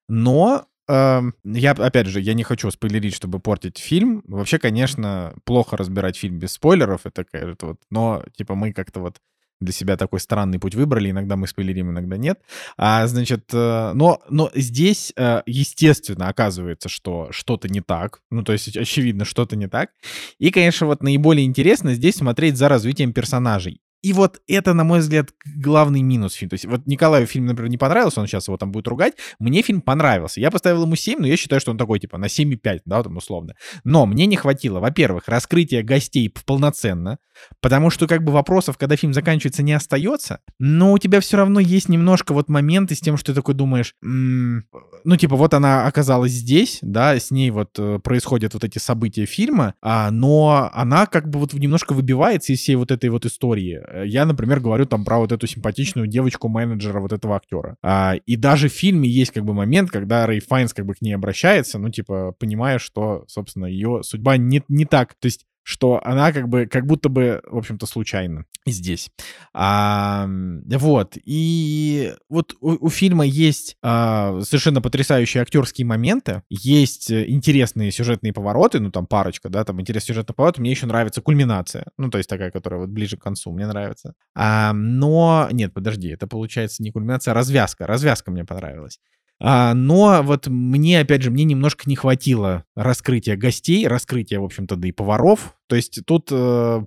[0.08, 4.22] Но я, опять же, я не хочу спойлерить, чтобы портить фильм.
[4.26, 9.18] Вообще, конечно, плохо разбирать фильм без спойлеров, это, это вот, но, типа, мы как-то вот
[9.60, 11.10] для себя такой странный путь выбрали.
[11.10, 12.40] Иногда мы спойлерим, иногда нет.
[12.76, 18.20] А, значит, э, но, но здесь, э, естественно, оказывается, что что-то не так.
[18.30, 19.90] Ну, то есть, очевидно, что-то не так.
[20.38, 23.80] И, конечно, вот наиболее интересно здесь смотреть за развитием персонажей.
[24.04, 26.50] И вот это, на мой взгляд, главный минус фильма.
[26.50, 29.14] То есть вот Николаю фильм, например, не понравился, он сейчас его там будет ругать.
[29.38, 30.42] Мне фильм понравился.
[30.42, 33.16] Я поставил ему 7, но я считаю, что он такой, типа, на 7,5, да, там
[33.16, 33.54] условно.
[33.82, 37.16] Но мне не хватило, во-первых, раскрытия гостей полноценно,
[37.60, 41.60] потому что как бы вопросов, когда фильм заканчивается, не остается, но у тебя все равно
[41.60, 44.64] есть немножко вот моменты с тем, что ты такой думаешь, м-м,
[45.04, 49.26] ну, типа, вот она оказалась здесь, да, с ней вот э, происходят вот эти события
[49.26, 53.80] фильма, а, но она как бы вот немножко выбивается из всей вот этой вот истории
[54.02, 57.76] я, например, говорю там про вот эту симпатичную девочку-менеджера вот этого актера.
[57.82, 61.02] А, и даже в фильме есть как бы момент, когда Рэй Файнс как бы к
[61.02, 65.14] ней обращается, ну, типа, понимая, что, собственно, ее судьба не, не так.
[65.14, 69.10] То есть что она как бы, как будто бы, в общем-то, случайно здесь.
[69.54, 71.16] А, вот.
[71.24, 78.78] И вот у, у фильма есть а, совершенно потрясающие актерские моменты, есть интересные сюжетные повороты,
[78.78, 80.58] ну, там парочка, да, там интересный сюжетный поворот.
[80.58, 84.14] Мне еще нравится кульминация, ну, то есть такая, которая вот ближе к концу, мне нравится.
[84.34, 87.86] А, но, нет, подожди, это получается не кульминация, а развязка.
[87.86, 89.00] Развязка мне понравилась.
[89.40, 94.76] А, но вот мне, опять же, мне немножко не хватило раскрытия гостей, раскрытия, в общем-то,
[94.76, 95.54] да и поваров.
[95.66, 96.84] То есть тут э,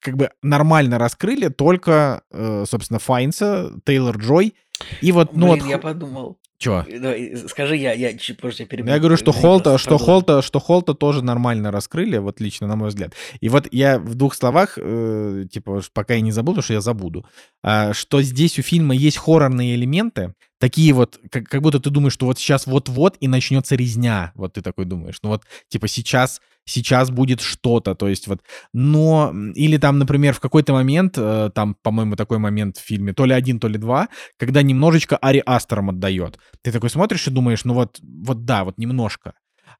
[0.00, 4.54] как бы нормально раскрыли только, э, собственно, Файнса, Тейлор Джой.
[5.00, 5.70] И вот, ну Блин, вот...
[5.70, 6.38] я подумал.
[6.62, 6.84] Чё?
[6.88, 8.92] Давай, скажи я, я позже перебью.
[8.92, 9.98] Я говорю, что Холта, что.
[9.98, 13.14] Холта, что Холта тоже нормально раскрыли, вот лично, на мой взгляд.
[13.40, 16.80] И вот я в двух словах, э, типа, пока я не забуду, потому что я
[16.80, 17.26] забуду,
[17.64, 22.12] а, что здесь у фильма есть хоррорные элементы, такие вот, как, как будто ты думаешь,
[22.12, 24.30] что вот сейчас вот-вот и начнется резня.
[24.36, 25.18] Вот ты такой думаешь.
[25.24, 27.96] Ну вот, типа, сейчас, сейчас будет что-то.
[27.96, 28.42] То есть вот,
[28.72, 29.34] но...
[29.56, 33.34] Или там, например, в какой-то момент, э, там, по-моему, такой момент в фильме, то ли
[33.34, 34.08] один, то ли два,
[34.38, 36.38] когда немножечко Ари Астером отдает.
[36.62, 39.34] Ты такой смотришь и думаешь, ну вот, вот да, вот немножко.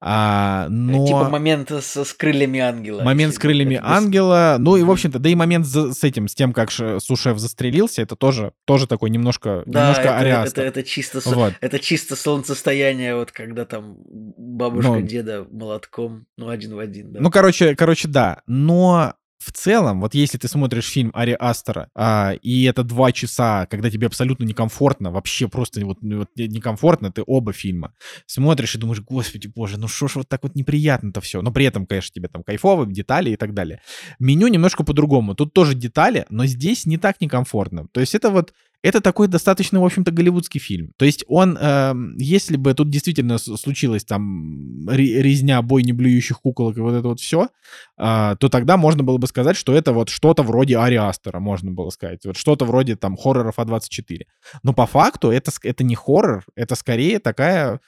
[0.05, 1.07] А, но...
[1.07, 3.03] Типа момент с, с крыльями ангела.
[3.05, 6.27] Момент с крыльями Это ангела, ну и, в общем-то, да и момент за- с этим,
[6.27, 10.31] с тем, как ше- Сушеф застрелился, это тоже, тоже такой немножко, Да, немножко это, Ари
[10.49, 11.55] это, это чисто Вот.
[11.61, 15.03] это чисто солнцестояние, вот когда там бабушка Ну.
[15.03, 17.21] деда молотком, ну один в один, да.
[17.21, 18.43] Ну, короче, короче, да.
[18.49, 23.67] Но в целом, вот если ты смотришь фильм Ари Астера, а, и это два часа,
[23.67, 27.93] когда тебе абсолютно некомфортно, вообще просто вот, ну, вот не- некомфортно, ты оба фильма
[28.27, 31.43] смотришь и думаешь, господи боже, ну что ж вот так вот неприятно-то все.
[31.43, 33.81] Но при этом, конечно, тебе там кайфово, детали и так далее.
[34.19, 35.35] Меню немножко по-другому.
[35.35, 37.89] Тут тоже детали, но здесь не так некомфортно.
[37.93, 38.53] То есть это вот
[38.83, 40.93] это такой достаточно, в общем-то, голливудский фильм.
[40.97, 46.41] То есть он, эм, если бы тут действительно случилась там ре- резня, бой не блюющих
[46.41, 47.49] куколок и вот это вот все,
[47.97, 51.91] то тогда можно было бы сказать, что это вот что-то вроде Ари Астера, можно было
[51.91, 52.25] сказать.
[52.25, 54.23] Вот что-то вроде там хорроров А24.
[54.63, 57.81] Но по факту это, это не хоррор, это скорее такая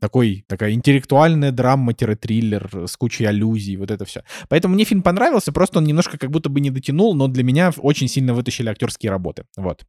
[0.00, 4.22] такой, такая интеллектуальная драма-триллер с кучей аллюзий, вот это все.
[4.48, 7.72] Поэтому мне фильм понравился, просто он немножко как будто бы не дотянул, но для меня
[7.76, 9.44] очень сильно вытащили актерские работы.
[9.56, 9.84] Вот.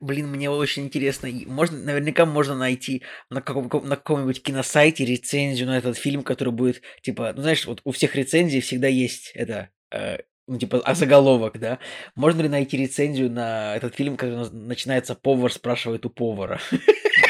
[0.00, 1.28] Блин, мне очень интересно.
[1.46, 6.82] Можно, наверняка можно найти на, каком, на каком-нибудь киносайте рецензию на этот фильм, который будет,
[7.02, 11.58] типа, ну знаешь, вот у всех рецензий всегда есть это, э, ну типа, а заголовок,
[11.58, 11.78] да?
[12.14, 16.60] Можно ли найти рецензию на этот фильм, наз- начинается «Повар спрашивает у повара»?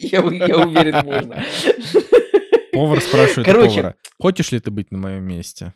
[0.00, 1.44] Я я уверен, можно.
[2.72, 3.76] Повар спрашивает Короче.
[3.76, 5.74] повара, хочешь ли ты быть на моем месте?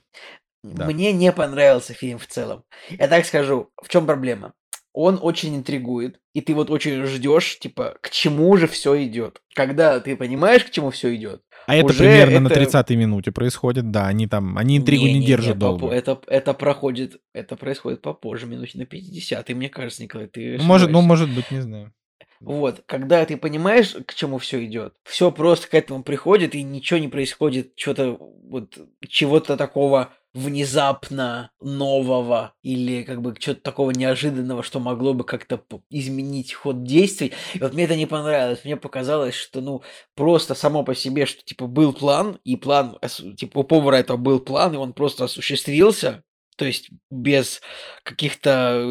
[0.65, 0.87] Да.
[0.87, 2.65] Мне не понравился фильм в целом.
[2.91, 4.55] Я так скажу, в чем проблема?
[4.93, 9.41] Он очень интригует, и ты вот очень ждешь, типа, к чему же все идет.
[9.55, 11.43] Когда ты понимаешь, к чему все идет.
[11.69, 15.27] А это примерно на это- 30-й минуте происходит, да, они там, они интригу не, Не-не-не,
[15.27, 15.91] держат попо- долго.
[15.91, 20.65] Это, это проходит, это происходит попозже, минуте на 50 И мне кажется, Николай, ты Ну,
[20.65, 21.93] может, ну, может быть, не знаю.
[22.41, 26.99] Вот, когда ты понимаешь, к чему все идет, все просто к этому приходит, и ничего
[26.99, 28.17] не происходит, что-то
[28.49, 28.79] вот
[29.09, 35.61] чего-то такого внезапно нового или как бы что-то такого неожиданного, что могло бы как-то
[35.91, 37.33] изменить ход действий.
[37.55, 38.65] И вот мне это не понравилось.
[38.65, 39.83] Мне показалось, что ну
[40.15, 42.99] просто само по себе, что типа был план, и план,
[43.37, 46.23] типа у повара это был план, и он просто осуществился.
[46.59, 47.63] То есть без
[48.03, 48.85] каких-то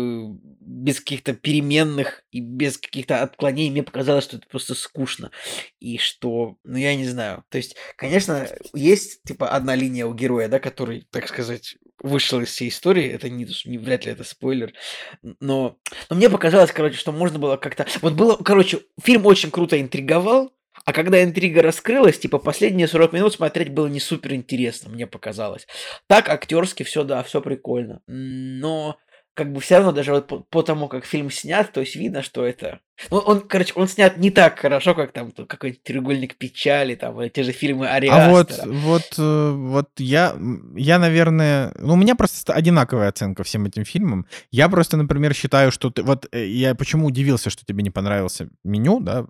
[0.61, 5.32] без каких-то переменных и без каких-то отклонений мне показалось, что это просто скучно.
[5.80, 7.43] И что, ну я не знаю.
[7.49, 12.49] То есть, конечно, есть типа одна линия у героя, да, который, так сказать, вышел из
[12.49, 13.05] всей истории.
[13.05, 14.74] Это не, не вряд ли это спойлер.
[15.22, 15.78] Но,
[16.09, 17.86] но мне показалось, короче, что можно было как-то...
[18.01, 20.53] Вот было, короче, фильм очень круто интриговал,
[20.88, 25.67] А когда интрига раскрылась, типа последние 40 минут смотреть было не супер интересно, мне показалось.
[26.07, 27.99] Так актерски все, да, все прикольно.
[28.07, 28.97] Но
[29.38, 32.23] как бы все равно даже вот по, по тому, как фильм снят, то есть видно,
[32.23, 32.80] что это...
[33.11, 37.43] Ну, он, короче, он снят не так хорошо, как там какой-нибудь «Треугольник печали», там, те
[37.43, 40.35] же фильмы Ари А вот, вот, э, вот я,
[40.76, 41.72] я, наверное...
[41.77, 44.26] Ну, у меня просто одинаковая оценка всем этим фильмам.
[44.49, 46.01] Я просто, например, считаю, что ты...
[46.01, 49.27] Вот э, я почему удивился, что тебе не понравился меню, да?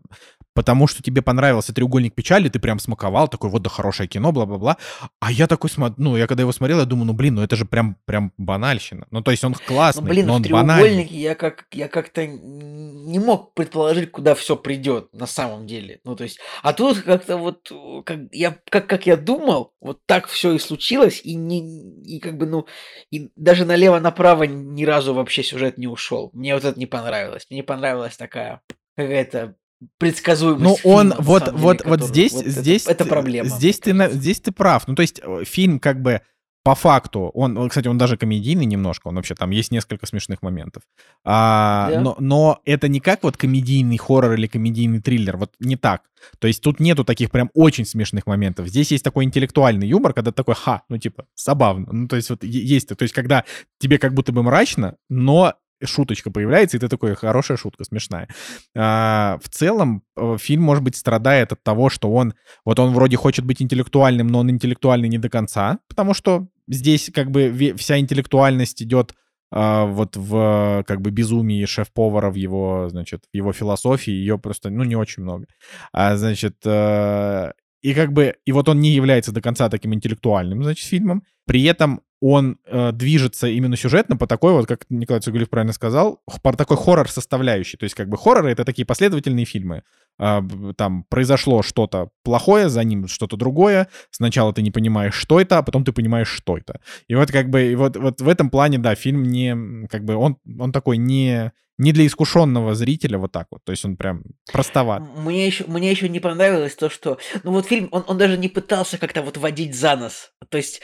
[0.57, 4.77] Потому что тебе понравился «Треугольник печали», ты прям смаковал, такой, вот да хорошее кино, бла-бла-бла.
[5.19, 7.55] А я такой смотрю, ну, я когда его смотрел, я думаю, ну, блин, ну это
[7.55, 9.05] же прям, прям банальщина.
[9.11, 11.05] Ну, то есть он классный, Ну, блин, но он банальный.
[11.05, 15.99] я как я как-то не мог предположить, куда все придет на самом деле.
[16.03, 17.71] Ну, то есть, а тут как-то вот
[18.03, 21.59] как я как, как я думал, вот так все и случилось, и не
[22.01, 22.65] и как бы, ну,
[23.11, 26.31] и даже налево-направо ни разу вообще сюжет не ушел.
[26.33, 27.45] Мне вот это не понравилось.
[27.51, 28.61] Мне не понравилась такая
[28.95, 29.55] какая-то
[29.99, 30.63] предсказуемость.
[30.83, 33.49] Ну, он фильма, вот, самом вот, деле, вот здесь, вот это- здесь, это, ты- проблема.
[33.49, 34.17] Здесь ты, кажется.
[34.17, 34.87] здесь ты прав.
[34.87, 36.21] Ну, то есть э, фильм как бы
[36.63, 40.83] по факту, он, кстати, он даже комедийный немножко, он вообще там есть несколько смешных моментов.
[41.23, 42.01] А, Да.
[42.01, 46.01] но, но это не как вот комедийный хоррор или комедийный триллер, вот не так.
[46.39, 48.67] То есть тут нету таких прям очень смешных моментов.
[48.67, 51.87] Здесь есть такой интеллектуальный юмор, когда такой, ха, ну типа, забавно.
[51.89, 53.45] Ну, то есть вот есть, то есть когда
[53.79, 58.27] тебе как будто бы мрачно, но шуточка появляется, и ты такой, хорошая шутка, смешная.
[58.75, 62.33] А, в целом, э, фильм, может быть, страдает от того, что он,
[62.65, 67.09] вот он вроде хочет быть интеллектуальным, но он интеллектуальный не до конца, потому что здесь
[67.13, 69.13] как бы вся интеллектуальность идет
[69.51, 74.69] а, вот в как бы безумии шеф-повара в его, значит, в его философии, ее просто,
[74.69, 75.45] ну, не очень много.
[75.93, 77.51] А, значит, э,
[77.81, 81.23] и как бы, и вот он не является до конца таким интеллектуальным, значит, фильмом.
[81.45, 86.21] При этом он э, движется именно сюжетно по такой вот, как Николай Цугулев правильно сказал,
[86.41, 87.77] по такой хоррор составляющей.
[87.77, 89.83] То есть как бы хорроры— это такие последовательные фильмы.
[90.19, 93.87] Б- там произошло что-то плохое, за ним что-то другое.
[94.09, 96.81] Сначала ты не понимаешь, что это, а потом ты понимаешь, что это.
[97.07, 100.15] И вот как бы, и вот, вот в этом плане, да, фильм не, как бы,
[100.15, 103.63] он, он такой не, не для искушенного зрителя вот так вот.
[103.63, 105.03] То есть он прям простоват.
[105.17, 107.19] Мне еще, мне еще не понравилось то, что...
[107.43, 110.31] Ну вот фильм, он, он даже не пытался как-то вот водить за нос.
[110.49, 110.81] То есть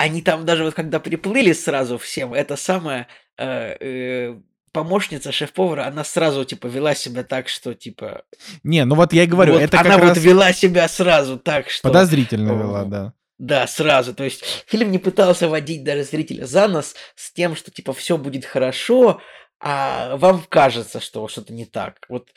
[0.00, 3.06] они там даже вот когда приплыли сразу всем, это самая
[3.36, 4.40] э, э,
[4.72, 8.22] помощница шеф-повара, она сразу типа вела себя так, что типа...
[8.62, 11.68] Не, ну вот я и говорю, вот это она вот раз вела себя сразу так,
[11.68, 11.86] что...
[11.86, 13.12] подозрительно вела, да.
[13.36, 14.14] Да, сразу.
[14.14, 18.16] То есть фильм не пытался водить даже зрителя за нос с тем, что типа все
[18.16, 19.20] будет хорошо,
[19.62, 22.06] а вам кажется, что что-то не так.
[22.08, 22.30] Вот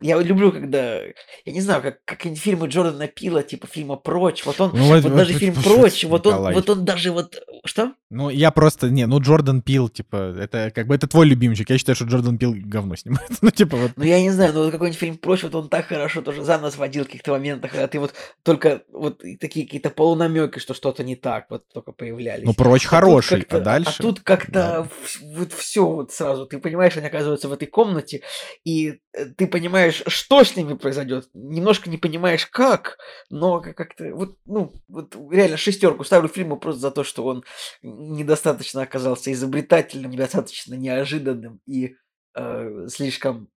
[0.00, 4.60] я люблю, когда, я не знаю, как, как фильмы Джордана Пила, типа фильма «Прочь», вот
[4.60, 6.54] он, Ну, вот- вот даже вот- фильм «Прочь», вот он, Николай.
[6.54, 7.92] вот он даже вот, что?
[8.10, 11.68] Ну, я просто, не, ну, Джордан Пил, типа, это как бы, это твой любимчик.
[11.68, 13.28] Я считаю, что Джордан Пил говно снимает.
[13.42, 13.92] Ну, типа, вот.
[13.96, 16.58] Ну, я не знаю, но вот какой-нибудь фильм «Прочь», вот он так хорошо тоже за
[16.58, 21.04] нас водил в каких-то моментах, когда ты вот только вот такие какие-то полунамеки, что что-то
[21.04, 22.44] не так, вот только появлялись.
[22.44, 23.94] Ну, прочь А хороший, а дальше...
[23.98, 24.88] А тут как-то да.
[25.36, 26.46] вот все вот сразу.
[26.46, 28.22] Ты понимаешь, они оказываются в этой комнате,
[28.64, 31.28] и э, ты понимаешь, что с ними произойдет.
[31.34, 32.98] Немножко не понимаешь, как,
[33.30, 37.44] но как- как-то вот, ну, вот реально шестерку ставлю фильму просто за то, что он
[37.82, 41.94] недостаточно оказался изобретательным, недостаточно неожиданным и
[42.34, 43.48] э, слишком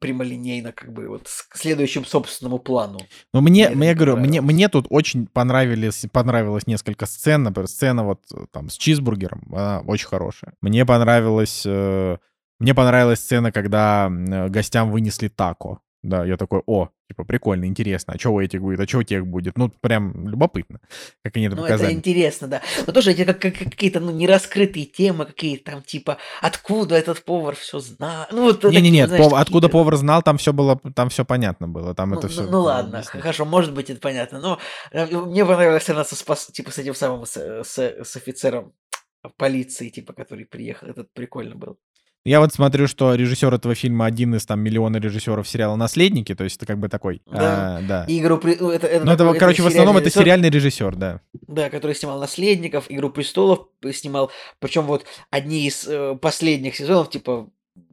[0.00, 2.98] прямолинейно, как бы, вот к следующему собственному плану.
[3.34, 4.54] Ну, мне, Мне не говорю, мне, понравилось.
[4.54, 7.42] мне тут очень понравились, понравилось несколько сцен.
[7.42, 10.54] Например, сцена вот э, там с чизбургером, она очень хорошая.
[10.62, 12.16] Мне понравилась, э,
[12.58, 15.80] мне понравилась сцена, когда э, гостям вынесли тако.
[16.02, 19.02] Да, я такой, о, типа, прикольно, интересно, а что у этих будет, а что у
[19.02, 19.58] тех будет?
[19.58, 20.78] Ну, прям любопытно,
[21.24, 21.88] как они это Ну, показали.
[21.90, 22.62] это интересно, да.
[22.86, 27.56] Но тоже эти как, как- какие-то ну, нераскрытые темы, какие-то там типа, откуда этот повар
[27.56, 28.28] все знает.
[28.30, 32.10] Ну, вот Не-не-не, пов- откуда повар знал, там все было, там все понятно было, там
[32.10, 32.42] Ну, это ну- все.
[32.44, 34.38] ну ладно, хорошо, может быть, это понятно.
[34.38, 34.58] Но
[34.92, 38.74] э, мне понравилась сцена со типа с этим самым, с, с- с офицером
[39.38, 40.86] полиции, типа, который приехал.
[40.86, 41.78] Этот прикольно был.
[42.26, 46.42] Я вот смотрю, что режиссер этого фильма один из там миллиона режиссеров сериала «Наследники», то
[46.42, 47.76] есть это как бы такой, Да.
[47.76, 48.04] а, да.
[48.08, 50.96] Игру при- ну, это, это Ну, это, такой- короче, в основном это режиссер, сериальный режиссер,
[50.96, 51.20] да.
[51.46, 54.32] Да, который снимал «Наследников», «Игру престолов» снимал.
[54.58, 57.48] Причем вот одни из э, последних сезонов, типа,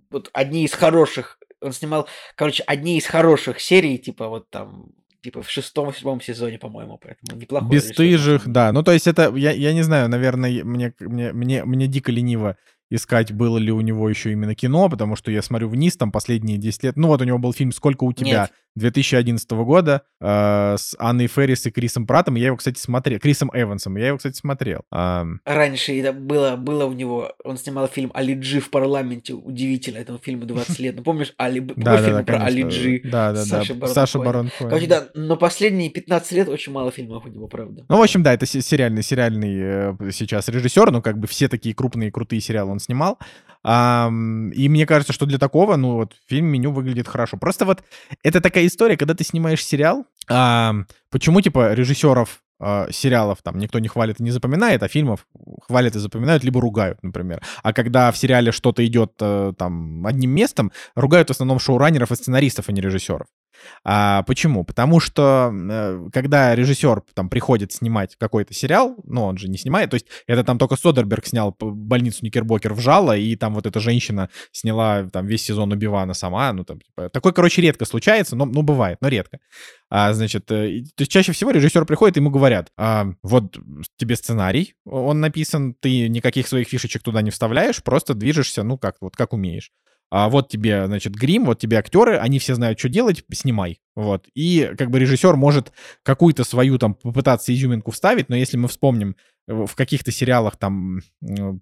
[0.10, 4.88] вот одни из хороших, он снимал, короче, одни из хороших серий, типа, вот там,
[5.22, 8.72] типа, в шестом, седьмом сезоне, по-моему, поэтому неплохой Бестыжих, самом да.
[8.72, 12.58] Ну, то есть это, я, я не знаю, наверное, мне, мне, мне, мне дико лениво
[12.94, 16.58] искать, было ли у него еще именно кино, потому что я смотрю вниз, там последние
[16.58, 16.96] 10 лет.
[16.96, 18.52] Ну, вот у него был фильм «Сколько у тебя?» Нет.
[18.76, 22.36] 2011 года э, с Анной Феррис и Крисом Пратом.
[22.36, 23.20] Я его, кстати, смотрел.
[23.20, 23.96] Крисом Эвансом.
[23.98, 24.82] Я его, кстати, смотрел.
[24.92, 29.34] А, Раньше это было, было у него, он снимал фильм «Али Джи в парламенте».
[29.34, 30.96] Удивительно, этому фильму 20 лет.
[30.96, 32.80] Ну, помнишь, Али, да, да, фильм да, про Али конечно.
[32.80, 33.02] Джи?
[33.04, 33.80] Да, да, Саша да.
[33.80, 34.26] Барон Саша Коэн.
[34.26, 34.70] Барон Коэн.
[34.70, 37.86] Короче, да, но последние 15 лет очень мало фильмов у него, правда.
[37.88, 41.48] Ну, в общем, да, это се- сериальный, сериальный э, сейчас режиссер, ну, как бы все
[41.48, 43.20] такие крупные, крутые сериалы он снимал.
[43.66, 47.38] И мне кажется, что для такого, ну, вот, фильм меню выглядит хорошо.
[47.38, 47.82] Просто вот
[48.22, 53.80] это такая история, когда ты снимаешь сериал, ам, почему, типа, режиссеров а, сериалов там никто
[53.80, 55.28] не хвалит и не запоминает, а фильмов
[55.68, 57.42] хвалят и запоминают, либо ругают, например.
[57.62, 62.16] А когда в сериале что-то идет э, там одним местом, ругают в основном шоураннеров и
[62.16, 63.28] сценаристов, а не режиссеров.
[63.84, 64.64] А, почему?
[64.64, 69.90] Потому что э, когда режиссер там приходит снимать какой-то сериал, ну он же не снимает,
[69.90, 73.80] то есть это там только Содерберг снял больницу Никербокер в жало, и там вот эта
[73.80, 78.46] женщина сняла там весь сезон Убивана сама, ну там типа, такое, короче, редко случается, но,
[78.46, 79.40] ну бывает, но редко.
[79.90, 83.58] А, значит, э, то есть чаще всего режиссер приходит, ему говорят, «А, вот
[83.98, 88.96] тебе сценарий, он написан, ты никаких своих фишечек туда не вставляешь, просто движешься, ну как
[89.02, 89.72] вот как умеешь.
[90.16, 93.80] А вот тебе, значит, грим, вот тебе актеры, они все знают, что делать, снимай.
[93.96, 94.28] Вот.
[94.36, 95.72] И как бы режиссер может
[96.04, 99.16] какую-то свою там попытаться изюминку вставить, но если мы вспомним
[99.48, 101.00] э, в каких-то сериалах там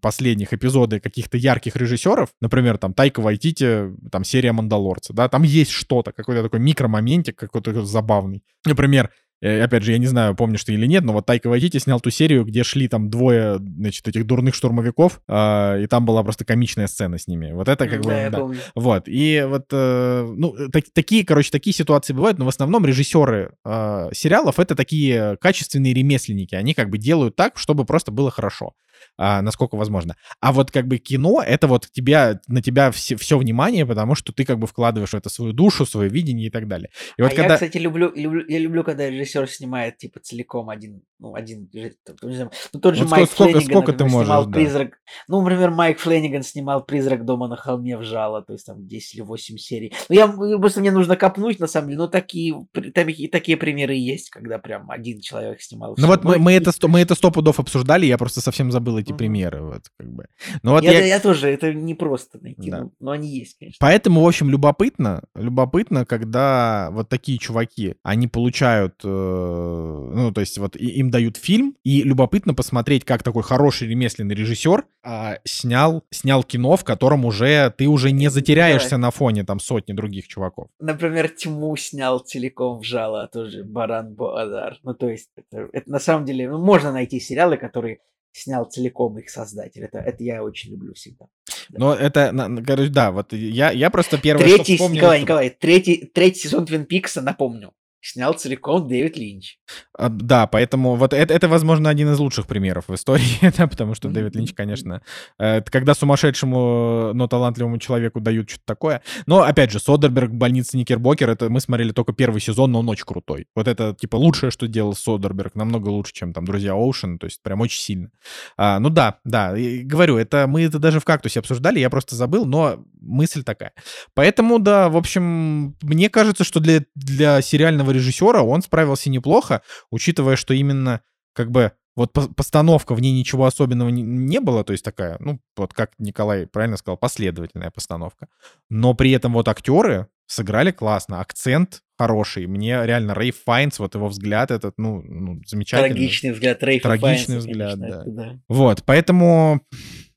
[0.02, 5.72] последних эпизоды каких-то ярких режиссеров, например, там Тайка Вайтити, там серия Мандалорца, да, там есть
[5.72, 8.44] что-то, какой-то такой микромоментик какой-то забавный.
[8.66, 9.12] Например,
[9.48, 12.10] опять же, я не знаю, помнишь ты или нет, но вот Тайка Вайтити снял ту
[12.12, 16.88] серию, где шли там двое, значит, этих дурных штурмовиков, а, и там была просто комичная
[16.88, 17.52] сцена с ними.
[17.52, 18.14] Вот это как да, бы...
[18.14, 18.38] я да.
[18.40, 18.60] помню.
[18.76, 23.54] Вот, и вот, э, ну, так- такие, короче, такие ситуации бывают, но в основном режиссеры
[23.66, 28.74] э, сериалов— это такие качественные ремесленники, они как бы делают так, чтобы просто было хорошо,
[29.18, 30.16] а, насколько возможно.
[30.40, 34.34] А вот как бы кино— это вот тебя, на тебя все, все внимание, потому что
[34.34, 36.90] ты как бы вкладываешь в это свою душу, свое видение и так далее.
[37.18, 37.54] И вот а когда...
[37.54, 41.70] я, кстати, люблю, люблю, я люблю, когда режиссер снимает, типа, целиком один, ну, один,
[42.04, 44.54] там, не знаю, ну, тот же Вот Майк сколько- Флэниган, сколько ты например, снимал можешь,
[44.54, 44.60] да.
[44.60, 48.88] «Призрак», ну, например, Майк Флэниган снимал «Призрак дома на холме в жало», то есть там
[48.88, 49.94] 10 или 8 серий.
[50.10, 50.28] Ну, я,
[50.58, 52.56] просто мне нужно копнуть, на самом деле, но такие,
[52.94, 56.54] там и такие примеры есть, когда прям один человек снимал Ну вот мы, Но мы
[56.54, 59.18] это мы это сто пудов обсуждали, я просто совсем забыл эти Мгм.
[59.18, 59.62] примеры.
[59.64, 60.26] Вот, как бы.
[60.64, 62.82] Ну вот я, я, я тоже, это не просто найти, Да.
[62.84, 63.78] ну, но они есть, конечно.
[63.80, 70.58] Поэтому, в общем, любопытно, любопытно, когда вот такие чуваки, они получают, э, ну, то есть
[70.58, 76.04] вот и- им дают фильм, и любопытно посмотреть, как такой хороший ремесленный режиссер а, снял,
[76.12, 79.02] снял кино, в котором уже ты уже не Э, затеряешься давай.
[79.02, 80.68] на фоне там сотни других чуваков.
[80.80, 84.78] Например, Тьму снял целиком в жало, а тоже Баран Боадар.
[84.84, 87.98] Ну, то есть, это, это на самом деле, ну, можно найти сериалы, которые
[88.32, 89.84] снял целиком их создатель.
[89.84, 91.26] Это, это я очень люблю всегда.
[91.70, 92.32] Но это,
[92.66, 96.86] короче, да, вот я, я просто что Третий, вспомнил, Николай, Николай, третий, третий сезон Твин
[96.86, 99.60] Пикса, напомню, снял целиком Дэвид Линч.
[100.02, 103.94] А, Да, поэтому вот это, это, возможно, один из лучших примеров в истории, да, потому
[103.94, 104.10] что.
[104.10, 105.04] Дэвид Линч, конечно,
[105.38, 109.04] э, когда сумасшедшему, но талантливому человеку дают что-то такое.
[109.28, 113.06] Но, опять же, Содерберг, больница Никербокер, это мы смотрели только первый сезон, но он очень
[113.06, 113.46] крутой.
[113.56, 117.42] Вот это, типа, лучшее, что делал Содерберг, намного лучше, чем там «Друзья Оушен», то есть
[117.44, 118.10] прям очень сильно.
[118.58, 122.16] А, ну да, да, и говорю, это мы это даже в «Кактусе» обсуждали, я просто
[122.16, 123.74] забыл, но мысль такая.
[124.16, 129.62] Поэтому, да, в общем, мне кажется, что для, для сериального режиссера он справился неплохо,
[129.92, 131.02] учитывая, что именно
[131.34, 135.18] как бы вот по- постановка, в ней ничего особенного не, не было, то есть такая,
[135.20, 138.28] ну, вот как Николай правильно сказал, последовательная постановка.
[138.70, 142.48] Но при этом вот актеры сыграли классно, акцент хороший.
[142.48, 145.90] Мне реально Рэй Файнс, вот его взгляд этот, ну, ну замечательный.
[145.90, 148.02] Трагичный взгляд Рейфа Трагичный Файнса, взгляд, конечно, да.
[148.02, 148.40] это да.
[148.48, 149.62] Вот, поэтому,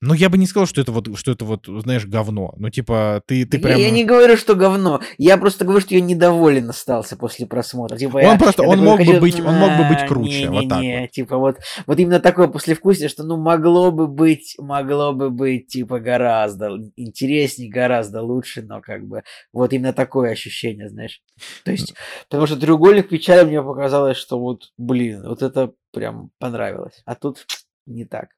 [0.04, 2.52] ну, я бы не сказал, что это вот, что это вот, знаешь, говно.
[2.56, 3.78] Ну, типа, ты, ты прям...
[3.80, 5.00] Я не говорю, что говно.
[5.18, 7.96] Я просто говорю, что я недоволен остался после просмотра.
[7.96, 9.98] Типа, Он я- просто- я он такой мог бы хочу, быть- он мог бы быть
[10.02, 11.56] «А, круче», вот так не-не-не», Типа вот,
[11.86, 17.70] вот именно такое послевкусие, что ну могло бы быть, могло бы быть типа гораздо интереснее,
[17.70, 19.22] гораздо лучше, но как бы
[19.52, 21.20] вот именно такое ощущение, знаешь.
[21.64, 21.94] То есть,
[22.28, 27.02] потому что треугольник печали мне показалось, что вот, блин, вот это прям понравилось.
[27.06, 27.46] А тут
[27.86, 28.28] не так.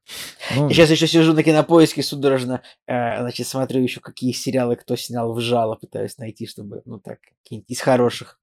[0.54, 4.96] ну, Я сейчас еще сижу на кинопоиске судорожно, э, значит, смотрю еще, какие сериалы кто
[4.96, 8.38] снял в жало, пытаюсь найти, чтобы, ну так, какие-нибудь из хороших.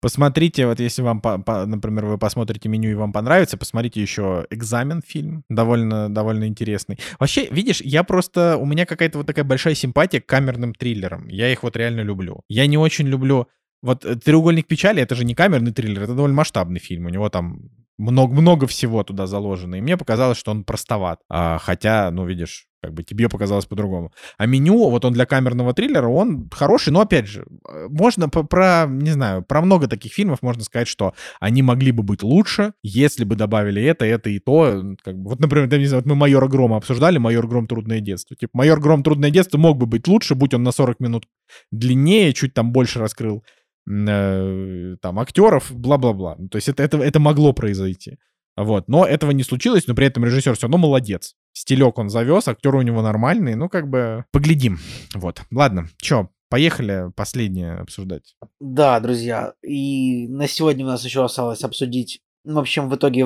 [0.00, 4.48] Посмотрите, вот если вам, по- по- например, вы посмотрите меню и вам понравится, посмотрите еще
[4.50, 6.98] «Экзамен» фильм, довольно, довольно интересный.
[7.20, 11.28] Вообще, видишь, я просто, у меня какая-то вот такая большая симпатия к камерным триллерам.
[11.28, 12.42] Я их вот реально люблю.
[12.48, 13.46] Я не очень люблю...
[13.80, 17.06] Вот «Треугольник печали»— это же не камерный триллер, это довольно масштабный фильм.
[17.06, 17.70] У него там
[18.02, 19.76] много, много всего туда заложено.
[19.76, 21.20] И мне показалось, что он простоват.
[21.28, 24.10] А, хотя, ну, видишь, Как бы тебе показалось по-другому.
[24.38, 28.86] А меню, вот он для камерного триллера, он хороший, но опять же, э, можно про,
[28.88, 33.24] не знаю, про много таких фильмов можно сказать, что они могли бы быть лучше, если
[33.24, 34.82] бы добавили это, это и то.
[35.04, 37.68] Как бы, вот, например, да, не знаю, вот мы «Майора Грома» обсуждали, «Майор Гром.
[37.68, 38.36] Трудное детство».
[38.36, 39.04] Типа, «Майор Гром.
[39.04, 41.28] Трудное детство» мог бы быть лучше, будь он на 40 минут
[41.70, 43.44] длиннее, чуть там больше раскрыл
[43.88, 46.36] э, там актеров, бла-бла-бла.
[46.50, 48.18] То есть это, это, это могло произойти.
[48.56, 48.88] Вот.
[48.88, 51.34] Но этого не случилось, но при этом режиссер все равно молодец.
[51.52, 54.78] Стилек он завез, актеры у него нормальные, ну как бы поглядим.
[55.14, 55.42] Вот.
[55.50, 58.36] Ладно, чё, поехали последнее обсуждать.
[58.60, 63.24] Да, друзья, и на сегодня у нас еще осталось обсудить в общем, в итоге э,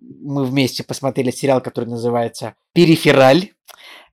[0.00, 3.50] мы вместе посмотрели сериал, который называется «Перифераль».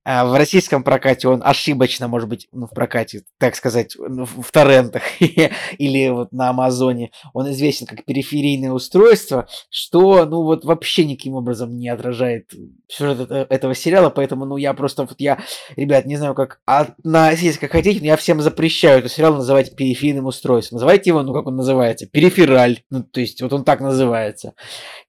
[0.05, 4.51] А, в российском прокате он ошибочно, может быть, ну, в прокате, так сказать, ну, в
[4.51, 11.35] торрентах или вот на Амазоне, он известен как периферийное устройство, что, ну, вот вообще никаким
[11.35, 12.51] образом не отражает
[12.89, 15.39] сюжет этого сериала, поэтому, ну, я просто, вот я,
[15.75, 20.25] ребят, не знаю, как относитесь, как хотите, но я всем запрещаю этот сериал называть периферийным
[20.25, 20.77] устройством.
[20.77, 24.53] Называйте его, ну, как он называется, перифераль, ну, то есть, вот он так называется.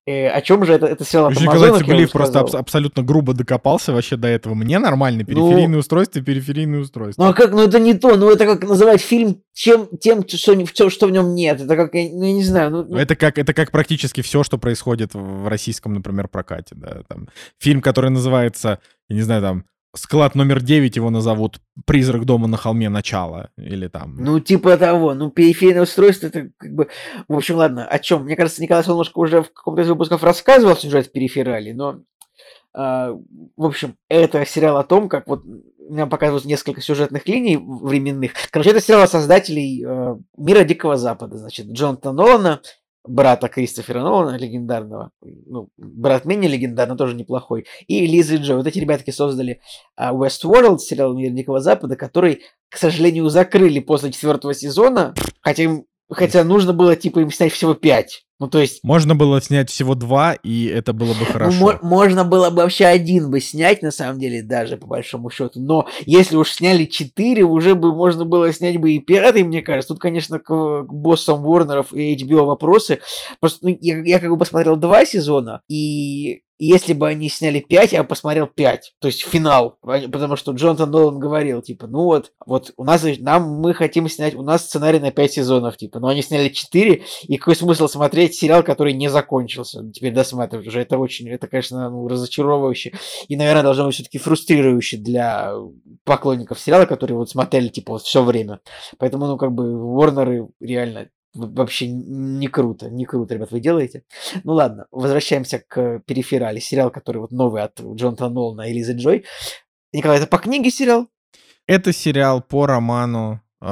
[0.06, 3.92] Э, о чем же это, это сериал от Николай Цибулиев просто аб- абсолютно грубо докопался
[3.92, 4.52] вообще до этого.
[4.54, 5.24] Мне нормально.
[5.24, 7.22] Периферийное ну, устройство, периферийное устройство.
[7.22, 10.66] Ну а как, ну это не то, ну это как называть фильм чем, тем, что,
[10.66, 11.60] что, что в нем нет.
[11.60, 12.70] Это как, ну я не знаю.
[12.70, 12.96] Ну, ну...
[12.96, 16.74] Это, как, это как практически все, что происходит в российском, например, прокате.
[16.74, 17.28] Да, там,
[17.58, 22.56] фильм, который называется, я не знаю, там, склад номер 9 его назовут «Призрак дома на
[22.56, 22.88] холме.
[22.88, 24.16] Начало» или там...
[24.18, 25.14] Ну, типа того.
[25.14, 26.88] Ну, периферийное устройство, это как бы...
[27.28, 28.24] В общем, ладно, о чем?
[28.24, 32.02] Мне кажется, Николай Солнышко уже в каком-то из выпусков рассказывал сюжет периферали, но...
[32.76, 33.14] Э,
[33.56, 35.42] в общем, это сериал о том, как вот
[35.88, 38.32] нам показывают несколько сюжетных линий временных.
[38.50, 42.60] Короче, это сериал создателей э, «Мира Дикого Запада», значит, Джонатана Нолана,
[43.06, 48.56] брата Кристофера Нолана, легендарного, ну, брат менее легендарный, тоже неплохой, и Лиза и Джо.
[48.56, 49.60] Вот эти ребятки создали
[50.00, 55.84] uh, Westworld, сериал «Мир Дикого Запада», который, к сожалению, закрыли после четвертого сезона, хотя им
[56.10, 58.24] Хотя нужно было, типа, им снять всего пять.
[58.40, 58.82] Ну, то есть...
[58.82, 61.78] Можно было снять всего два, и это было бы ну, хорошо.
[61.80, 65.60] Ну, можно было бы вообще один бы снять, на самом деле, даже по большому счету.
[65.60, 69.94] Но если уж сняли четыре, уже бы можно было снять бы и пятый, мне кажется.
[69.94, 73.00] Тут, конечно, к, к боссам Warner'ов и HBO вопросы.
[73.40, 77.92] Просто ну, я, я как бы посмотрел два сезона, и если бы они сняли 5,
[77.92, 82.32] я бы посмотрел 5, то есть финал, потому что Джонатан Нолан говорил, типа, ну вот,
[82.46, 86.08] вот у нас, нам, мы хотим снять, у нас сценарий на 5 сезонов, типа, но
[86.08, 90.98] они сняли 4, и какой смысл смотреть сериал, который не закончился, теперь досматривать уже, это
[90.98, 92.92] очень, это, конечно, ну, разочаровывающе,
[93.28, 95.52] и, наверное, должно быть все-таки фрустрирующе для
[96.04, 98.60] поклонников сериала, которые вот смотрели, типа, вот все время,
[98.98, 104.04] поэтому, ну, как бы, Ворнеры реально Вообще не круто, не круто, ребят, вы делаете.
[104.44, 106.60] Ну ладно, возвращаемся к периферали.
[106.60, 109.24] Сериал, который вот новый от Джонатана Нолана и Лизы Джой.
[109.92, 111.08] Николай, это по книге сериал?
[111.66, 113.66] Это сериал по роману э,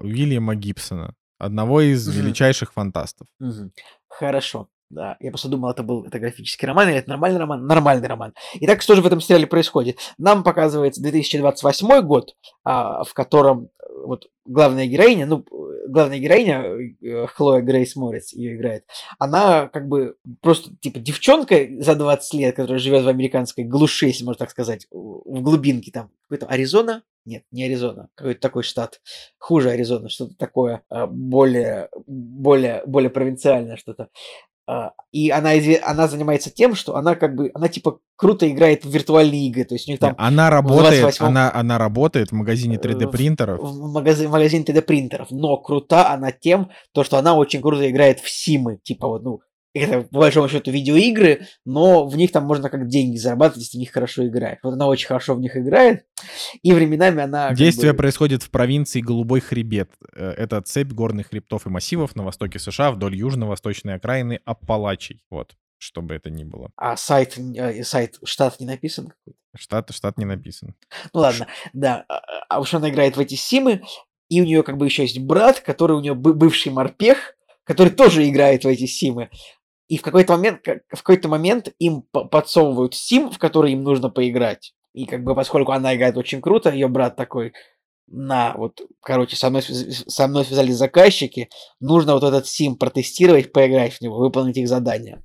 [0.00, 2.16] Уильяма Гибсона, одного из угу.
[2.16, 3.26] величайших фантастов.
[3.40, 3.70] Угу.
[4.08, 4.68] Хорошо.
[4.90, 7.66] Да, я просто думал, это был это графический роман или это нормальный роман?
[7.66, 8.34] Нормальный роман.
[8.60, 9.98] Итак, что же в этом сериале происходит?
[10.18, 12.34] Нам показывается 2028 год,
[12.64, 13.70] а, в котором
[14.04, 15.44] вот главная героиня, ну,
[15.88, 16.64] главная героиня,
[17.02, 18.84] э, Хлоя Грейс Морец ее играет,
[19.18, 24.24] она как бы просто, типа, девчонка за 20 лет, которая живет в американской глуши, если
[24.24, 27.02] можно так сказать, в глубинке там, какой-то Аризона?
[27.24, 29.00] Нет, не Аризона, какой-то такой штат,
[29.38, 34.08] хуже Аризона, что-то такое, а, более, более, более провинциальное что-то.
[34.66, 35.50] А, и она,
[35.82, 39.74] она занимается тем, что она как бы, она типа круто играет в виртуальные игры, то
[39.74, 40.14] есть у них там...
[40.16, 43.60] Она работает, она, она работает в магазине 3D принтеров.
[43.60, 47.88] В, в магазине, магазине 3D принтеров, но крута она тем, то, что она очень круто
[47.90, 49.40] играет в симы, типа вот, ну,
[49.74, 53.80] это, по большому счету, видеоигры, но в них там можно как деньги зарабатывать, если в
[53.80, 54.60] них хорошо играет.
[54.62, 56.06] Вот она очень хорошо в них играет,
[56.62, 57.52] и временами она...
[57.52, 57.98] Действие бы...
[57.98, 59.90] происходит в провинции Голубой Хребет.
[60.14, 65.22] Э, это цепь горных хребтов и массивов на востоке США вдоль южно-восточной окраины Аппалачей.
[65.28, 66.70] Вот, чтобы это ни было.
[66.76, 69.38] А сайт, э, сайт штат не написан какой-то?
[69.56, 70.74] Штат, штат не написан.
[71.12, 72.04] Ну ладно, да.
[72.08, 73.82] А, а уж она играет в эти симы,
[74.28, 77.34] и у нее как бы еще есть брат, который у нее бывший морпех,
[77.64, 79.30] который тоже играет в эти симы.
[79.88, 84.72] И в какой-то момент, в какой-то момент им подсовывают сим, в который им нужно поиграть.
[84.94, 87.52] И как бы поскольку она играет очень круто, ее брат такой,
[88.06, 91.48] на вот, короче, со мной, со мной связались заказчики,
[91.80, 95.24] нужно вот этот сим протестировать, поиграть в него, выполнить их задание.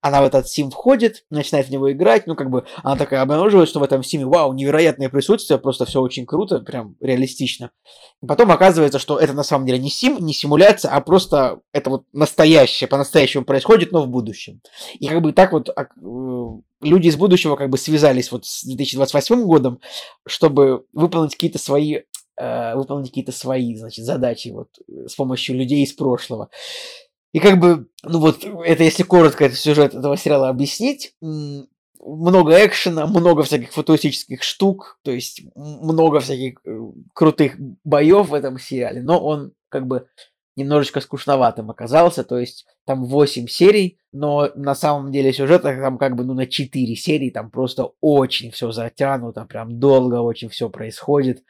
[0.00, 3.68] Она в этот сим входит, начинает в него играть, ну, как бы, она такая обнаруживает,
[3.68, 7.70] что в этом симе, вау, невероятное присутствие, просто все очень круто, прям реалистично.
[8.22, 11.90] И потом оказывается, что это на самом деле не сим, не симуляция, а просто это
[11.90, 14.60] вот настоящее, по-настоящему происходит, но в будущем.
[14.98, 18.64] И как бы так вот а, э, люди из будущего как бы связались вот с
[18.64, 19.80] 2028 годом,
[20.26, 22.00] чтобы выполнить какие-то свои
[22.40, 24.68] э, выполнить какие-то свои, значит, задачи вот
[25.06, 26.50] с помощью людей из прошлого.
[27.32, 31.14] И как бы, ну вот, это если коротко этот сюжет этого сериала объяснить,
[32.00, 36.78] много экшена, много всяких футуристических штук, то есть много всяких э,
[37.14, 40.08] крутых боев в этом сериале, но он как бы
[40.56, 46.16] немножечко скучноватым оказался, то есть там 8 серий, но на самом деле сюжет там как
[46.16, 51.44] бы ну на 4 серии, там просто очень все затянуто, прям долго очень все происходит,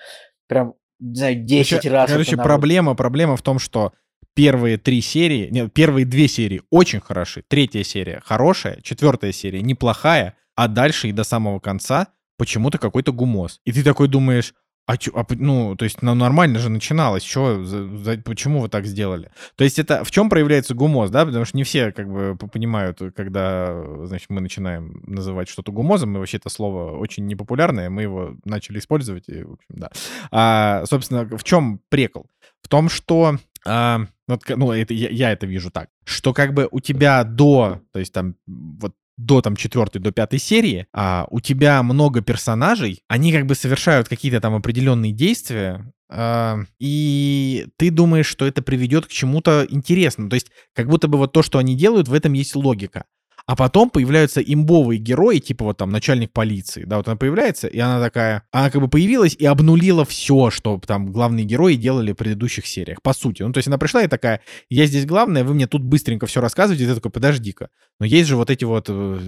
[0.47, 2.11] прям, не знаю, 10 короче, раз.
[2.11, 3.93] Короче, проблема, проблема в том, что
[4.35, 10.37] первые три серии, нет, первые две серии очень хороши, третья серия хорошая, четвертая серия неплохая,
[10.55, 13.61] а дальше и до самого конца почему-то какой-то гумоз.
[13.65, 14.55] И ты такой думаешь,
[14.91, 18.87] а, а ну, то есть, ну, нормально же начиналось, чё, за, за, почему вы так
[18.87, 19.31] сделали?
[19.55, 21.25] То есть это в чем проявляется гумоз, да?
[21.25, 26.19] Потому что не все как бы понимают, когда, значит, мы начинаем называть что-то гумозом, и
[26.19, 29.91] вообще это слово очень непопулярное, мы его начали использовать, и, в общем, да.
[30.33, 32.27] А, собственно, в чем прекол?
[32.61, 36.67] В том, что а, вот, ну, это, я, я это вижу так, что как бы
[36.71, 41.41] у тебя до, то есть там вот до там четвертой, до пятой серии, а у
[41.41, 48.27] тебя много персонажей, они как бы совершают какие-то там определенные действия, а, и ты думаешь,
[48.27, 50.29] что это приведет к чему-то интересному.
[50.29, 53.05] То есть как будто бы вот то, что они делают, в этом есть логика.
[53.51, 57.81] А потом появляются имбовые герои, типа вот там начальник полиции, да, вот она появляется, и
[57.81, 62.15] она такая, она как бы появилась и обнулила все, что там главные герои делали в
[62.15, 63.43] предыдущих сериях, по сути.
[63.43, 66.41] Ну, то есть она пришла и такая, я здесь главная, вы мне тут быстренько все
[66.41, 67.71] рассказываете, и ты такой, подожди-ка.
[67.99, 69.19] Но есть же вот эти вот э,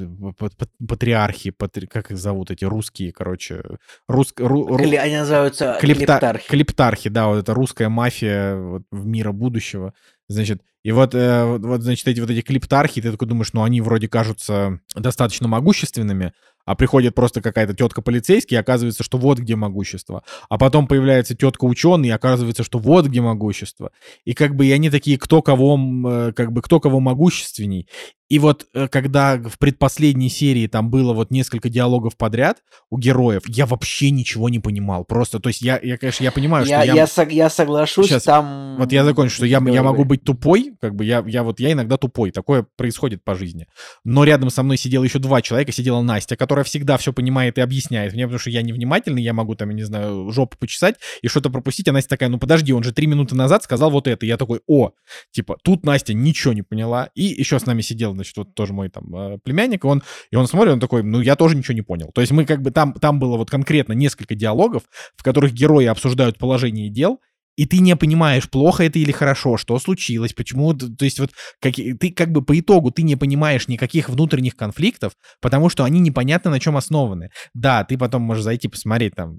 [0.86, 1.88] патриархи, патри...
[1.88, 3.60] как их зовут, эти русские, короче,
[4.06, 4.34] рус...
[4.36, 4.76] ру...
[4.76, 4.98] Кли...
[4.98, 6.06] они называются клепта...
[6.06, 6.48] клептархи.
[6.48, 9.94] Клептархи, да, вот это русская мафия вот, в мира будущего.
[10.28, 13.80] Значит, и вот, э, вот, значит, эти вот эти клиптархи, ты такой думаешь, ну, они
[13.80, 16.32] вроде кажутся достаточно могущественными,
[16.64, 20.22] а приходит просто какая-то тетка полицейский, и оказывается, что вот где могущество.
[20.48, 23.90] А потом появляется тетка ученый, и оказывается, что вот где могущество.
[24.24, 25.78] И как бы и они такие, кто кого,
[26.08, 27.88] э, как бы кто кого могущественней.
[28.32, 33.42] И вот э, когда в предпоследней серии там было вот несколько диалогов подряд у героев,
[33.46, 35.04] я вообще ничего не понимал.
[35.04, 36.94] Просто, то есть я, я конечно, я понимаю, я, что я...
[36.94, 38.76] Я, сог, я соглашусь, Сейчас, там...
[38.78, 41.72] Вот я закончу, что я, я могу быть тупой, как бы я, я вот, я
[41.72, 43.66] иногда тупой, такое происходит по жизни.
[44.02, 47.60] Но рядом со мной сидело еще два человека, сидела Настя, которая всегда все понимает и
[47.60, 51.28] объясняет мне, потому что я невнимательный, я могу там, я не знаю, жопу почесать и
[51.28, 54.26] что-то пропустить, а Настя такая, ну подожди, он же три минуты назад сказал вот это.
[54.26, 54.92] Я такой, о,
[55.30, 57.10] типа, тут Настя ничего не поняла.
[57.14, 60.36] И еще с нами сидел, значит, вот тоже мой там э, племянник, и он, и
[60.36, 62.10] он смотрит, он такой, ну, я тоже ничего не понял.
[62.14, 64.82] То есть мы как бы там, там было вот конкретно несколько диалогов,
[65.16, 67.20] в которых герои обсуждают положение дел,
[67.56, 71.30] и ты не понимаешь, плохо это или хорошо, что случилось, почему, то есть вот
[71.60, 76.00] как, ты как бы по итогу ты не понимаешь никаких внутренних конфликтов, потому что они
[76.00, 77.28] непонятно на чем основаны.
[77.54, 79.36] Да, ты потом можешь зайти посмотреть там,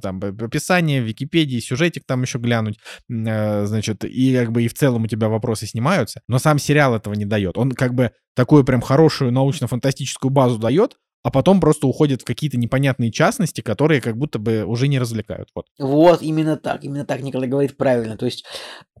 [0.00, 2.78] там описание в Википедии, сюжетик там еще глянуть,
[3.10, 6.94] э, значит, и как бы и в целом у тебя вопросы снимаются, но сам сериал
[6.94, 7.58] этого не дает.
[7.58, 12.56] Он как бы такую прям хорошую научно-фантастическую базу дает, а потом просто уходят в какие-то
[12.56, 15.48] непонятные частности, которые как будто бы уже не развлекают.
[15.54, 15.66] Вот.
[15.78, 18.16] вот, именно так, именно так Николай говорит правильно.
[18.16, 18.44] То есть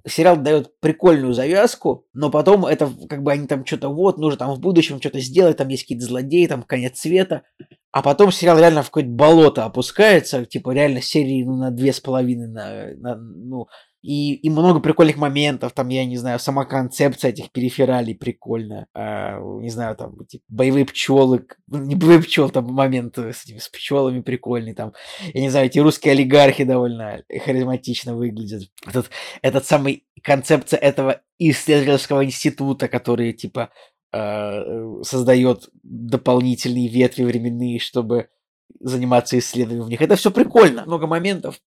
[0.06, 4.54] сериал дает прикольную завязку, но потом это как бы они там что-то вот, нужно там
[4.54, 7.42] в будущем что-то сделать, там есть какие-то злодеи, там конец света,
[7.92, 12.00] а потом сериал реально в какое-то болото опускается, типа реально серии ну, на две с
[12.00, 13.66] половиной, на, на, ну,
[14.02, 18.88] и, и много прикольных моментов, там, я не знаю, сама концепция этих перифералей прикольная.
[18.94, 23.58] А, не знаю, там, типа, боевые пчелы, ну, не боевые пчелы, там момент с, этими,
[23.58, 24.92] с пчелами прикольный, там,
[25.32, 28.64] я не знаю, эти русские олигархи довольно харизматично выглядят.
[28.84, 29.10] Этот,
[29.40, 33.70] этот самый концепция этого исследовательского института, который, типа,
[34.12, 38.30] э, создает дополнительные ветви временные, чтобы
[38.80, 40.00] заниматься исследованием в них.
[40.00, 40.84] Это все прикольно.
[40.86, 41.60] Много моментов.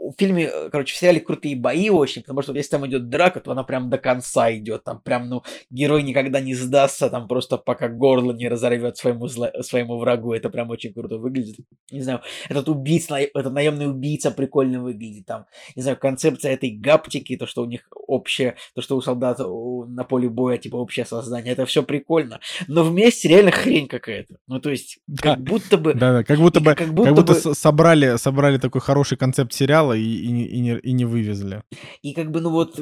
[0.00, 3.40] В фильме, э, короче, в сериале крутые бои очень, потому что если там идет драка,
[3.40, 4.84] то она прям до конца идет.
[4.84, 9.50] Там прям, ну, герой никогда не сдастся, там просто пока горло не разорвет своему, зло...
[9.62, 10.32] своему врагу.
[10.32, 11.56] Это прям очень круто выглядит.
[11.90, 15.26] Не знаю, этот убийца, этот наемный убийца прикольно выглядит.
[15.26, 19.38] Там, не знаю, концепция этой гаптики, то, что у них общее, то, что у солдат
[19.38, 21.52] на поле боя, типа, общее создание.
[21.52, 22.40] Это все прикольно.
[22.68, 24.36] Но вместе реально хрень какая-то.
[24.46, 25.50] Ну, то есть, как да.
[25.50, 25.94] будто бы...
[25.94, 27.54] Да, да, как будто будто бы, как будто, как будто бы...
[27.54, 31.62] собрали, собрали такой хороший концепт сериала и, и, и, не, и не вывезли.
[32.02, 32.78] И как бы, ну вот,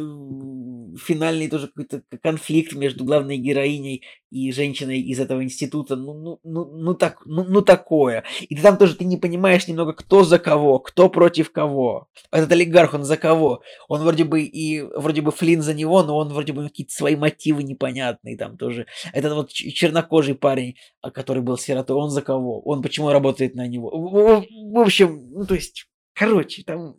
[0.99, 6.65] финальный тоже какой-то конфликт между главной героиней и женщиной из этого института, ну, ну, ну,
[6.77, 8.25] ну, так, ну, ну такое.
[8.49, 12.09] И ты там тоже ты не понимаешь немного, кто за кого, кто против кого.
[12.31, 13.63] Этот олигарх, он за кого?
[13.89, 17.17] Он вроде бы и вроде бы Флинн за него, но он вроде бы какие-то свои
[17.17, 18.87] мотивы непонятные там тоже.
[19.13, 22.61] Этот вот чернокожий парень, а, который был сиротой, он за кого?
[22.63, 23.91] Он почему работает на него?
[23.91, 25.87] В общем, ну то есть
[26.19, 26.97] Короче, там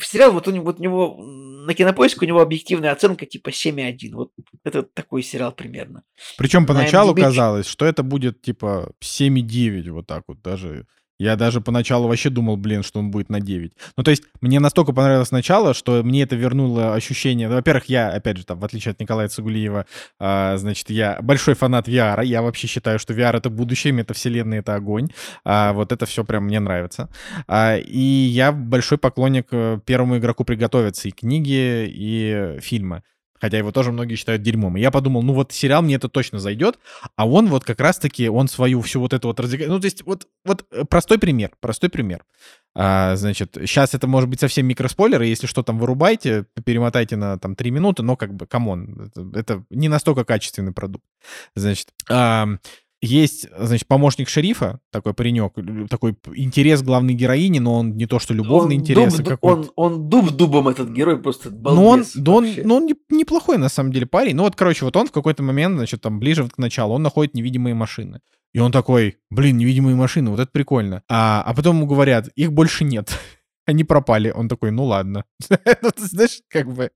[0.00, 4.12] сериал, вот у него, вот у него на кинопоиск у него объективная оценка типа 7,1.
[4.12, 4.32] Вот
[4.64, 6.02] это такой сериал примерно.
[6.36, 10.88] Причем поначалу казалось, что это будет типа 7,9, вот так вот даже
[11.18, 13.72] я даже поначалу вообще думал, блин, что он будет на 9.
[13.96, 17.48] Ну, то есть, мне настолько понравилось начало, что мне это вернуло ощущение...
[17.48, 19.86] Ну, во-первых, я, опять же, там, в отличие от Николая Цугулиева,
[20.18, 22.24] а, значит, я большой фанат VR.
[22.24, 25.08] Я вообще считаю, что VR— это будущее, метавселенная— это огонь.
[25.44, 27.08] А, вот это все прям мне нравится.
[27.46, 33.02] А, и я большой поклонник э, первому игроку приготовиться и книги, и фильма
[33.44, 34.78] хотя его тоже многие считают дерьмом.
[34.78, 36.78] И я подумал, ну вот сериал мне это точно зайдет,
[37.14, 39.70] а он вот как раз-таки, он свою всю вот эту вот разыграет.
[39.70, 42.24] Ну, то есть вот, вот э, простой пример, простой пример.
[42.74, 47.54] А, значит, сейчас это может быть совсем микроспойлеры, если что там вырубайте, перемотайте на там
[47.54, 51.04] 3 минуты, но как бы, come on, это не настолько качественный продукт.
[51.54, 52.48] Значит, а,
[53.04, 55.52] есть, значит, помощник шерифа, такой паренек,
[55.90, 59.14] такой интерес главной героини, но он не то, что любовный он интерес.
[59.18, 61.50] Дуб, он, он дуб дубом этот герой просто.
[61.50, 64.34] Ну он, да он, ну он неплохой на самом деле парень.
[64.36, 67.34] Ну вот, короче, вот он в какой-то момент, значит, там ближе к началу, он находит
[67.34, 68.20] невидимые машины.
[68.54, 71.02] И он такой, блин, невидимые машины, вот это прикольно.
[71.08, 73.18] А, а потом ему говорят, их больше нет.
[73.66, 74.30] Они пропали.
[74.30, 75.24] Он такой, ну ладно.
[75.50, 76.90] ну, знаешь, как бы...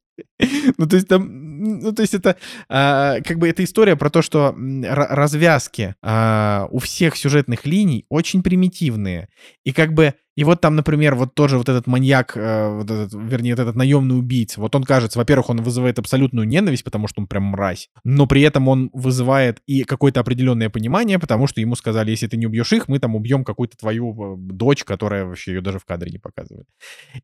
[0.78, 1.47] ну, то есть там...
[1.58, 2.36] Ну, то есть это...
[2.68, 8.42] А, как бы эта история про то, что развязки а, у всех сюжетных линий очень
[8.42, 9.28] примитивные.
[9.64, 13.12] И как бы и вот там, например, вот тоже вот этот маньяк, э, вот этот,
[13.12, 17.22] вернее, вот этот наемный убийца, вот он кажется, во-первых, он вызывает абсолютную ненависть, потому что
[17.22, 21.74] он прям мразь, но при этом он вызывает и какое-то определенное понимание, потому что ему
[21.74, 25.54] сказали, если ты не убьешь их, мы там убьем какую-то твою э, дочь, которая вообще
[25.54, 26.68] ее даже в кадре не показывает.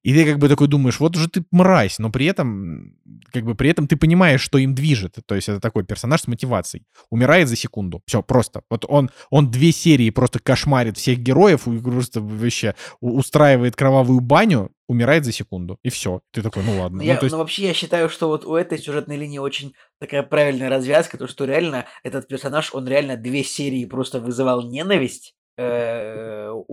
[0.02, 2.96] И ты как бы такой думаешь, вот же ты мразь, но при этом,
[3.32, 5.18] как бы при этом ты понимаешь, что им движет.
[5.24, 6.82] То есть это такой персонаж с мотивацией.
[7.10, 8.02] Умирает за секунду.
[8.06, 8.62] Все, просто.
[8.70, 12.74] Вот он, он две серии просто кошмарит всех героев, просто вообще
[13.10, 16.20] устраивает кровавую баню, умирает за секунду, и все.
[16.32, 17.02] Ты такой, ну ладно.
[17.02, 17.32] Я, ну, есть...
[17.32, 21.26] ну, вообще, я считаю, что вот у этой сюжетной линии очень такая правильная развязка, то,
[21.26, 26.64] что реально этот персонаж, он реально две серии просто вызывал ненависть, Э, у,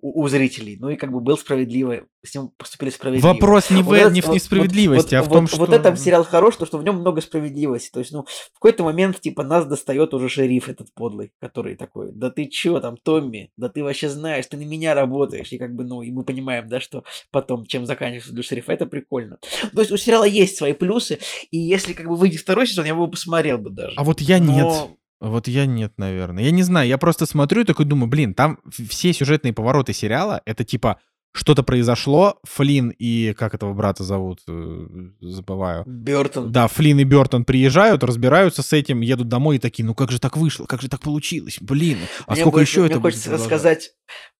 [0.00, 0.76] у зрителей.
[0.78, 3.32] Ну и как бы был справедливый, с ним поступили справедливо.
[3.32, 5.58] Вопрос не, вот в, не в несправедливости, вот, а в вот, том, что...
[5.58, 7.90] Вот этот сериал хорош, то что в нем много справедливости.
[7.90, 12.12] То есть, ну, в какой-то момент, типа, нас достает уже шериф этот подлый, который такой,
[12.12, 15.52] да ты чё там, Томми, да ты вообще знаешь, ты на меня работаешь.
[15.52, 18.86] И как бы, ну, и мы понимаем, да, что потом, чем заканчивается для шерифа, это
[18.86, 19.38] прикольно.
[19.74, 21.18] То есть у сериала есть свои плюсы,
[21.50, 23.94] и если как бы выйдет второй сезон, я бы его посмотрел бы даже.
[23.96, 24.52] А вот я Но...
[24.52, 24.98] нет.
[25.24, 26.44] Вот я нет, наверное.
[26.44, 30.42] Я не знаю, я просто смотрю и такой думаю, блин, там все сюжетные повороты сериала,
[30.44, 30.98] это типа
[31.34, 34.86] что-то произошло, Флинн и, как этого брата зовут, э,
[35.20, 35.82] забываю.
[35.84, 36.52] Бертон.
[36.52, 40.20] Да, Флинн и Бертон приезжают, разбираются с этим, едут домой и такие, ну как же
[40.20, 43.30] так вышло, как же так получилось, блин, а мне сколько больше, еще мне это хочется
[43.30, 43.90] будет рассказать,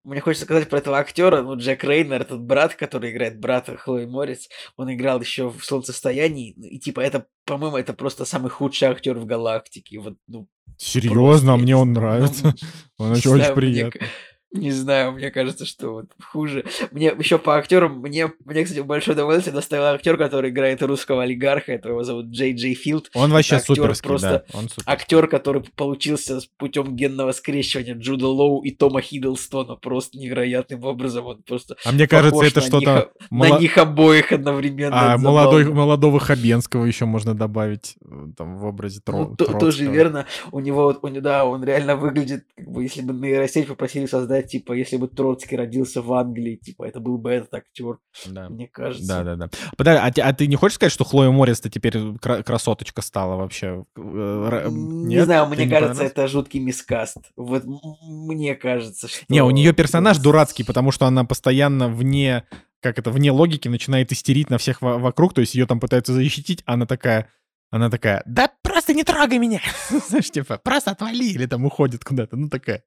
[0.05, 4.07] Мне хочется сказать про этого актера, ну, Джек Рейнер, этот брат, который играет брата Хлои
[4.07, 9.19] Морец, он играл еще в «Солнцестоянии», и типа это, по-моему, это просто самый худший актер
[9.19, 10.47] в галактике, вот, ну,
[10.77, 12.55] Серьезно, просто, мне он нравится.
[12.99, 14.01] Ну, он очень, очень приятный.
[14.01, 14.11] Мне,
[14.55, 16.65] не знаю, мне кажется, что вот хуже.
[16.93, 21.73] Мне еще по актерам, мне, мне, кстати, большое удовольствие доставил актер, который играет русского олигарха,
[21.73, 23.11] это его зовут Джей Джей Филд.
[23.15, 24.59] Он вообще актер, суперский, просто да.
[24.59, 24.93] Он суперский.
[24.93, 31.27] актер, который получился путем генного скрещивания Джуда Лоу и Тома Хиддлстона просто невероятным образом.
[31.27, 33.11] Он просто а мне кажется, это что-то...
[33.31, 33.55] Мало...
[33.55, 35.15] На них обоих одновременно.
[35.15, 39.31] А молодой, молодого Хабенского еще можно добавить э, там в образе Тро...
[39.31, 40.27] ну, то, Тоже верно.
[40.53, 44.73] У него, у, да, он реально выглядит, как бы, если бы нейросеть попросили создать типа,
[44.73, 48.49] если бы Троцкий родился в Англии, типа, это был бы этот актер, да.
[48.49, 49.07] мне кажется.
[49.07, 49.51] Да, да, да.
[49.77, 53.85] Подожди, а, а ты не хочешь сказать, что Хлоя Морец-то теперь красоточка стала вообще?
[53.97, 55.25] Э, не Нет?
[55.25, 57.19] знаю, мне кажется, это жуткий мискаст.
[57.37, 59.25] Вот мне кажется, что...
[59.29, 62.45] Не, у нее персонаж дурацкий, потому что она постоянно вне
[62.85, 66.63] как это, вне логики начинает истерить на всех вокруг, то есть ее там пытаются защитить,
[66.67, 67.31] а она такая,
[67.75, 69.61] она такая, да просто не трогай меня.
[70.09, 72.85] Знаешь, типа, просто отвали, или там уходит куда-то, ну такая.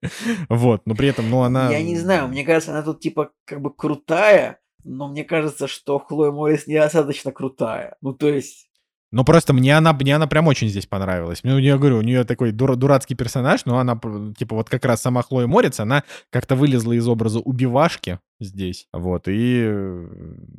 [0.47, 1.69] Вот, но при этом, ну она...
[1.71, 5.99] Я не знаю, мне кажется, она тут типа как бы крутая, но мне кажется, что
[5.99, 7.97] Хлоя Моррис недостаточно крутая.
[8.01, 8.69] Ну, то есть...
[9.11, 11.41] Ну, просто мне она, мне она прям очень здесь понравилась.
[11.43, 13.99] Ну, я говорю, у нее такой дур, дурацкий персонаж, но она,
[14.37, 18.87] типа, вот как раз сама Хлоя Морец, она как-то вылезла из образа убивашки, здесь.
[18.93, 20.07] Вот, и, э,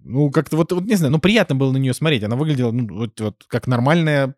[0.05, 2.25] ну, как-то вот, вот, не знаю, ну, приятно было на нее смотреть.
[2.25, 4.35] Она выглядела, ну, вот, вот как нормальная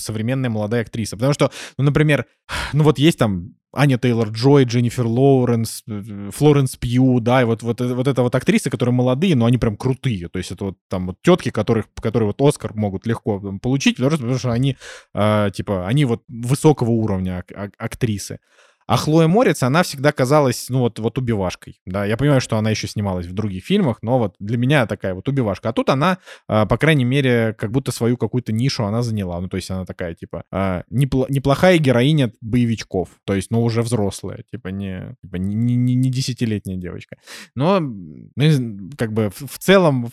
[0.00, 1.16] современная молодая актриса.
[1.16, 2.26] Потому что, ну, например,
[2.72, 7.80] ну, вот есть там Аня Тейлор-Джой, Дженнифер Лоуренс, э, Флоренс Пью, да, и вот, вот,
[7.80, 10.28] вот это вот актрисы, которые молодые, но они прям крутые.
[10.28, 14.12] То есть это вот там вот тетки, которых, которые вот Оскар могут легко получить, потому
[14.12, 14.76] что, потому что они,
[15.14, 18.38] э, типа, они вот высокого уровня ак- актрисы.
[18.86, 21.80] А Хлоя Морец, она всегда казалась, ну, вот, вот убивашкой.
[21.86, 25.14] Да, я понимаю, что она еще снималась в других фильмах, но вот для меня такая
[25.14, 25.70] вот убивашка.
[25.70, 29.40] А тут она, а, по крайней мере, как будто свою какую-то нишу она заняла.
[29.40, 33.08] Ну, то есть она такая, типа, а, неплохая героиня боевичков.
[33.24, 37.16] То есть, ну, уже взрослая, типа, не, типа, не, не, не десятилетняя девочка.
[37.54, 40.10] Но, ну, как бы, в целом,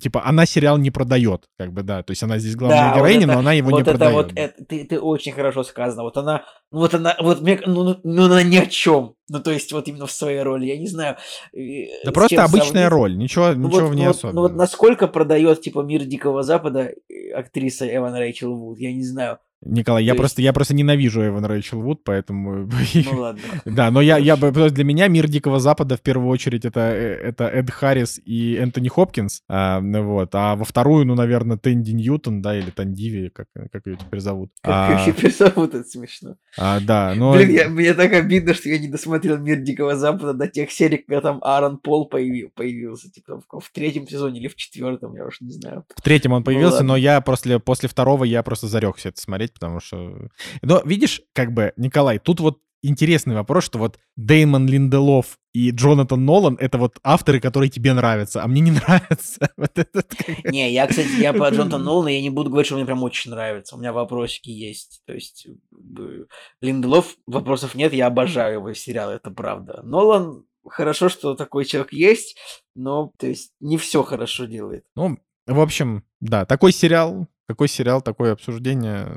[0.00, 2.02] типа, она сериал не продает, как бы, да.
[2.02, 3.90] То есть она здесь главная да, героиня, вот это, но она его вот не это
[3.90, 4.14] продает.
[4.14, 6.04] Вот это, ты, ты очень хорошо сказано.
[6.04, 9.14] Вот она, вот она, вот мне, ну, ну, ну она ни о чем.
[9.28, 11.16] Ну, то есть, вот именно в своей роли, я не знаю.
[12.04, 12.90] Да просто обычная сравнить.
[12.90, 14.34] роль, ничего, ну, ничего вот, в ней вот, особенного.
[14.34, 16.92] Ну, вот насколько продает, типа, мир Дикого Запада
[17.34, 19.38] актриса Эван Рэйчел Вуд, я не знаю.
[19.62, 20.18] Николай, я, есть...
[20.18, 22.68] просто, я просто ненавижу Эван Рэйчел Вуд, поэтому...
[23.10, 23.40] Ну ладно.
[23.64, 27.44] да, но я, я, для меня мир Дикого Запада в первую очередь это, э, это
[27.44, 32.58] Эд Харрис и Энтони Хопкинс, а, вот, а во вторую, ну, наверное, Тэнди Ньютон, да,
[32.58, 34.50] или Тандиви, как, как ее теперь зовут.
[34.62, 36.36] Как а, ее теперь зовут, это смешно.
[36.56, 37.34] А, да, но...
[37.34, 40.98] Блин, я, мне так обидно, что я не досмотрел мир Дикого Запада до тех серий,
[40.98, 45.26] когда там Аарон Пол появил, появился, типа, в, в третьем сезоне или в четвертом, я
[45.26, 45.84] уж не знаю.
[45.94, 49.49] В третьем он появился, ну, но я после, после второго я просто зарекся это смотреть,
[49.52, 50.28] потому что
[50.62, 56.24] но видишь, как бы, Николай, тут вот интересный вопрос, что вот Деймон Линделов и Джонатан
[56.24, 59.50] Нолан— это вот авторы, которые тебе нравятся, а мне не нравятся.
[59.56, 60.12] Вот этот.
[60.44, 63.30] Не, я, кстати, я по Джонатану Нолану, я не буду говорить, что мне прям очень
[63.30, 63.76] нравится.
[63.76, 65.02] У меня вопросики есть.
[65.06, 65.46] То есть
[66.60, 69.82] Линделов, вопросов нет, я обожаю его сериал, это правда.
[69.82, 72.36] Нолан, хорошо, что такой человек есть,
[72.74, 74.84] но, то есть, не все хорошо делает.
[74.94, 79.08] Ну, в общем, да, такой сериал, какой сериал, такое обсуждение.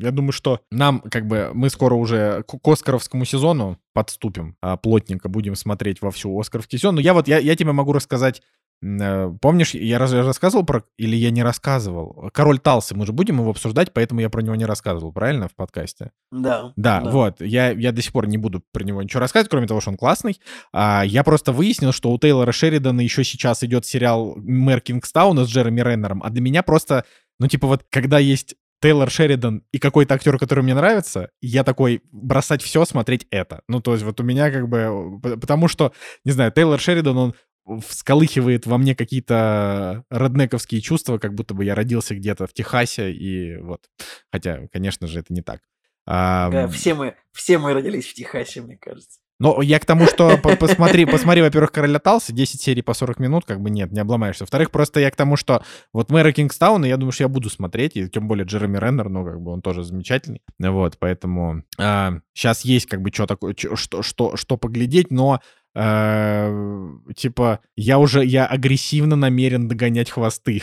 [0.00, 5.28] Я думаю, что нам, как бы, мы скоро уже к Оскаровскому сезону подступим, а плотненько
[5.28, 6.94] будем смотреть во всю Оскаровский сезон.
[6.94, 8.42] Но я вот, я, я тебе могу рассказать
[8.80, 10.84] э, Помнишь, я разве рассказывал про...
[10.98, 12.30] Или я не рассказывал?
[12.32, 15.54] Король Талсы, мы же будем его обсуждать, поэтому я про него не рассказывал, правильно, в
[15.56, 16.12] подкасте?
[16.30, 16.72] Да.
[16.76, 17.10] Да, да.
[17.10, 17.40] вот.
[17.40, 19.96] Я, я до сих пор не буду про него ничего рассказывать, кроме того, что он
[19.96, 20.40] классный.
[20.72, 25.48] А, я просто выяснил, что у Тейлора Шеридана еще сейчас идет сериал «Мэр Кингстауна» с
[25.48, 27.04] Джереми Реннером, а для меня просто
[27.38, 32.02] ну, типа вот, когда есть Тейлор Шеридан и какой-то актер, который мне нравится, я такой
[32.12, 33.62] бросать все, смотреть это.
[33.68, 35.18] Ну, то есть вот у меня как бы...
[35.22, 35.92] Потому что,
[36.24, 37.34] не знаю, Тейлор Шеридан, он
[37.80, 43.56] всколыхивает во мне какие-то роднековские чувства, как будто бы я родился где-то в Техасе, и
[43.56, 43.88] вот.
[44.30, 45.62] Хотя, конечно же, это не так.
[46.06, 49.20] Да, все мы, все мы родились в Техасе, мне кажется.
[49.40, 53.44] Но я к тому, что посмотри, посмотри, во-первых, «Короля Талса», 10 серий по 40 минут,
[53.44, 54.44] как бы нет, не обломаешься.
[54.44, 55.62] Во-вторых, просто я к тому, что
[55.92, 59.24] вот мэра Кингстауна, я думаю, что я буду смотреть, и тем более Джереми Реннер, ну,
[59.24, 60.40] как бы он тоже замечательный.
[60.58, 65.63] Вот, поэтому а, сейчас есть как бы что такое, что, что, что поглядеть, но Э,
[65.74, 70.62] типа, я уже, я агрессивно намерен догонять хвосты.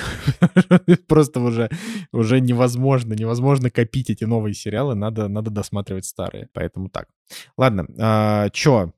[1.08, 1.70] Просто уже,
[2.14, 7.10] уже невозможно, невозможно копить эти новые сериалы, надо, надо досматривать старые, поэтому так.
[7.58, 8.94] Ладно, а, чё,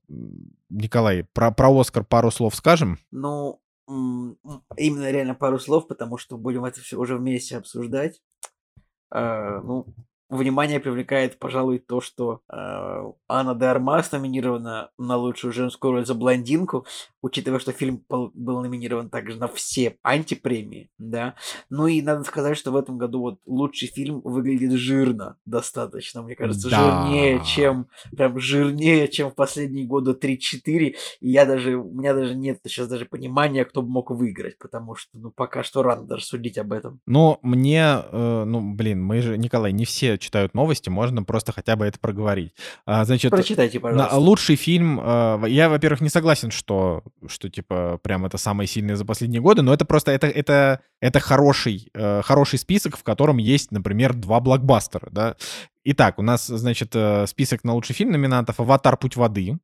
[0.69, 2.99] Николай, про, про Оскар пару слов скажем?
[3.11, 8.22] Ну, именно реально пару слов, потому что будем это все уже вместе обсуждать.
[9.14, 9.85] Uh, ну,
[10.38, 13.73] внимание привлекает, пожалуй, то, что э, Анна де
[14.11, 16.85] номинирована на лучшую женскую роль за блондинку,
[17.24, 21.36] учитывая, что фильм был номинирован также на все антипремии, да.
[21.70, 26.36] Ну и надо сказать, что в этом году вот лучший фильм выглядит жирно достаточно, мне
[26.36, 27.08] кажется, да.
[27.08, 30.95] жирнее, чем прям жирнее, чем в последние годы 3-4.
[31.22, 34.95] И я даже, у меня даже нет сейчас даже понимания, кто бы мог выиграть, потому
[34.95, 37.00] что, ну, пока что рано даже судить об этом.
[37.08, 41.78] Ну, мне, э, ну, блин, мы же, Николай, не все читают новости, можно просто хотя
[41.78, 42.54] бы это проговорить.
[42.86, 44.18] А, значит, Прочитайте, пожалуйста.
[44.18, 49.06] лучший фильм, э, я, во-первых, не согласен, что что, типа, прям это самое сильное за
[49.06, 53.72] последние годы, но это просто, это, это, это хороший, э, хороший список, в котором есть,
[53.72, 55.35] например, два блокбастера, да.
[55.84, 58.98] Итак, у нас, значит, э, список на лучший фильм номинантов «Аватар.
[58.98, 59.57] Путь воды»,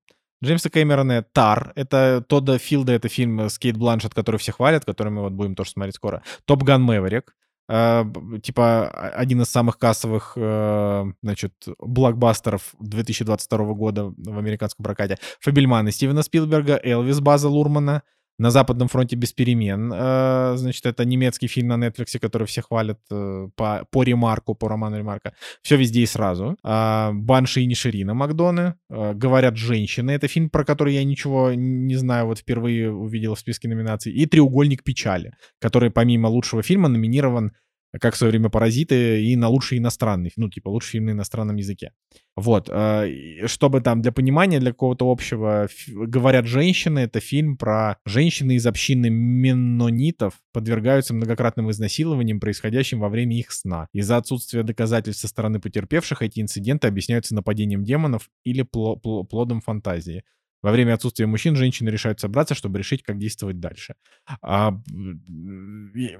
[0.43, 1.73] Джеймса Кэмерона «Тар».
[1.75, 5.55] Это Тодда Филда, это фильм с Кейт Бланшет, который все хвалят, который мы вот будем
[5.55, 6.23] тоже смотреть скоро.
[6.45, 7.35] «Топ Ган Мэверик».
[7.69, 15.17] Uh, типа один из самых кассовых, uh, значит, блокбастеров 2022 года в американском прокате.
[15.39, 18.01] Фабельманы Стивена Спилберга, Элвис База Лурмана,
[18.39, 19.91] на Западном фронте без перемен.
[19.93, 24.69] Э, значит, это немецкий фильм на Netflix, который все хвалят э, по, по ремарку, по
[24.69, 25.33] роману ремарка.
[25.61, 26.57] Все везде и сразу.
[26.63, 28.75] Э, Банши и Ниширина Макдоны.
[28.89, 30.11] Э, Говорят женщины.
[30.11, 34.13] Это фильм, про который я ничего не знаю, вот впервые увидел в списке номинаций.
[34.13, 37.51] И Треугольник печали, который помимо лучшего фильма номинирован
[37.99, 41.55] как в свое время «Паразиты», и на лучший иностранный, ну, типа, лучший фильм на иностранном
[41.55, 41.91] языке.
[42.35, 42.69] Вот.
[42.71, 48.65] э, Чтобы там для понимания, для какого-то общего, говорят женщины, это фильм про женщины из
[48.65, 53.87] общины меннонитов подвергаются многократным изнасилованиям, происходящим во время их сна.
[53.93, 59.61] Из-за отсутствия доказательств со стороны потерпевших эти инциденты объясняются нападением демонов или пло- пло- плодом
[59.61, 60.23] фантазии.
[60.61, 63.95] Во время отсутствия мужчин женщины решают собраться, чтобы решить, как действовать дальше.
[64.41, 64.73] А,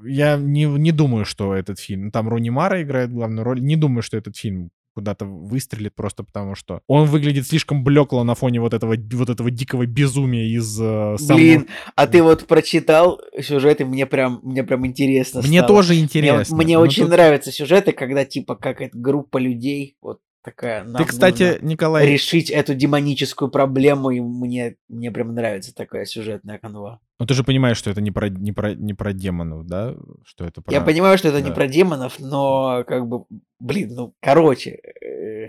[0.05, 2.11] я не, не думаю, что этот фильм...
[2.11, 3.61] Там Рони Мара играет главную роль.
[3.61, 8.33] Не думаю, что этот фильм куда-то выстрелит просто потому, что он выглядит слишком блекло на
[8.35, 13.21] фоне вот этого, вот этого дикого безумия из э, самого- Блин, а ты вот прочитал
[13.39, 15.67] сюжет, и мне прям, мне прям интересно Мне стало.
[15.67, 16.57] тоже Мне, интересно.
[16.57, 20.85] мне но очень тут- нравятся сюжеты, когда типа как это группа людей вот такая.
[20.85, 26.59] Ты, кстати, нужно Николай, решить эту демоническую проблему, и мне мне прям нравится такая сюжетная
[26.59, 26.99] канва.
[27.19, 29.95] ну ты же понимаешь, что это не про, не про, не про демонов, да?
[30.25, 30.73] Что это про...
[30.73, 31.55] Я понимаю, что это не да.
[31.55, 33.25] про демонов, но как бы,
[33.59, 35.47] блин, ну короче, э,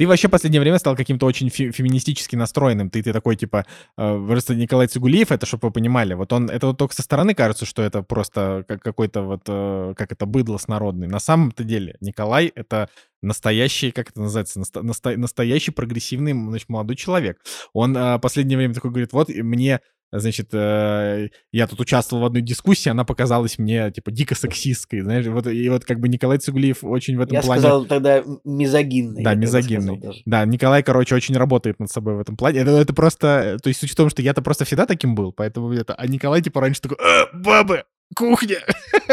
[0.00, 2.88] Ты вообще в последнее время стал каким-то очень фе- феминистически настроенным.
[2.88, 3.66] Ты, ты такой, типа,
[3.98, 7.66] э, Николай Цигулиев, это чтобы вы понимали, вот он, это вот только со стороны кажется,
[7.66, 11.06] что это просто как какой-то вот, э, как это, быдло снародный.
[11.06, 12.88] На самом-то деле Николай— это
[13.20, 17.36] настоящий, как это называется, наста- наста- настоящий прогрессивный значит, молодой человек.
[17.74, 19.80] Он э, последнее время такой говорит, вот мне
[20.12, 25.26] Значит, э, я тут участвовал в одной дискуссии, она показалась мне, типа, дико сексистской, знаешь,
[25.26, 27.60] вот, и вот как бы Николай Цигулиев очень в этом я плане...
[27.60, 29.22] сказал тогда мизогинный.
[29.22, 30.22] Да, я мизогинный.
[30.26, 32.60] Да, Николай, короче, очень работает над собой в этом плане.
[32.60, 33.54] Это, это просто...
[33.56, 35.94] э, То есть суть в том, что я-то просто всегда таким был, поэтому это...
[35.94, 37.84] А Николай, типа, раньше такой, «Э, бабы,
[38.16, 38.58] кухня!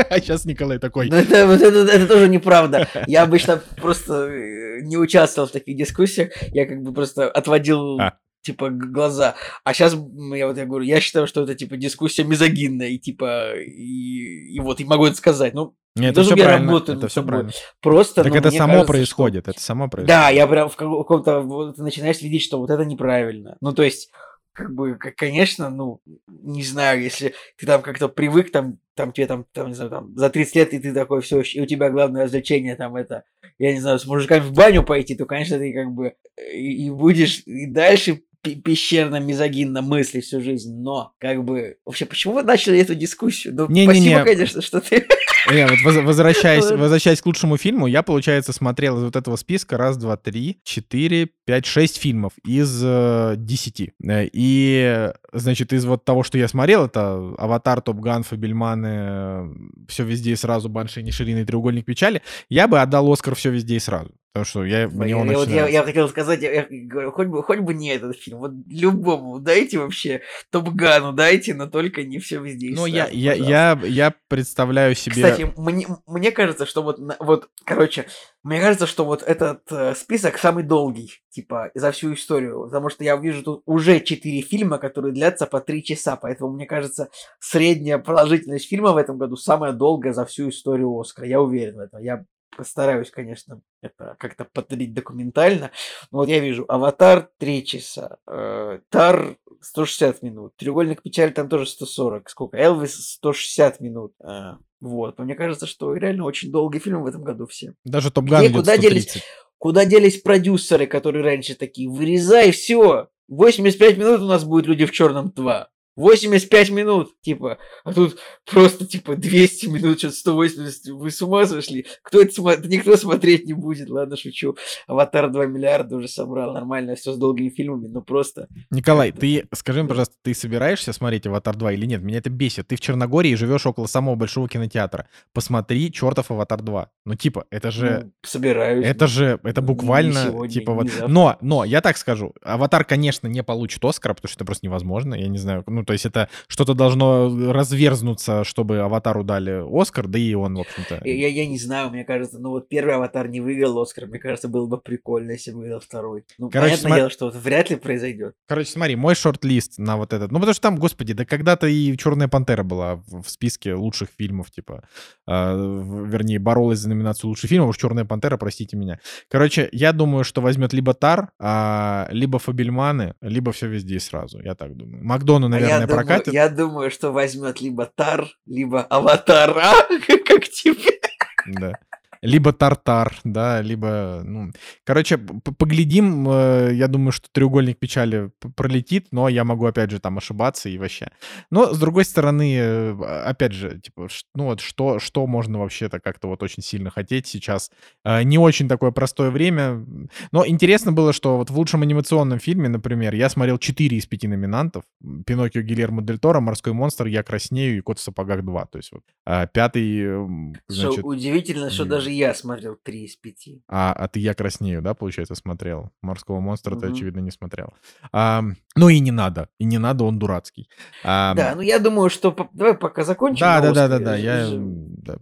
[0.09, 1.09] А сейчас Николай такой...
[1.09, 2.87] Но это, вот это, это тоже неправда.
[3.07, 6.31] Я обычно просто э, не участвовал в таких дискуссиях.
[6.53, 8.13] Я как бы просто отводил А.
[8.47, 9.35] типа глаза.
[9.63, 13.53] А сейчас я вот я говорю, я считаю, что это типа дискуссия мизогинная и типа
[13.59, 15.53] и, и вот и могу это сказать.
[15.53, 16.65] Ну Нет, это все правильно.
[16.65, 17.51] работаю Это над все правильно.
[17.81, 18.23] просто.
[18.23, 20.07] Так ну, это само кажется, что- происходит, это само происходит.
[20.07, 23.57] Да, я прям в каком-то вот ты начинаешь видеть, что вот это неправильно.
[23.61, 24.09] Ну то есть
[24.53, 29.27] как бы, к- конечно, ну, не знаю, если ты там как-то привык, там, там тебе
[29.27, 31.91] там, там, не знаю, там, за 30 лет, и ты такой, все, и у тебя
[31.91, 33.23] главное развлечение, там, это,
[33.59, 36.13] я не знаю, с мужиками в баню пойти, то, конечно, ты как бы
[36.51, 38.21] и, и будешь и дальше
[38.55, 43.53] пе- пещерно, мизогинно мыслить всю жизнь, но, как бы, вообще, почему вы начали эту дискуссию?
[43.55, 44.11] Ну, Не-не-не.
[44.11, 45.05] спасибо, конечно, что ты...
[45.51, 49.77] Не, вот воз- возвращаясь, возвращаясь к лучшему фильму, я, получается, смотрел из вот этого списка
[49.77, 53.93] раз, два, три, четыре, пять, шесть фильмов из э, десяти.
[54.03, 59.49] Э, И, значит, из вот того, что я смотрел, это «Аватар», «Топ Ган», «Фабельманы»,
[59.87, 63.75] «Все везде и сразу», «Банши», «Ниширина» и «Треугольник печали», я бы отдал «Оскар» «Все везде
[63.75, 64.11] и сразу».
[64.37, 67.11] Потому что я, мне Я, он я вот я, я хотел сказать, я, я говорю,
[67.11, 72.03] хоть бы, хоть бы не этот фильм, вот любому дайте вообще Топгану дайте, но только
[72.03, 72.71] не все везде.
[72.75, 75.15] Ну, я, я, я, я представляю себе...
[75.15, 78.05] Кстати, мне, мне кажется, что вот, вот, короче,
[78.43, 83.03] мне кажется, что вот этот э, список самый долгий, типа, за всю историю, потому что
[83.03, 87.09] я вижу тут уже четыре фильма, которые длятся по три часа, поэтому мне кажется,
[87.39, 91.79] средняя продолжительность фильма в этом году самая долгая за всю историю Оскара, я уверен в
[91.79, 92.25] этом, я
[92.57, 95.71] постараюсь, конечно, это как-то повторить документально,
[96.11, 101.67] но вот я вижу «Аватар» 3 часа, э, «Тар» 160 минут, «Треугольник печали» там тоже
[101.67, 107.07] 140, сколько, «Элвис» 160 минут, э, вот, мне кажется, что реально очень долгий фильм в
[107.07, 107.73] этом году все.
[107.85, 109.03] Даже «Топ Ган» куда делись?
[109.03, 109.23] 130.
[109.59, 114.91] Куда делись продюсеры, которые раньше такие, вырезай все, 85 минут у нас будет «Люди в
[114.91, 115.67] черном 2».
[115.97, 121.87] 85 минут, типа, а тут просто, типа, 200 минут, что-то 180, вы с ума сошли?
[122.03, 122.67] Кто это смотрит?
[122.67, 124.55] Никто смотреть не будет, ладно, шучу.
[124.85, 128.47] Аватар 2 миллиарда уже собрал, нормально, все с долгими фильмами, но просто...
[128.69, 132.03] Николай, ты скажи мне, пожалуйста, ты собираешься смотреть «Аватар 2» или нет?
[132.03, 132.67] Меня это бесит.
[132.67, 135.07] Ты в Черногории живешь около самого большого кинотеатра.
[135.33, 136.87] Посмотри чертов «Аватар 2».
[137.05, 138.01] Ну, типа, это же...
[138.03, 138.85] ну, собираюсь.
[138.85, 140.87] Это ну, же, это не буквально, сегодня, типа вот...
[141.07, 145.15] Но, но, я так скажу, «Аватар», конечно, не получит «Оскара», потому что это просто невозможно,
[145.15, 150.19] я не знаю, ну, то есть это что-то должно разверзнуться, чтобы «Аватару» дали «Оскар», да
[150.19, 151.01] и он, в общем-то...
[151.05, 154.49] Я, я, не знаю, мне кажется, ну вот первый аватар не выиграл Оскар, мне кажется,
[154.49, 156.25] было бы прикольно, если бы выиграл второй.
[156.37, 158.35] Ну, Короче, понятное сма- дело, что вот вряд ли произойдет.
[158.47, 160.31] Короче, смотри, мой шорт-лист на вот этот.
[160.31, 164.51] Ну, потому что там, господи, да когда-то и Черная пантера была в списке лучших фильмов,
[164.51, 164.83] типа,
[165.25, 168.99] э, вернее, боролась за номинацию лучший фильм, а уж Черная пантера, простите меня.
[169.29, 174.41] Короче, я думаю, что возьмет либо Тар, а, либо Фабельманы, либо все везде сразу.
[174.41, 175.03] Я так думаю.
[175.03, 176.33] Макдону, наверное, наверное, думаю, прокатит.
[176.33, 179.73] я думаю, что возьмет либо Тар, либо Аватара,
[180.25, 180.99] как тебе.
[181.45, 181.73] Да.
[182.21, 184.51] Либо Тартар, да, либо, ну...
[184.83, 190.17] Короче, поглядим, э, я думаю, что треугольник печали пролетит, но я могу, опять же, там
[190.17, 191.09] ошибаться и вообще.
[191.51, 196.27] Но, с другой стороны, э, опять же, типа, ну вот что, что можно вообще-то как-то
[196.27, 197.71] вот очень сильно хотеть сейчас?
[198.03, 199.85] Э, Не очень такое простое время.
[200.31, 204.23] Но интересно было, что вот в лучшем анимационном фильме, например, я смотрел 4 из 5
[204.23, 204.83] номинантов.
[205.25, 208.65] Пиноккио Гильермо Дель Торо, Морской монстр, Я краснею и Кот в сапогах 2.
[208.65, 211.05] То есть вот э, пятый, эм, Что значит...
[211.05, 211.89] удивительно, что м.
[212.07, 213.49] Даже я смотрел 3 из 5.
[213.67, 215.91] А, а ты «Я краснею», да, получается, смотрел?
[216.01, 216.95] «Морского монстра» ты, Мгм.
[216.95, 217.73] очевидно, не смотрел.
[218.11, 218.43] А,
[218.75, 219.49] ну и не надо.
[219.59, 220.69] И не надо, он дурацкий.
[221.03, 223.39] А, Да, ну я думаю, что давай пока закончим.
[223.41, 224.49] да, да, да, да, да, ж- я...
[224.57, 225.17] Да,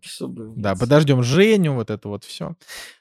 [0.56, 2.56] да, подождем Женю, вот это вот все.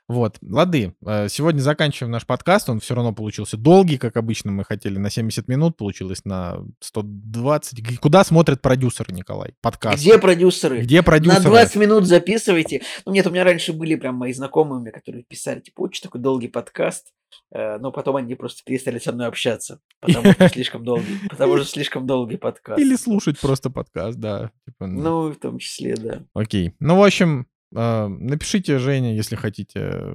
[0.06, 0.94] Вот, лады.
[1.06, 2.68] э, Сегодня заканчиваем наш подкаст.
[2.68, 5.78] Он все равно получился долгий, как обычно мы хотели, на 70 минут.
[5.78, 7.82] Получилось на 120.
[7.82, 9.54] Г- Куда смотрят продюсеры, Николай?
[9.62, 9.98] Подкаст.
[10.02, 10.82] Где продюсеры?
[10.82, 11.42] Где продюсеры?
[11.44, 12.82] На 20 минут записывайте.
[13.06, 16.48] Ну, нет, у меня раньше были прям мои знакомые, которые писали, типа, очень такой долгий
[16.48, 17.12] подкаст.
[17.50, 21.66] Э, Но потом они просто перестали со мной общаться, потому что слишком долгий, потому что
[21.66, 22.78] слишком долгий подкаст.
[22.78, 24.50] Или слушать просто подкаст, да.
[24.66, 26.22] Типа, ну, Ну, в том числе, да.
[26.34, 26.74] Окей.
[26.78, 30.14] Ну, в общем, напишите Жене, если хотите,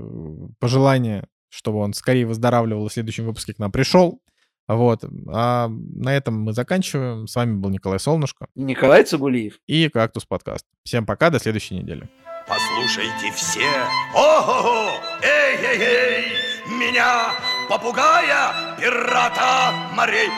[0.60, 4.22] пожелание, чтобы он скорее выздоравливал и в следующем выпуске к нам пришел.
[4.68, 5.04] Вот.
[5.34, 7.28] А на этом мы заканчиваем.
[7.28, 9.60] С вами был Николай Солнышко Николай Цугулиев.
[9.66, 10.66] и Кактус подкаст.
[10.84, 12.08] Всем пока, до следующей недели.
[12.48, 13.66] Послушайте все.
[14.16, 14.92] Ого-го!
[15.24, 16.26] Эй-эй-эй!
[16.80, 17.32] Меня,
[17.68, 20.30] попугая, пирата морей.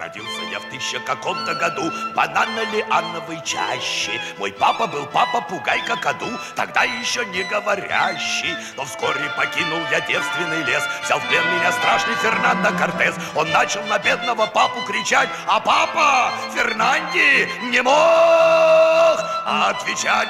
[0.00, 1.82] Родился я в тысяча каком-то году
[2.14, 4.18] банально-лиановой чаще.
[4.38, 8.56] Мой папа был папа-пугай какаду, тогда еще не говорящий.
[8.78, 13.14] Но вскоре покинул я девственный лес, взял в плен меня страшный Фернандо Кортес.
[13.34, 20.28] Он начал на бедного папу кричать, а папа Фернанди не мог отвечать,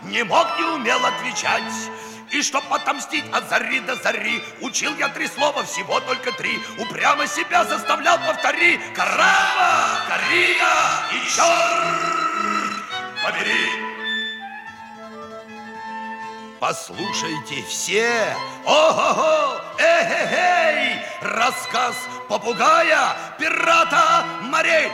[0.00, 1.62] не мог, не умел отвечать.
[2.32, 6.58] И чтоб отомстить от зари до зари Учил я три слова, всего только три.
[6.78, 8.78] Упрямо себя заставлял, повтори.
[8.94, 12.84] Карама, Карина и черт
[13.24, 13.70] побери.
[16.60, 18.36] Послушайте все.
[18.66, 21.96] Ого-го, эй-эй-эй Рассказ
[22.28, 24.92] попугая, пирата морей.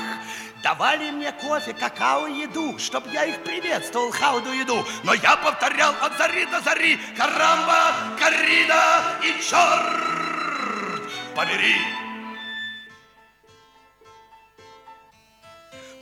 [0.67, 4.85] Давали мне кофе, какао, еду, чтоб я их приветствовал, how do you do.
[5.05, 11.77] Но я повторял от зари до зари, карамба, коррида и черт побери.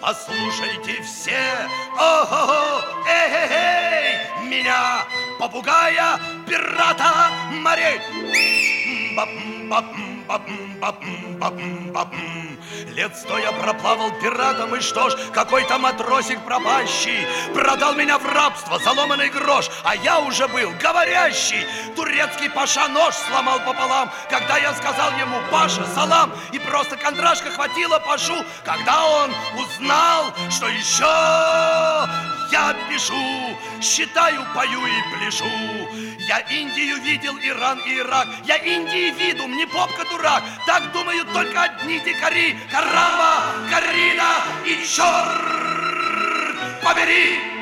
[0.01, 4.17] Послушайте все, ого-го, эй-эй-эй,
[4.49, 5.05] меня,
[5.37, 8.01] попугая, пирата морей.
[9.15, 12.15] Бап-бап-бап-бап-бап-бап.
[12.95, 18.79] Лет сто я проплавал пиратом, и что ж, какой-то матросик пропащий Продал меня в рабство,
[18.79, 25.11] заломанный грош, а я уже был говорящий Турецкий паша нож сломал пополам, когда я сказал
[25.19, 31.03] ему Паша, салам И просто кондрашка хватило пашу, когда он узнал, что еще
[32.51, 35.45] я пишу, считаю, пою и пляшу.
[36.27, 38.27] Я Индию видел, Иран и Ирак.
[38.45, 40.43] Я Индии виду, не попка дурак.
[40.65, 42.57] Так думают только одни дикари.
[42.71, 45.55] Карама, Карина и черт
[46.85, 47.54] побери!